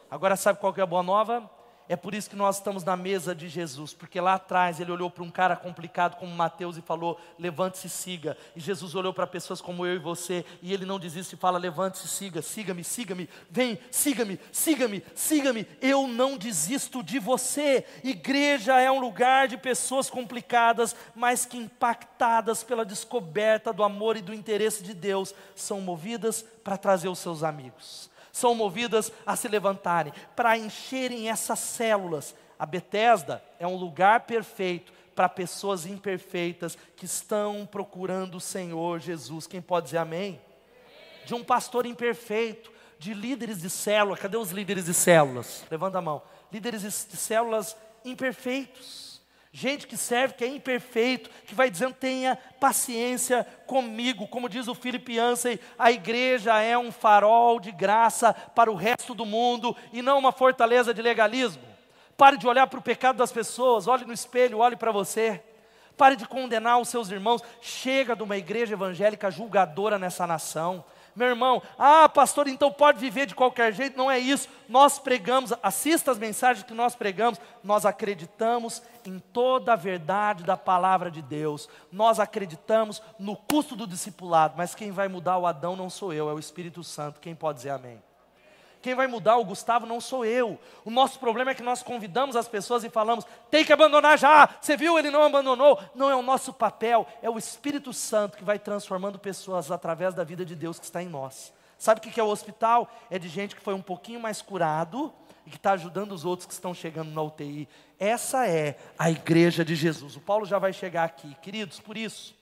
Agora 0.10 0.36
sabe 0.36 0.60
qual 0.60 0.74
que 0.74 0.80
é 0.80 0.84
a 0.84 0.88
boa 0.88 1.04
nova? 1.04 1.50
É 1.90 1.96
por 1.96 2.14
isso 2.14 2.30
que 2.30 2.36
nós 2.36 2.58
estamos 2.58 2.84
na 2.84 2.96
mesa 2.96 3.34
de 3.34 3.50
Jesus, 3.50 3.96
porque 3.96 4.22
lá 4.22 4.36
atrás 4.36 4.80
ele 4.80 4.92
olhou 4.92 5.10
para 5.10 5.24
um 5.24 5.32
cara 5.32 5.56
complicado 5.56 6.18
como 6.18 6.32
Mateus 6.32 6.78
e 6.78 6.84
falou: 6.84 7.20
levante-se 7.40 7.88
e 7.88 7.90
siga. 7.90 8.38
E 8.56 8.60
Jesus 8.60 8.94
olhou 8.94 9.12
para 9.12 9.26
pessoas 9.26 9.60
como 9.60 9.88
eu 9.88 9.96
e 9.96 9.98
você, 9.98 10.46
e 10.62 10.72
ele 10.72 10.86
não 10.86 11.00
desiste 11.00 11.34
e 11.34 11.38
fala: 11.38 11.58
levante-se 11.58 12.06
e 12.06 12.10
siga, 12.10 12.44
siga-me, 12.44 12.84
siga-me, 12.84 13.28
vem, 13.50 13.80
siga-me, 13.90 14.40
siga-me, 14.52 15.04
siga-me. 15.16 15.66
Eu 15.82 16.08
não 16.08 16.38
desisto 16.38 17.02
de 17.02 17.18
você. 17.18 17.84
Igreja 18.04 18.80
é 18.80 18.92
um 18.92 19.00
lugar 19.00 19.48
de 19.48 19.58
pessoas 19.58 20.12
complicadas, 20.12 20.96
mas 21.16 21.44
que 21.44 21.58
impactadas 21.58 22.64
pela 22.64 22.86
descoberta 22.86 23.74
do 23.74 23.84
amor 23.84 24.16
e 24.16 24.22
do 24.22 24.32
interesse 24.32 24.84
de 24.84 24.94
Deus, 24.94 25.34
são 25.56 25.82
movidas 25.82 26.46
para 26.64 26.78
trazer 26.78 27.08
os 27.10 27.18
seus 27.18 27.42
amigos 27.42 28.09
são 28.32 28.54
movidas 28.54 29.12
a 29.26 29.36
se 29.36 29.48
levantarem, 29.48 30.14
para 30.36 30.58
encherem 30.58 31.30
essas 31.30 31.60
células. 31.60 32.36
A 32.58 32.66
Betesda 32.66 33.44
é 33.60 33.68
um 33.68 33.76
lugar 33.76 34.22
perfeito 34.22 34.92
para 35.16 35.28
pessoas 35.28 35.86
imperfeitas 35.86 36.78
que 36.96 37.06
estão 37.06 37.68
procurando 37.70 38.36
o 38.36 38.42
Senhor 38.42 39.00
Jesus. 39.00 39.48
Quem 39.48 39.62
pode 39.62 39.86
dizer 39.86 39.98
amém? 39.98 40.40
De 41.26 41.34
um 41.34 41.44
pastor 41.44 41.86
imperfeito, 41.86 42.72
de 42.98 43.14
líderes 43.14 43.62
de 43.62 43.70
célula. 43.70 44.18
Cadê 44.18 44.38
os 44.38 44.52
líderes 44.52 44.86
de 44.86 44.94
células? 44.94 45.66
Levanta 45.70 45.98
a 45.98 46.02
mão. 46.02 46.22
Líderes 46.52 46.82
de 46.82 47.18
células 47.18 47.76
imperfeitos 48.06 49.09
Gente 49.52 49.88
que 49.88 49.98
serve, 49.98 50.36
que 50.36 50.44
é 50.44 50.48
imperfeito, 50.48 51.30
que 51.48 51.56
vai 51.56 51.72
dizendo, 51.72 51.94
tenha 51.94 52.38
paciência 52.60 53.46
comigo. 53.66 54.28
Como 54.28 54.48
diz 54.48 54.68
o 54.68 54.76
Philip 54.76 55.12
Yancey, 55.12 55.60
a 55.78 55.92
igreja 55.92 56.62
é 56.62 56.78
um 56.78 56.92
farol 56.92 57.60
de 57.60 57.72
graça 57.72 58.32
para 58.32 58.72
o 58.72 58.76
resto 58.76 59.16
do 59.16 59.26
mundo 59.26 59.76
e 59.92 60.04
não 60.04 60.20
uma 60.20 60.32
fortaleza 60.32 60.94
de 60.94 61.02
legalismo. 61.02 61.64
Pare 62.16 62.38
de 62.38 62.48
olhar 62.48 62.68
para 62.68 62.80
o 62.80 62.84
pecado 62.84 63.16
das 63.16 63.32
pessoas, 63.32 63.88
olhe 63.88 64.06
no 64.06 64.14
espelho, 64.14 64.60
olhe 64.60 64.76
para 64.76 64.92
você. 64.92 65.42
Pare 65.98 66.16
de 66.16 66.28
condenar 66.28 66.80
os 66.80 66.90
seus 66.90 67.10
irmãos. 67.10 67.42
Chega 67.60 68.16
de 68.16 68.22
uma 68.22 68.38
igreja 68.38 68.74
evangélica 68.74 69.32
julgadora 69.32 69.98
nessa 69.98 70.28
nação. 70.28 70.84
Meu 71.16 71.28
irmão, 71.28 71.62
ah, 71.78 72.08
pastor, 72.08 72.48
então 72.48 72.72
pode 72.72 73.00
viver 73.00 73.26
de 73.26 73.36
qualquer 73.36 73.74
jeito, 73.74 73.98
não 73.98 74.10
é 74.10 74.18
isso. 74.18 74.48
Nós 74.70 75.00
pregamos, 75.00 75.54
assista 75.62 76.12
as 76.12 76.18
mensagens 76.18 76.66
que 76.66 76.74
nós 76.74 76.96
pregamos, 76.96 77.42
nós 77.62 77.86
acreditamos 77.86 78.82
em 79.10 79.20
toda 79.20 79.74
a 79.74 79.76
verdade 79.76 80.44
da 80.44 80.56
palavra 80.56 81.10
de 81.10 81.22
Deus. 81.22 81.68
Nós 81.92 82.20
acreditamos 82.20 83.02
no 83.18 83.36
custo 83.36 83.76
do 83.76 83.88
discipulado, 83.88 84.54
mas 84.56 84.76
quem 84.76 84.92
vai 84.92 85.08
mudar 85.08 85.38
o 85.38 85.48
Adão 85.48 85.76
não 85.76 85.90
sou 85.90 86.14
eu, 86.14 86.30
é 86.30 86.34
o 86.34 86.40
Espírito 86.40 86.84
Santo. 86.84 87.20
Quem 87.20 87.36
pode 87.36 87.58
dizer 87.58 87.72
amém? 87.72 88.02
Quem 88.82 88.96
vai 88.96 89.08
mudar 89.08 89.36
o 89.36 89.44
Gustavo 89.44 89.86
não 89.86 90.00
sou 90.00 90.24
eu. 90.24 90.58
O 90.86 90.90
nosso 90.90 91.20
problema 91.20 91.52
é 91.52 91.56
que 91.56 91.62
nós 91.62 91.84
convidamos 91.84 92.38
as 92.38 92.48
pessoas 92.48 92.84
e 92.86 92.90
falamos: 92.90 93.26
tem 93.52 93.66
que 93.66 93.74
abandonar 93.74 94.18
já. 94.18 94.48
Você 94.62 94.78
viu, 94.78 94.98
ele 94.98 95.12
não 95.12 95.24
abandonou. 95.24 95.78
Não 95.94 96.10
é 96.10 96.16
o 96.16 96.22
nosso 96.22 96.54
papel, 96.54 97.06
é 97.22 97.30
o 97.30 97.38
Espírito 97.38 97.92
Santo 97.92 98.38
que 98.38 98.44
vai 98.44 98.58
transformando 98.58 99.20
pessoas 99.20 99.70
através 99.70 100.14
da 100.14 100.24
vida 100.24 100.46
de 100.46 100.56
Deus 100.56 100.80
que 100.80 100.86
está 100.86 101.04
em 101.04 101.10
nós. 101.10 101.52
Sabe 101.78 102.00
o 102.00 102.04
que 102.04 102.20
é 102.20 102.24
o 102.24 102.28
hospital? 102.28 102.90
É 103.10 103.20
de 103.20 103.28
gente 103.28 103.56
que 103.56 103.62
foi 103.62 103.74
um 103.74 103.82
pouquinho 103.82 104.20
mais 104.20 104.42
curado 104.42 105.14
e 105.50 105.52
que 105.52 105.58
está 105.58 105.72
ajudando 105.72 106.12
os 106.12 106.26
outros 106.26 106.46
que 106.46 106.54
estão 106.54 106.76
chegando 106.76 107.10
na 107.10 107.24
UTI. 107.24 107.68
Essa 107.98 108.48
é 108.48 108.78
a 109.00 109.10
igreja 109.10 109.66
de 109.66 109.76
Jesus. 109.76 110.16
O 110.16 110.22
Paulo 110.22 110.46
já 110.46 110.60
vai 110.60 110.72
chegar 110.72 111.06
aqui, 111.06 111.36
queridos, 111.42 111.80
por 111.80 111.98
isso. 111.98 112.38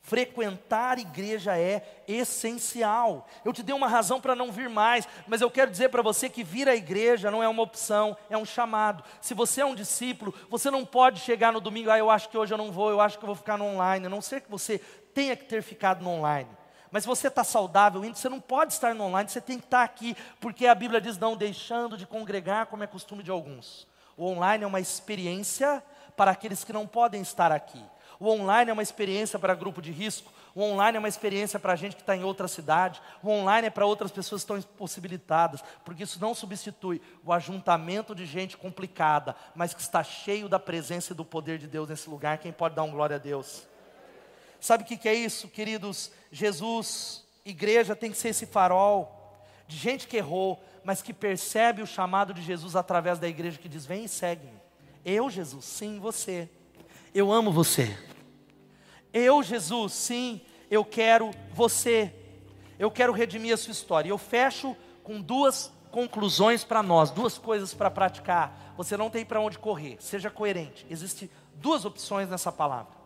Frequentar 0.00 0.98
igreja 0.98 1.58
é 1.58 2.02
essencial. 2.08 3.28
Eu 3.44 3.52
te 3.52 3.62
dei 3.62 3.74
uma 3.74 3.86
razão 3.86 4.18
para 4.18 4.34
não 4.34 4.50
vir 4.50 4.70
mais, 4.70 5.06
mas 5.28 5.42
eu 5.42 5.50
quero 5.50 5.70
dizer 5.70 5.90
para 5.90 6.00
você 6.00 6.30
que 6.30 6.42
vir 6.42 6.70
à 6.70 6.74
igreja 6.74 7.30
não 7.30 7.42
é 7.42 7.48
uma 7.48 7.62
opção, 7.62 8.16
é 8.30 8.38
um 8.38 8.46
chamado. 8.46 9.04
Se 9.20 9.34
você 9.34 9.60
é 9.60 9.66
um 9.66 9.74
discípulo, 9.74 10.34
você 10.48 10.70
não 10.70 10.86
pode 10.86 11.20
chegar 11.20 11.52
no 11.52 11.60
domingo, 11.60 11.90
ah, 11.90 11.98
eu 11.98 12.10
acho 12.10 12.30
que 12.30 12.38
hoje 12.38 12.54
eu 12.54 12.58
não 12.58 12.72
vou, 12.72 12.90
eu 12.90 13.00
acho 13.00 13.18
que 13.18 13.24
eu 13.24 13.28
vou 13.28 13.36
ficar 13.36 13.58
no 13.58 13.66
online, 13.66 14.06
a 14.06 14.10
não 14.10 14.22
ser 14.22 14.40
que 14.40 14.50
você 14.50 14.78
tenha 15.12 15.36
que 15.36 15.44
ter 15.44 15.62
ficado 15.62 16.02
no 16.02 16.08
online. 16.08 16.48
Mas 16.90 17.04
você 17.04 17.28
está 17.28 17.44
saudável 17.44 18.02
você 18.12 18.28
não 18.28 18.40
pode 18.40 18.72
estar 18.72 18.94
no 18.94 19.04
online, 19.04 19.28
você 19.28 19.40
tem 19.40 19.58
que 19.58 19.64
estar 19.64 19.82
aqui, 19.82 20.16
porque 20.40 20.66
a 20.66 20.74
Bíblia 20.74 21.00
diz: 21.00 21.18
não 21.18 21.36
deixando 21.36 21.96
de 21.96 22.06
congregar, 22.06 22.66
como 22.66 22.82
é 22.82 22.86
costume 22.86 23.22
de 23.22 23.30
alguns. 23.30 23.86
O 24.16 24.26
online 24.26 24.64
é 24.64 24.66
uma 24.66 24.80
experiência 24.80 25.82
para 26.16 26.32
aqueles 26.32 26.64
que 26.64 26.72
não 26.72 26.86
podem 26.86 27.22
estar 27.22 27.52
aqui. 27.52 27.82
O 28.18 28.28
online 28.28 28.70
é 28.70 28.72
uma 28.74 28.82
experiência 28.82 29.38
para 29.38 29.54
grupo 29.54 29.80
de 29.80 29.90
risco. 29.90 30.30
O 30.54 30.60
online 30.62 30.96
é 30.96 30.98
uma 30.98 31.08
experiência 31.08 31.58
para 31.58 31.74
gente 31.74 31.96
que 31.96 32.02
está 32.02 32.14
em 32.14 32.22
outra 32.22 32.46
cidade. 32.46 33.00
O 33.22 33.30
online 33.30 33.68
é 33.68 33.70
para 33.70 33.86
outras 33.86 34.10
pessoas 34.10 34.42
que 34.42 34.52
estão 34.52 34.58
impossibilitadas. 34.58 35.64
Porque 35.86 36.02
isso 36.02 36.20
não 36.20 36.34
substitui 36.34 37.00
o 37.24 37.32
ajuntamento 37.32 38.14
de 38.14 38.26
gente 38.26 38.58
complicada, 38.58 39.34
mas 39.54 39.72
que 39.72 39.80
está 39.80 40.02
cheio 40.02 40.50
da 40.50 40.58
presença 40.58 41.14
e 41.14 41.16
do 41.16 41.24
poder 41.24 41.56
de 41.56 41.66
Deus 41.66 41.88
nesse 41.88 42.10
lugar. 42.10 42.36
Quem 42.36 42.52
pode 42.52 42.74
dar 42.74 42.82
um 42.82 42.90
glória 42.90 43.16
a 43.16 43.18
Deus? 43.18 43.69
Sabe 44.60 44.84
o 44.84 44.86
que, 44.86 45.08
é 45.08 45.14
isso, 45.14 45.48
queridos? 45.48 46.10
Jesus, 46.30 47.24
igreja 47.44 47.96
tem 47.96 48.10
que 48.10 48.18
ser 48.18 48.28
esse 48.28 48.46
farol 48.46 49.16
de 49.66 49.76
gente 49.76 50.06
que 50.06 50.16
errou, 50.16 50.62
mas 50.84 51.00
que 51.00 51.14
percebe 51.14 51.80
o 51.82 51.86
chamado 51.86 52.34
de 52.34 52.42
Jesus 52.42 52.76
através 52.76 53.18
da 53.18 53.28
igreja 53.28 53.58
que 53.58 53.68
diz: 53.68 53.86
Vem 53.86 54.04
e 54.04 54.08
segue-me. 54.08 54.60
Eu, 55.04 55.30
Jesus, 55.30 55.64
sim, 55.64 55.98
você. 55.98 56.48
Eu 57.14 57.32
amo 57.32 57.50
você. 57.50 57.96
Eu, 59.12 59.42
Jesus, 59.42 59.92
sim, 59.92 60.40
eu 60.70 60.84
quero 60.84 61.30
você. 61.52 62.12
Eu 62.78 62.90
quero 62.90 63.12
redimir 63.12 63.54
a 63.54 63.56
sua 63.56 63.72
história. 63.72 64.10
Eu 64.10 64.18
fecho 64.18 64.76
com 65.02 65.20
duas 65.20 65.72
conclusões 65.90 66.64
para 66.64 66.82
nós, 66.82 67.10
duas 67.10 67.38
coisas 67.38 67.74
para 67.74 67.90
praticar. 67.90 68.74
Você 68.76 68.96
não 68.96 69.10
tem 69.10 69.24
para 69.24 69.40
onde 69.40 69.58
correr, 69.58 69.96
seja 70.00 70.30
coerente. 70.30 70.86
Existem 70.88 71.30
duas 71.54 71.84
opções 71.84 72.28
nessa 72.28 72.52
palavra. 72.52 72.99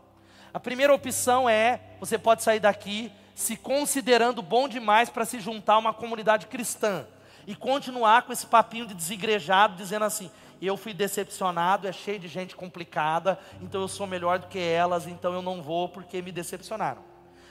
A 0.55 0.61
primeira 0.61 0.94
opção 0.94 1.50
é: 1.50 1.80
você 1.98 2.16
pode 2.16 2.44
sair 2.44 2.61
daqui 2.61 3.11
se 3.34 3.57
considerando 3.57 4.40
bom 4.40 4.68
demais 4.68 5.11
para 5.11 5.24
se 5.24 5.40
juntar 5.40 5.74
a 5.74 5.78
uma 5.78 5.92
comunidade 5.92 6.46
cristã 6.46 7.05
e 7.44 7.57
continuar 7.57 8.22
com 8.22 8.32
esse 8.32 8.46
papinho 8.46 8.86
de 8.86 8.94
desigrejado, 8.94 9.74
dizendo 9.74 10.05
assim: 10.05 10.30
eu 10.62 10.76
fui 10.76 10.94
decepcionado, 10.94 11.88
é 11.88 11.92
cheio 11.92 12.20
de 12.20 12.28
gente 12.28 12.55
complicada, 12.55 13.36
então 13.61 13.80
eu 13.80 13.88
sou 13.88 14.07
melhor 14.07 14.38
do 14.38 14.46
que 14.46 14.61
elas, 14.61 15.09
então 15.09 15.34
eu 15.34 15.42
não 15.42 15.61
vou 15.61 15.88
porque 15.88 16.22
me 16.22 16.30
decepcionaram. 16.30 17.02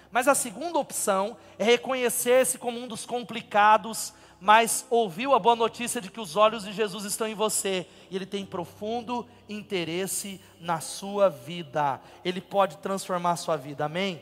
Mas 0.10 0.30
a 0.30 0.36
segunda 0.36 0.80
opção 0.80 1.36
é 1.60 1.64
reconhecer-se 1.66 2.58
como 2.58 2.80
um 2.80 2.88
dos 2.88 3.06
complicados, 3.06 4.14
mas 4.44 4.86
ouviu 4.90 5.34
a 5.34 5.40
boa 5.40 5.56
notícia 5.56 6.02
de 6.02 6.12
que 6.12 6.20
os 6.20 6.36
olhos 6.36 6.66
de 6.66 6.74
Jesus 6.74 7.06
estão 7.06 7.26
em 7.26 7.34
você 7.34 7.88
e 8.12 8.16
ele 8.18 8.26
tem 8.26 8.46
profundo 8.46 9.26
interesse 9.48 10.42
na 10.60 10.82
sua 10.82 11.30
vida. 11.30 12.02
Ele 12.26 12.42
pode 12.42 12.76
transformar 12.80 13.32
a 13.32 13.36
sua 13.38 13.56
vida. 13.56 13.86
Amém? 13.86 14.22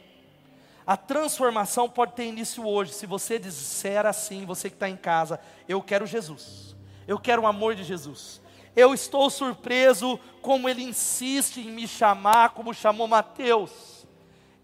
A 0.85 0.95
transformação 0.95 1.89
pode 1.89 2.13
ter 2.13 2.25
início 2.25 2.67
hoje, 2.67 2.93
se 2.93 3.07
você 3.07 3.39
disser 3.39 4.05
assim, 4.05 4.45
você 4.45 4.69
que 4.69 4.75
está 4.75 4.87
em 4.87 4.95
casa, 4.95 5.39
eu 5.67 5.81
quero 5.81 6.05
Jesus, 6.05 6.75
eu 7.07 7.17
quero 7.17 7.41
o 7.41 7.47
amor 7.47 7.73
de 7.73 7.83
Jesus. 7.83 8.39
Eu 8.75 8.93
estou 8.93 9.27
surpreso 9.27 10.19
como 10.39 10.69
ele 10.69 10.83
insiste 10.83 11.61
em 11.61 11.71
me 11.71 11.87
chamar, 11.87 12.51
como 12.51 12.75
chamou 12.75 13.07
Mateus. 13.07 13.71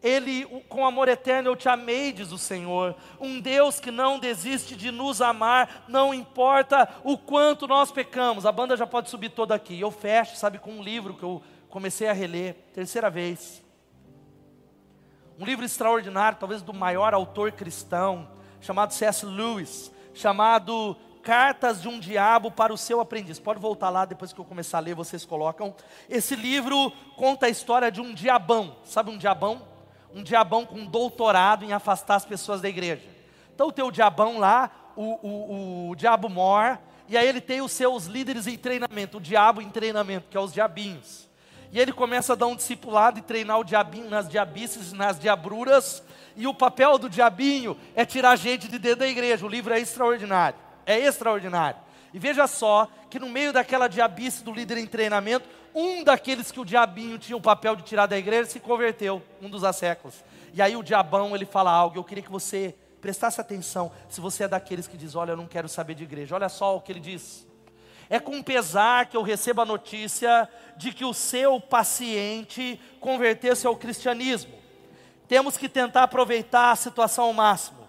Ele, 0.02 0.45
com 0.70 0.86
amor 0.86 1.08
eterno, 1.08 1.50
eu 1.50 1.56
te 1.56 1.68
amei, 1.68 2.12
diz 2.14 2.32
o 2.32 2.38
Senhor. 2.38 2.95
Um 3.20 3.39
Deus 3.39 3.80
que 3.80 3.89
não 3.89 4.20
desiste 4.20 4.76
de 4.76 4.91
nos 4.91 5.22
amar, 5.22 5.86
não 5.88 6.14
importa 6.14 6.88
o 7.04 7.18
quanto 7.18 7.68
nós 7.68 7.91
pecamos. 7.91 8.45
A 8.45 8.52
banda 8.52 8.78
já 8.78 8.86
pode 8.86 9.10
subir 9.10 9.30
toda 9.30 9.56
aqui. 9.56 9.80
Eu 9.80 9.89
fecho, 9.89 10.36
sabe, 10.36 10.60
com 10.60 10.72
um 10.72 10.84
livro 10.84 11.16
que 11.16 11.24
eu 11.24 11.41
comecei 11.70 12.08
a 12.08 12.14
reler, 12.14 12.56
terceira 12.74 13.10
vez. 13.10 13.64
Um 15.39 15.45
livro 15.45 15.66
extraordinário, 15.66 16.38
talvez 16.39 16.62
do 16.62 16.74
maior 16.74 17.14
autor 17.14 17.52
cristão, 17.52 18.30
chamado 18.62 18.93
C.S. 18.93 19.26
Lewis, 19.26 19.91
chamado 20.14 20.95
Cartas 21.24 21.82
de 21.82 21.88
um 21.88 22.00
Diabo 22.00 22.52
para 22.52 22.74
o 22.74 22.78
Seu 22.78 23.02
Aprendiz. 23.02 23.39
Pode 23.39 23.60
voltar 23.60 23.89
lá, 23.89 24.06
depois 24.06 24.32
que 24.32 24.39
eu 24.39 24.45
começar 24.45 24.78
a 24.78 24.82
ler, 24.82 24.95
vocês 24.95 25.26
colocam. 25.26 25.76
Esse 26.08 26.36
livro 26.36 26.91
conta 27.16 27.48
a 27.48 27.50
história 27.50 27.91
de 27.91 28.00
um 28.00 28.14
diabão. 28.14 28.78
Sabe 28.84 29.10
um 29.10 29.18
diabão? 29.18 29.76
Um 30.18 30.24
diabão 30.24 30.65
com 30.65 30.84
doutorado 30.84 31.63
em 31.63 31.74
afastar 31.74 32.15
as 32.15 32.26
pessoas 32.26 32.59
da 32.59 32.68
igreja. 32.68 33.03
Então 33.53 33.72
tem 33.72 33.86
o 33.86 33.91
diabão 33.91 34.39
lá, 34.39 34.72
o, 34.95 35.03
o, 35.03 35.89
o 35.91 35.95
diabo 35.95 36.28
mor, 36.28 36.80
e 37.07 37.15
aí 37.15 37.28
ele 37.28 37.39
tem 37.39 37.61
os 37.61 37.72
seus 37.72 38.05
líderes 38.05 38.47
em 38.47 38.57
treinamento, 38.57 39.18
o 39.18 39.22
diabo 39.22 39.61
em 39.61 39.70
treinamento, 39.70 40.26
que 40.28 40.36
é 40.36 40.39
os 40.39 40.51
diabinhos. 40.51 41.30
E 41.72 41.80
ele 41.80 41.93
começa 41.93 42.34
a 42.34 42.36
dar 42.36 42.47
um 42.47 42.55
discipulado 42.55 43.20
e 43.20 43.22
treinar 43.22 43.59
o 43.59 43.63
diabinho 43.63 44.09
nas 44.09 44.28
diabices, 44.28 44.91
nas 44.91 45.20
diabruras. 45.20 46.01
E 46.36 46.47
o 46.47 46.53
papel 46.53 46.97
do 46.97 47.09
diabinho 47.09 47.78
é 47.95 48.05
tirar 48.05 48.36
gente 48.38 48.68
de 48.68 48.80
dentro 48.80 49.01
da 49.01 49.07
igreja. 49.07 49.45
O 49.45 49.49
livro 49.49 49.72
é 49.72 49.80
extraordinário. 49.80 50.57
É 50.84 50.97
extraordinário. 50.97 51.80
E 52.11 52.18
veja 52.18 52.47
só 52.47 52.88
que 53.09 53.20
no 53.20 53.30
meio 53.30 53.53
daquela 53.53 53.88
diabice 53.88 54.43
do 54.43 54.51
líder 54.51 54.78
em 54.78 54.88
treinamento, 54.88 55.47
um 55.78 56.03
daqueles 56.03 56.51
que 56.51 56.59
o 56.59 56.65
diabinho 56.65 57.19
tinha 57.19 57.38
o 57.38 57.41
papel 57.41 57.75
de 57.75 57.84
tirar 57.84 58.07
da 58.07 58.17
igreja 58.17 58.49
se 58.49 58.59
converteu, 58.59 59.21
um 59.39 59.47
dos 59.47 59.63
asséculos. 59.63 60.23
E 60.53 60.61
aí 60.61 60.75
o 60.75 60.82
diabão 60.82 61.36
ele 61.36 61.45
fala 61.45 61.69
algo, 61.69 61.99
eu 61.99 62.03
queria 62.03 62.23
que 62.23 62.32
você 62.32 62.75
prestasse 62.99 63.39
atenção, 63.39 63.91
se 64.09 64.19
você 64.19 64.45
é 64.45 64.47
daqueles 64.47 64.88
que 64.88 64.97
diz, 64.97 65.13
olha, 65.13 65.32
eu 65.32 65.38
não 65.38 65.45
quero 65.45 65.69
saber 65.69 65.93
de 65.93 66.03
igreja. 66.03 66.34
Olha 66.34 66.49
só 66.49 66.75
o 66.75 66.82
que 66.82 66.91
ele 66.91 66.99
diz. 66.99 67.45
É 68.09 68.19
com 68.19 68.41
pesar 68.41 69.05
que 69.05 69.15
eu 69.15 69.21
recebo 69.21 69.61
a 69.61 69.65
notícia 69.65 70.49
de 70.78 70.91
que 70.91 71.05
o 71.05 71.13
seu 71.13 71.59
paciente 71.59 72.80
converteu-se 72.99 73.67
ao 73.67 73.75
cristianismo. 73.75 74.53
Temos 75.28 75.57
que 75.57 75.69
tentar 75.69 76.03
aproveitar 76.03 76.71
a 76.71 76.75
situação 76.75 77.25
ao 77.25 77.34
máximo. 77.34 77.88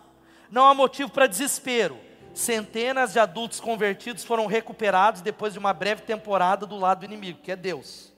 Não 0.50 0.66
há 0.66 0.74
motivo 0.74 1.10
para 1.10 1.26
desespero. 1.26 1.98
Centenas 2.38 3.12
de 3.12 3.18
adultos 3.18 3.58
convertidos 3.58 4.22
foram 4.22 4.46
recuperados 4.46 5.20
depois 5.20 5.54
de 5.54 5.58
uma 5.58 5.72
breve 5.72 6.02
temporada 6.02 6.66
do 6.66 6.78
lado 6.78 7.00
do 7.00 7.04
inimigo, 7.04 7.40
que 7.42 7.50
é 7.50 7.56
Deus. 7.56 8.12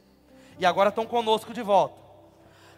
E 0.58 0.66
agora 0.66 0.90
estão 0.90 1.06
conosco 1.06 1.54
de 1.54 1.62
volta. 1.62 1.98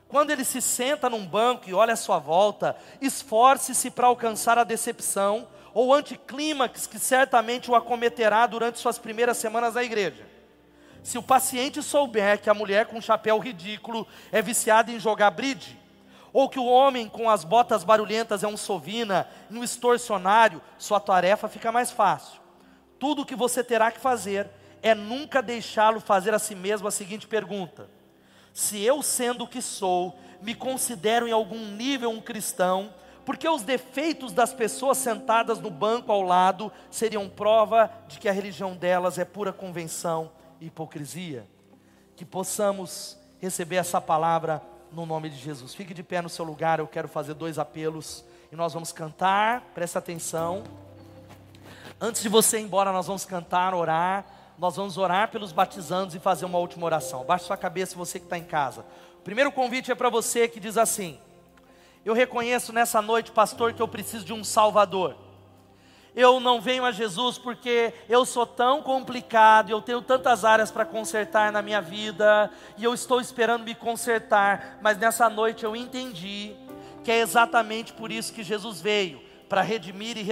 Quando 0.06 0.30
ele 0.30 0.44
se 0.44 0.62
senta 0.62 1.10
num 1.10 1.26
banco 1.26 1.68
e 1.68 1.74
olha 1.74 1.94
à 1.94 1.96
sua 1.96 2.20
volta, 2.20 2.76
esforce-se 3.00 3.90
para 3.90 4.06
alcançar 4.06 4.56
a 4.56 4.62
decepção 4.62 5.48
ou 5.74 5.92
anticlímax 5.92 6.86
que 6.86 7.00
certamente 7.00 7.68
o 7.68 7.74
acometerá 7.74 8.46
durante 8.46 8.78
suas 8.78 8.96
primeiras 8.96 9.36
semanas 9.36 9.74
na 9.74 9.82
igreja. 9.82 10.24
Se 11.02 11.18
o 11.18 11.22
paciente 11.24 11.82
souber 11.82 12.40
que 12.40 12.50
a 12.50 12.54
mulher 12.54 12.86
com 12.86 12.98
um 12.98 13.02
chapéu 13.02 13.40
ridículo 13.40 14.06
é 14.30 14.40
viciada 14.40 14.92
em 14.92 15.00
jogar 15.00 15.32
bridge, 15.32 15.76
ou 16.32 16.48
que 16.48 16.58
o 16.58 16.64
homem 16.64 17.08
com 17.08 17.28
as 17.28 17.44
botas 17.44 17.84
barulhentas 17.84 18.42
é 18.42 18.48
um 18.48 18.56
sovina, 18.56 19.28
um 19.50 19.62
extorsionário, 19.62 20.62
sua 20.78 20.98
tarefa 20.98 21.48
fica 21.48 21.70
mais 21.70 21.90
fácil. 21.90 22.40
Tudo 22.98 23.22
o 23.22 23.26
que 23.26 23.36
você 23.36 23.62
terá 23.62 23.90
que 23.90 24.00
fazer 24.00 24.48
é 24.82 24.94
nunca 24.94 25.42
deixá-lo 25.42 26.00
fazer 26.00 26.32
a 26.32 26.38
si 26.38 26.54
mesmo 26.54 26.88
a 26.88 26.90
seguinte 26.90 27.26
pergunta: 27.26 27.88
Se 28.52 28.80
eu, 28.80 29.02
sendo 29.02 29.44
o 29.44 29.48
que 29.48 29.60
sou, 29.60 30.18
me 30.40 30.54
considero 30.54 31.28
em 31.28 31.32
algum 31.32 31.66
nível 31.66 32.10
um 32.10 32.20
cristão, 32.20 32.92
porque 33.24 33.48
os 33.48 33.62
defeitos 33.62 34.32
das 34.32 34.52
pessoas 34.52 34.98
sentadas 34.98 35.60
no 35.60 35.70
banco 35.70 36.10
ao 36.10 36.22
lado 36.22 36.72
seriam 36.90 37.28
prova 37.28 37.90
de 38.08 38.18
que 38.18 38.28
a 38.28 38.32
religião 38.32 38.74
delas 38.74 39.18
é 39.18 39.24
pura 39.24 39.52
convenção 39.52 40.32
e 40.60 40.66
hipocrisia. 40.66 41.46
Que 42.16 42.24
possamos 42.24 43.16
receber 43.40 43.76
essa 43.76 44.00
palavra 44.00 44.62
no 44.92 45.06
nome 45.06 45.30
de 45.30 45.36
Jesus. 45.36 45.74
Fique 45.74 45.94
de 45.94 46.02
pé 46.02 46.20
no 46.20 46.28
seu 46.28 46.44
lugar, 46.44 46.78
eu 46.78 46.86
quero 46.86 47.08
fazer 47.08 47.34
dois 47.34 47.58
apelos 47.58 48.24
e 48.50 48.56
nós 48.56 48.72
vamos 48.74 48.92
cantar, 48.92 49.62
presta 49.74 49.98
atenção. 49.98 50.62
Antes 52.00 52.22
de 52.22 52.28
você 52.28 52.58
ir 52.58 52.62
embora, 52.62 52.92
nós 52.92 53.06
vamos 53.06 53.24
cantar, 53.24 53.74
orar. 53.74 54.26
Nós 54.58 54.76
vamos 54.76 54.98
orar 54.98 55.30
pelos 55.30 55.50
batizandos 55.50 56.14
e 56.14 56.20
fazer 56.20 56.44
uma 56.44 56.58
última 56.58 56.84
oração. 56.84 57.24
Baixe 57.24 57.46
sua 57.46 57.56
cabeça, 57.56 57.96
você 57.96 58.18
que 58.18 58.26
está 58.26 58.36
em 58.36 58.44
casa. 58.44 58.84
O 59.18 59.22
primeiro 59.22 59.50
convite 59.50 59.90
é 59.90 59.94
para 59.94 60.10
você 60.10 60.46
que 60.46 60.60
diz 60.60 60.76
assim: 60.76 61.18
eu 62.04 62.14
reconheço 62.14 62.72
nessa 62.72 63.00
noite, 63.00 63.30
pastor, 63.30 63.72
que 63.72 63.80
eu 63.80 63.88
preciso 63.88 64.24
de 64.24 64.32
um 64.32 64.44
Salvador. 64.44 65.16
Eu 66.14 66.38
não 66.40 66.60
venho 66.60 66.84
a 66.84 66.92
Jesus 66.92 67.38
porque 67.38 67.94
eu 68.08 68.24
sou 68.24 68.46
tão 68.46 68.82
complicado, 68.82 69.70
eu 69.70 69.80
tenho 69.80 70.02
tantas 70.02 70.44
áreas 70.44 70.70
para 70.70 70.84
consertar 70.84 71.50
na 71.50 71.62
minha 71.62 71.80
vida, 71.80 72.50
e 72.76 72.84
eu 72.84 72.92
estou 72.92 73.20
esperando 73.20 73.64
me 73.64 73.74
consertar, 73.74 74.78
mas 74.82 74.98
nessa 74.98 75.30
noite 75.30 75.64
eu 75.64 75.74
entendi 75.74 76.54
que 77.02 77.10
é 77.10 77.20
exatamente 77.20 77.92
por 77.92 78.12
isso 78.12 78.32
que 78.32 78.42
Jesus 78.42 78.80
veio 78.80 79.31
para 79.52 79.60
redimir 79.60 80.16
e 80.16 80.26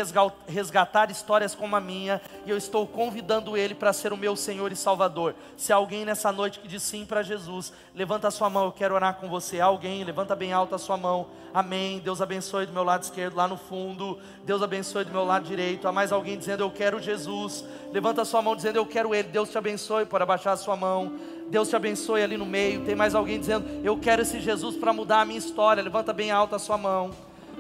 resgatar 0.49 1.11
histórias 1.11 1.55
como 1.55 1.77
a 1.77 1.81
minha, 1.81 2.23
e 2.47 2.51
eu 2.51 2.57
estou 2.57 2.87
convidando 2.87 3.55
Ele 3.55 3.75
para 3.75 3.93
ser 3.93 4.15
o 4.15 4.17
meu 4.17 4.35
Senhor 4.35 4.73
e 4.73 4.77
Salvador. 4.77 5.35
Se 5.59 5.75
alguém 5.75 6.07
nessa 6.07 6.33
noite 6.33 6.59
que 6.59 6.67
diz 6.67 6.83
sim 6.83 7.05
para 7.05 7.23
Jesus, 7.23 7.71
levanta 7.95 8.29
a 8.29 8.31
sua 8.31 8.49
mão, 8.49 8.65
eu 8.65 8.73
quero 8.73 8.95
orar 8.95 9.17
com 9.17 9.29
você. 9.29 9.61
Alguém, 9.61 10.05
levanta 10.05 10.35
bem 10.35 10.55
alto 10.55 10.75
a 10.75 10.79
sua 10.79 10.97
mão. 10.97 11.27
Amém. 11.53 11.99
Deus 11.99 12.23
abençoe 12.23 12.65
do 12.65 12.73
meu 12.73 12.83
lado 12.83 13.03
esquerdo, 13.03 13.37
lá 13.37 13.47
no 13.47 13.59
fundo. 13.59 14.19
Deus 14.47 14.63
abençoe 14.63 15.05
do 15.05 15.13
meu 15.13 15.27
lado 15.27 15.45
direito. 15.45 15.87
Há 15.87 15.93
mais 15.93 16.13
alguém 16.13 16.39
dizendo 16.39 16.63
eu 16.63 16.71
quero 16.71 16.99
Jesus. 16.99 17.63
Levanta 17.93 18.23
a 18.23 18.25
sua 18.25 18.41
mão 18.41 18.57
dizendo 18.57 18.77
eu 18.77 18.87
quero 18.87 19.15
Ele. 19.15 19.29
Deus 19.29 19.51
te 19.51 19.59
abençoe 19.59 20.07
por 20.07 20.23
abaixar 20.23 20.55
a 20.55 20.57
sua 20.57 20.77
mão. 20.77 21.13
Deus 21.51 21.69
te 21.69 21.77
abençoe 21.77 22.23
ali 22.23 22.39
no 22.39 22.47
meio. 22.47 22.87
Tem 22.87 22.95
mais 22.95 23.15
alguém 23.15 23.39
dizendo 23.39 23.69
eu 23.85 23.99
quero 23.99 24.23
esse 24.23 24.41
Jesus 24.41 24.77
para 24.77 24.95
mudar 24.95 25.21
a 25.21 25.25
minha 25.27 25.39
história. 25.39 25.83
Levanta 25.83 26.11
bem 26.11 26.31
alto 26.31 26.55
a 26.55 26.59
sua 26.59 26.79
mão. 26.79 27.11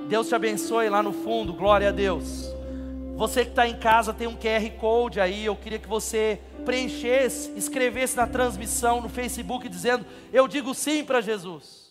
Deus 0.08 0.28
te 0.28 0.34
abençoe 0.34 0.88
lá 0.88 1.02
no 1.02 1.12
fundo, 1.12 1.52
glória 1.52 1.88
a 1.88 1.92
Deus. 1.92 2.48
Você 3.16 3.44
que 3.44 3.50
está 3.50 3.68
em 3.68 3.76
casa 3.76 4.14
tem 4.14 4.26
um 4.26 4.36
QR 4.36 4.68
Code 4.78 5.20
aí, 5.20 5.44
eu 5.44 5.54
queria 5.54 5.78
que 5.78 5.88
você 5.88 6.40
preenchesse, 6.64 7.52
escrevesse 7.56 8.16
na 8.16 8.26
transmissão 8.26 9.00
no 9.00 9.08
Facebook 9.08 9.68
dizendo: 9.68 10.06
Eu 10.32 10.48
digo 10.48 10.74
sim 10.74 11.04
para 11.04 11.20
Jesus. 11.20 11.89